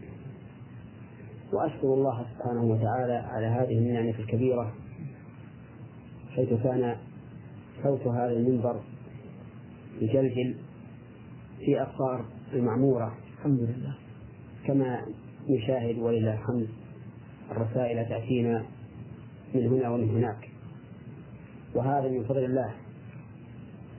[1.53, 4.74] وأشكر الله سبحانه وتعالى على هذه النعمة الكبيرة
[6.36, 6.97] حيث كان
[7.82, 8.81] صوت هذا المنبر
[10.01, 10.55] يجلجل
[11.59, 13.15] في أقطار المعمورة.
[13.39, 13.95] الحمد لله.
[14.66, 15.07] كما
[15.49, 16.69] نشاهد ولله الحمد
[17.51, 18.65] الرسائل تأتينا
[19.55, 20.49] من هنا ومن هناك.
[21.74, 22.74] وهذا من فضل الله.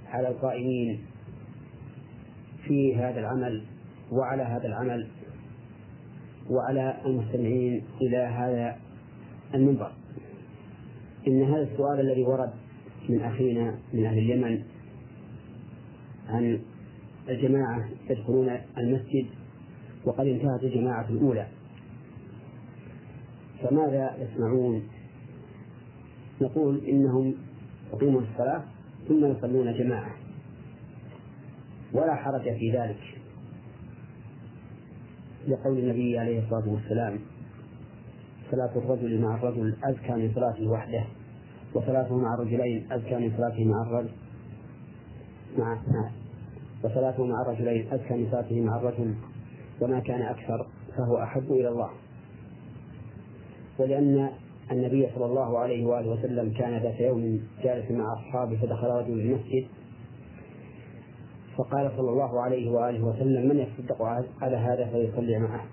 [0.09, 0.99] على القائمين
[2.67, 3.63] في هذا العمل
[4.11, 5.07] وعلى هذا العمل
[6.49, 8.77] وعلى المستمعين إلى هذا
[9.53, 9.91] المنبر
[11.27, 12.53] إن هذا السؤال الذي ورد
[13.09, 14.63] من أخينا من أهل اليمن
[16.27, 16.59] عن
[17.29, 19.25] الجماعة يدخلون المسجد
[20.05, 21.47] وقد انتهت الجماعة الأولى
[23.61, 24.83] فماذا يصنعون؟
[26.41, 27.35] نقول إنهم
[27.93, 28.63] يقيمون الصلاة
[29.09, 30.11] ثم يصلون جماعة.
[31.93, 33.19] ولا حرج في ذلك.
[35.47, 37.19] لقول النبي عليه الصلاة والسلام
[38.51, 41.03] صلاة الرجل مع الرجل أزكى من صلاته وحده
[41.73, 44.09] وصلاته مع الرجلين أزكى من صلاته مع الرجل
[45.57, 45.77] مع
[46.83, 49.15] وصلاته مع الرجلين أزكى من صلاته مع الرجل
[49.81, 50.67] وما كان أكثر
[50.97, 51.89] فهو أحب إلى الله.
[53.79, 54.29] ولأن
[54.71, 59.67] النبي صلى الله عليه وآله وسلم كان ذات يوم جالس مع أصحابه فدخل رجل المسجد.
[61.57, 64.01] فقال صلى الله عليه وآله وسلم من يصدق
[64.41, 65.65] على هذا فيصلي معه.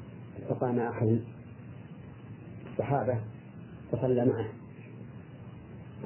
[0.48, 1.20] فقام أحد
[2.72, 3.20] الصحابة
[3.92, 4.46] فصلى معه.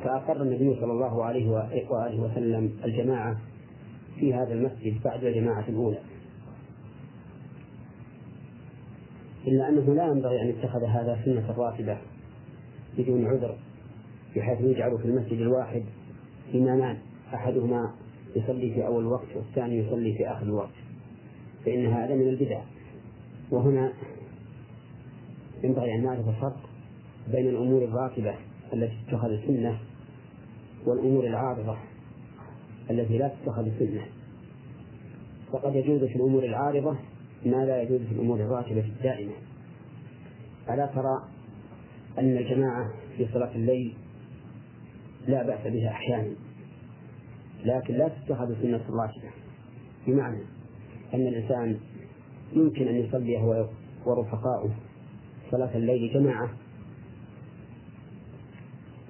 [0.05, 3.37] فأقر النبي صلى الله عليه وآله وسلم الجماعة
[4.19, 5.99] في هذا المسجد بعد الجماعة الأولى.
[9.47, 11.99] إلا أنه لا ينبغي أن يتخذ هذا سنة راتبة
[12.99, 13.57] بدون عذر
[14.37, 15.83] بحيث يجعل في المسجد الواحد
[16.55, 16.99] إمامان
[17.35, 17.95] أحدهما
[18.37, 20.75] يصلي في أول الوقت والثاني يصلي في آخر الوقت.
[21.65, 22.61] فإن هذا من البدع.
[23.51, 23.93] وهنا
[25.65, 26.71] ينبغي أن نعرف الفرق
[27.33, 28.35] بين الأمور الراتبة
[28.73, 29.79] التي تتخذ سنة
[30.87, 31.77] والأمور العارضة
[32.91, 34.07] التي لا تتخذ سنة
[35.53, 36.97] فقد يجوز في الأمور العارضة
[37.47, 39.33] ما لا يجوز في الأمور الراتبة الدائمة.
[40.71, 41.25] ألا ترى
[42.21, 43.95] أن الجماعة في صلاة الليل
[45.29, 46.35] لا بأس بها أحيانا
[47.65, 49.31] لكن لا تتخذ سنة راتبة
[50.07, 50.43] بمعنى
[51.15, 51.79] أن الإنسان
[52.53, 53.69] يمكن أن يصلي هو
[54.07, 54.71] ورفقاؤه
[55.51, 56.51] صلاة الليل جماعة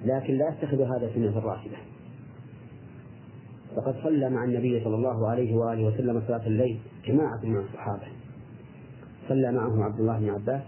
[0.05, 1.77] لكن لا يتخذ هذا سنة راتبة
[3.75, 8.07] فقد صلى مع النبي صلى الله عليه وآله وسلم صلاة الليل جماعة من الصحابة.
[9.29, 10.61] صلى معه عبد الله بن عباس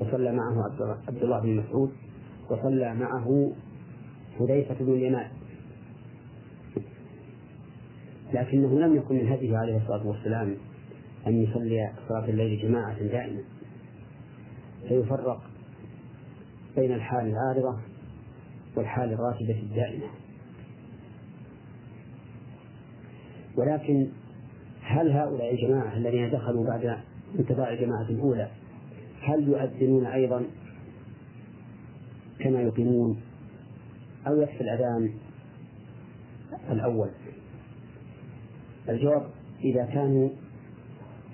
[0.00, 0.64] وصلى معه
[1.08, 1.92] عبد الله بن مسعود
[2.50, 3.52] وصلى معه
[4.38, 5.30] حذيفة بن اليمان.
[8.34, 10.56] لكنه لم يكن من هديه عليه الصلاة والسلام
[11.26, 13.40] أن يصلي صلاة الليل جماعة دائما.
[14.88, 15.42] فيفرق
[16.76, 17.78] بين الحال العارضة
[18.76, 20.06] والحال الراتبة الدائمة.
[23.56, 24.08] ولكن
[24.82, 26.98] هل هؤلاء الجماعة الذين دخلوا بعد
[27.38, 28.50] انتظار الجماعة الأولى
[29.22, 30.42] هل يؤذنون أيضا
[32.38, 33.20] كما يقيمون
[34.26, 35.10] أو يكفي الأذان
[36.70, 37.10] الأول؟
[38.88, 39.26] الجواب
[39.64, 40.28] إذا كانوا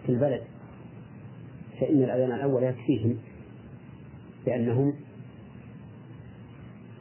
[0.06, 0.42] في البلد
[1.80, 3.18] فإن الأذان الأول يكفيهم
[4.46, 4.94] لأنهم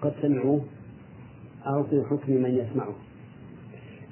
[0.01, 0.65] قد سمعوه
[1.65, 2.95] أو في حكم من يسمعه.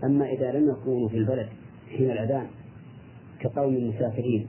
[0.03, 1.49] أما إذا لم يكونوا في البلد
[1.97, 2.47] حين الأذان
[3.39, 4.47] كقوم المسافرين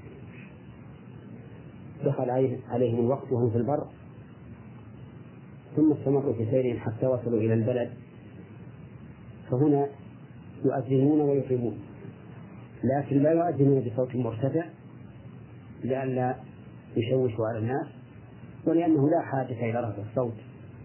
[2.07, 2.31] دخل
[2.70, 3.87] عليهم الوقت وهم في البر.
[5.77, 7.91] ثم استمروا في سيرهم حتى وصلوا إلى البلد.
[9.51, 9.89] فهنا
[10.65, 11.78] يؤذنون ويقيمون.
[12.85, 14.65] لكن لا يؤذنون بصوت مرتفع
[15.85, 16.37] لئلا
[16.97, 17.87] يشوشوا على الناس
[18.66, 20.37] ولأنه لا حاجة إلى رفع الصوت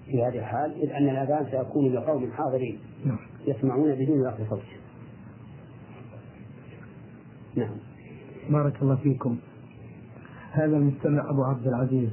[0.06, 2.80] في هذه الحال إذ أن الأذان سيكون لقوم حاضرين.
[3.48, 4.62] يسمعون بدون رفع صوت
[7.56, 7.78] نعم.
[8.50, 9.38] بارك الله فيكم.
[10.52, 12.10] هذا المستمع أبو عبد العزيز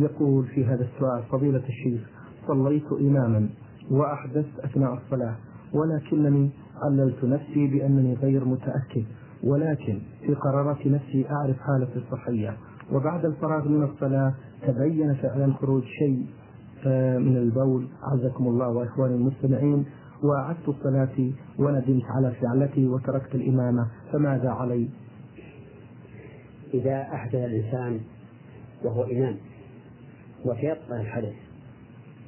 [0.00, 2.08] يقول في هذا السؤال فضيلة الشيخ
[2.48, 3.48] صليت إماما
[3.90, 5.36] وأحدثت أثناء الصلاة
[5.72, 6.50] ولكنني
[6.82, 9.04] عللت نفسي بأنني غير متأكد
[9.44, 12.56] ولكن في قرارات نفسي أعرف حالتي الصحية
[12.92, 14.34] وبعد الفراغ من الصلاة
[14.66, 16.26] تبين فعلا خروج شيء
[16.86, 19.84] آه، من البول عزكم الله وإخواني المستمعين
[20.22, 24.88] وأعدت صلاتي وندمت على فعلتي وتركت الإمامة فماذا علي؟
[26.74, 28.00] إذا أحدث الإنسان
[28.84, 29.36] وهو إمام
[30.44, 31.34] وتيقن الحدث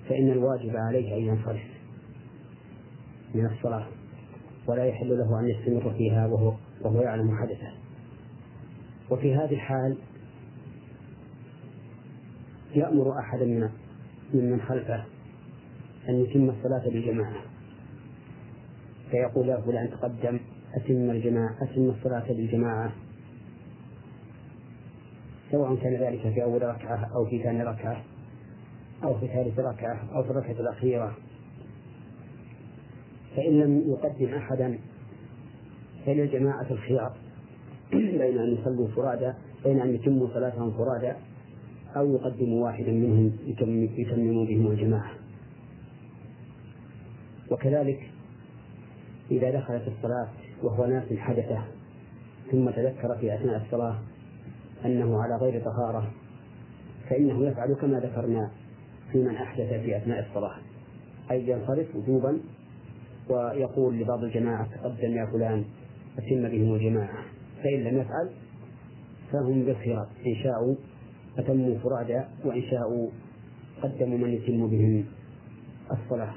[0.08, 1.62] فإن الواجب عليه أن ينصرف
[3.34, 3.86] من الصلاة
[4.66, 7.72] ولا يحل له أن يستمر فيها وهو وهو يعلم حدثه.
[9.10, 9.98] وفي هذه الحال
[12.74, 13.68] يأمر أحدا من
[14.34, 15.04] ممن خلفه
[16.08, 17.42] أن يتم الصلاة بالجماعة.
[19.10, 20.40] فيقول له فلان تقدم
[20.74, 22.92] أتم الجماعة أتم الصلاة بالجماعة.
[25.54, 28.02] سواء كان ذلك في أول ركعة أو في ثاني ركعة
[29.04, 31.16] أو في ثالث ركعة أو في الركعة الأخيرة.
[33.36, 34.78] فإن لم يقدم أحدا
[36.06, 37.12] فللجماعة الخيار
[37.92, 39.32] بين أن يصلوا فرادى
[39.64, 41.12] بين أن يتموا صلاتهم فرادى
[41.96, 43.32] أو يقدموا واحدا منهم
[43.98, 45.10] يتمموا بهم الجماعة.
[47.50, 48.10] وكذلك
[49.30, 50.28] إذا دخلت الصلاة
[50.62, 51.62] وهو ناس حدثة
[52.52, 53.98] ثم تذكر في أثناء الصلاة
[54.84, 56.10] أنه على غير طهارة
[57.10, 58.50] فإنه يفعل كما ذكرنا
[59.12, 60.56] في من أحدث في أثناء الصلاة.
[61.30, 62.40] أي ينصرف وجوبا
[63.28, 65.64] ويقول لبعض الجماعة تقدم يا فلان
[66.18, 67.18] أتم بهم الجماعة.
[67.62, 68.30] فإن لم يفعل
[69.32, 70.74] فهم بالخيار إن شاءوا
[71.38, 73.10] أتموا فرادى وإن شاءوا
[73.82, 75.04] قدموا من يتم بهم
[75.92, 76.34] الصلاة.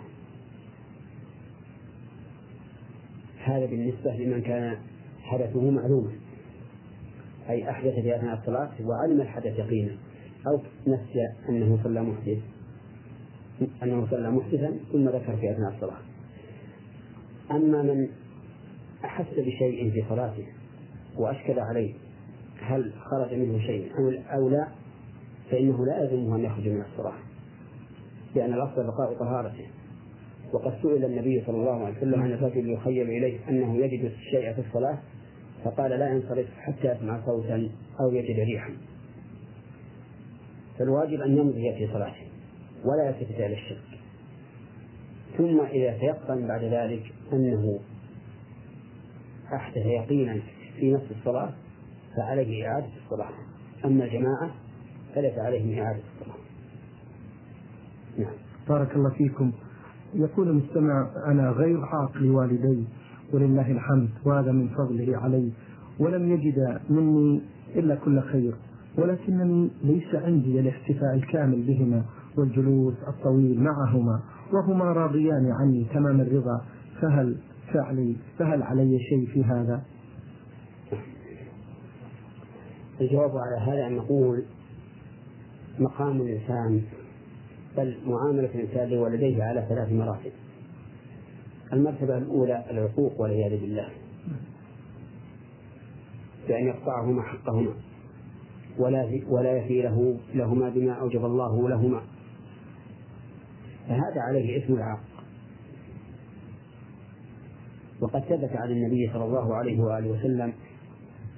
[3.43, 4.77] هذا بالنسبة لمن كان
[5.21, 6.11] حدثه معلوما
[7.49, 9.97] أي أحدث في أثناء الصلاة وعلم الحدث يقينا.
[10.47, 12.37] أو نسي أنه صلى محدث
[13.83, 15.97] أنه صلى محدثا ثم ذكر في أثناء الصلاة.
[17.51, 18.07] أما من
[19.05, 20.45] أحس بشيء في صلاته
[21.17, 21.93] وأشكل عليه
[22.59, 23.91] هل خرج منه شيء
[24.33, 24.67] أو لا
[25.51, 27.17] فإنه لا يلزمه أن يخرج من الصلاة
[28.35, 29.65] لأن الأصل بقاء طهارته.
[30.53, 34.61] وقد سئل النبي صلى الله عليه وسلم عن الرجل يخيل إليه أنه يجد الشيء في
[34.67, 34.97] الصلاة
[35.67, 37.69] فقال لا ينصرف حتى يسمع صوتا
[37.99, 38.71] أو يجد ريحا.
[40.79, 42.27] فالواجب أن يمضي في صلاته
[42.85, 43.99] ولا يلتفت إلى الشرك.
[45.37, 47.79] ثم إذا تيقن بعد ذلك أنه
[49.53, 50.41] أحدث يقينا
[50.79, 51.53] في نفس الصلاة
[52.17, 53.29] فعليه إعادة الصلاة.
[53.85, 54.51] أما الجماعة
[55.15, 56.37] فليس عليهم إعادة الصلاة.
[58.17, 58.33] نعم.
[58.69, 59.51] بارك الله فيكم.
[60.13, 62.83] يقول المستمع أنا غير عاق لوالدي.
[63.33, 65.51] ولله الحمد وهذا من فضله علي
[65.99, 67.41] ولم يجد مني
[67.75, 68.55] إلا كل خير
[68.97, 72.03] ولكنني ليس عندي الاحتفاء الكامل بهما
[72.37, 74.19] والجلوس الطويل معهما
[74.53, 76.61] وهما راضيان عني تمام الرضا
[77.01, 77.37] فهل
[77.73, 79.81] فعلي فهل علي شيء في هذا؟
[83.01, 84.43] الجواب على هذا أن نقول
[85.79, 86.81] مقام الإنسان
[87.77, 90.31] بل معاملة الإنسان لوالديه على ثلاث مراتب
[91.73, 93.89] المرتبة الأولى العقوق والعياذ بالله.
[96.47, 97.73] بأن يقطعهما حقهما.
[98.77, 102.01] ولا ولا يفي له لهما بما أوجب الله لهما.
[103.87, 104.99] فهذا عليه اسم العاق.
[108.01, 110.53] وقد ثبت عن النبي صلى الله عليه وآله وسلم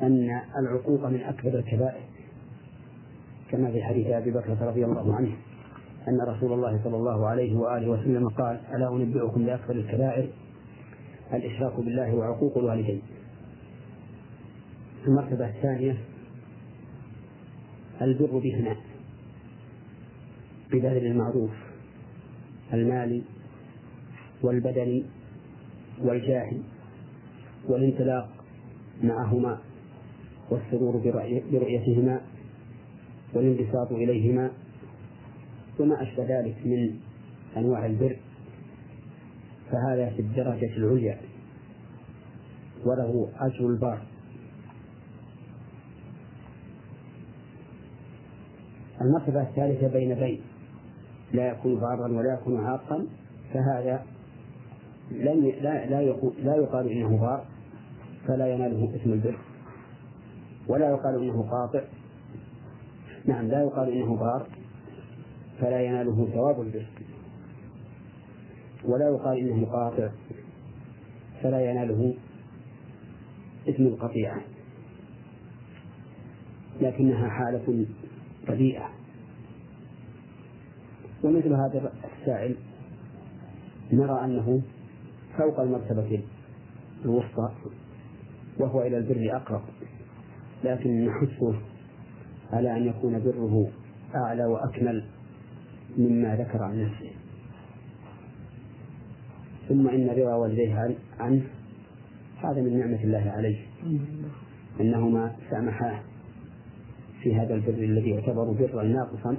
[0.01, 0.29] أن
[0.59, 2.03] العقوق من أكبر الكبائر
[3.51, 5.35] كما في حديث أبي بكر رضي الله عنه.
[6.09, 10.29] أن رسول الله صلى الله عليه وآله وسلم قال ألا أنبئكم بأكبر الكبائر؟
[11.33, 13.01] الإشراك بالله وعقوق الوالدين.
[15.07, 15.97] المرتبة الثانية
[18.01, 18.75] البر بهما
[20.71, 21.51] ببذل المعروف
[22.73, 23.23] المالي
[24.41, 25.05] والبدني
[26.01, 26.51] والجاه
[27.67, 28.29] والانطلاق
[29.03, 29.59] معهما
[30.49, 30.97] والسرور
[31.51, 32.21] برؤيتهما
[33.33, 34.51] والانبساط إليهما
[35.79, 36.99] وما أشبه ذلك من
[37.57, 38.17] أنواع البر
[39.71, 41.17] فهذا في الدرجة العليا
[42.85, 44.01] وله أجر البار.
[49.01, 50.41] المرتبة الثالثة بين بين
[51.33, 53.07] لا يكون بارا ولا يكون عاقا
[53.53, 54.05] فهذا
[55.11, 56.01] لم لا لا
[56.43, 57.45] لا يقال إنه بار
[58.27, 59.37] فلا يناله اسم البر
[60.67, 61.81] ولا يقال إنه قاطع.
[63.25, 64.47] نعم لا يقال إنه بار
[65.61, 66.85] فلا يناله ثواب البر
[68.85, 70.09] ولا يقال إنه قاطع
[71.43, 72.13] فلا يناله
[73.67, 74.41] اسم القطيعه
[76.81, 77.85] لكنها حالة
[78.49, 78.89] رديئة.
[81.23, 82.55] ومثل هذا السائل
[83.91, 84.61] نرى أنه
[85.37, 86.23] فوق المرتبة
[87.05, 87.51] الوسطى
[88.59, 89.61] وهو إلى البر أقرب.
[90.63, 91.55] لكن نحثه
[92.51, 93.67] على أن يكون بره
[94.15, 95.03] أعلى وأكمل.
[95.97, 97.11] مما ذكر عن نفسه.
[99.69, 101.41] ثم إن رضا والديه عنه
[102.43, 103.57] هذا من نعمة الله عليه.
[104.81, 105.99] أنهما سامحاه
[107.23, 109.37] في هذا البر الذي يعتبر برا ناقصا.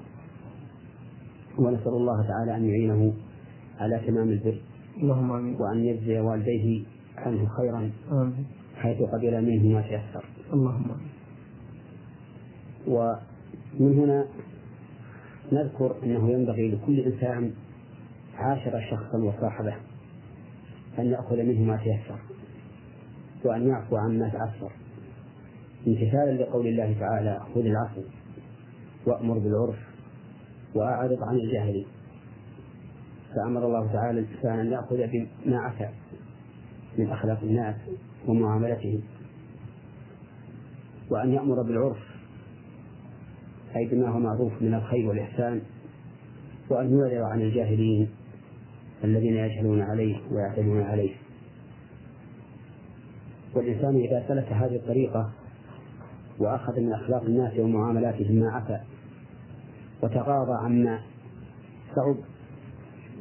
[1.58, 3.14] ونسأل الله تعالى أن يعينه
[3.78, 4.60] على تمام البر.
[5.02, 5.54] اللهم آمين.
[5.60, 6.84] وأن يجزي والديه
[7.16, 8.46] عنه خيرا آمين.
[8.76, 10.24] حيث قبل منه ما تيسر.
[10.52, 11.10] اللهم آمين.
[12.86, 14.26] ومن هنا
[15.52, 17.52] نذكر أنه ينبغي لكل إنسان
[18.34, 19.76] عاشر شخصا وصاحبه
[20.98, 22.18] أن يأخذ منه ما تيسر
[23.44, 24.72] وأن يعفو عما تعسر.
[25.86, 28.00] امتثالا لقول الله تعالى خذ العفو
[29.06, 29.78] وأمر بالعرف
[30.74, 31.86] وأعرض عن الجاهلين
[33.34, 35.90] فأمر الله تعالى الإنسان أن يأخذ بما عفا
[36.98, 37.76] من أخلاق الناس
[38.28, 39.02] ومعاملتهم
[41.10, 42.09] وأن يأمر بالعرف
[43.76, 45.62] أي بما هو معروف من الخير والإحسان
[46.70, 48.08] وأن يعرض عن الجاهلين
[49.04, 51.14] الذين يجهلون عليه ويعتدون عليه.
[53.54, 55.30] والإنسان إذا سلك هذه الطريقة
[56.38, 58.84] وأخذ من أخلاق الناس ومعاملاتهم ما عفا
[60.02, 61.00] وتغاضى عما
[61.96, 62.16] صعب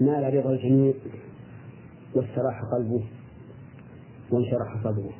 [0.01, 0.93] نال رضا الجميع
[2.15, 3.03] واستراح قلبه
[4.31, 5.13] وانشرح صدره.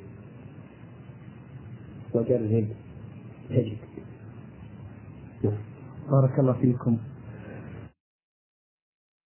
[2.14, 2.68] وجرب
[3.50, 3.89] تجد.
[6.12, 6.98] بارك الله فيكم.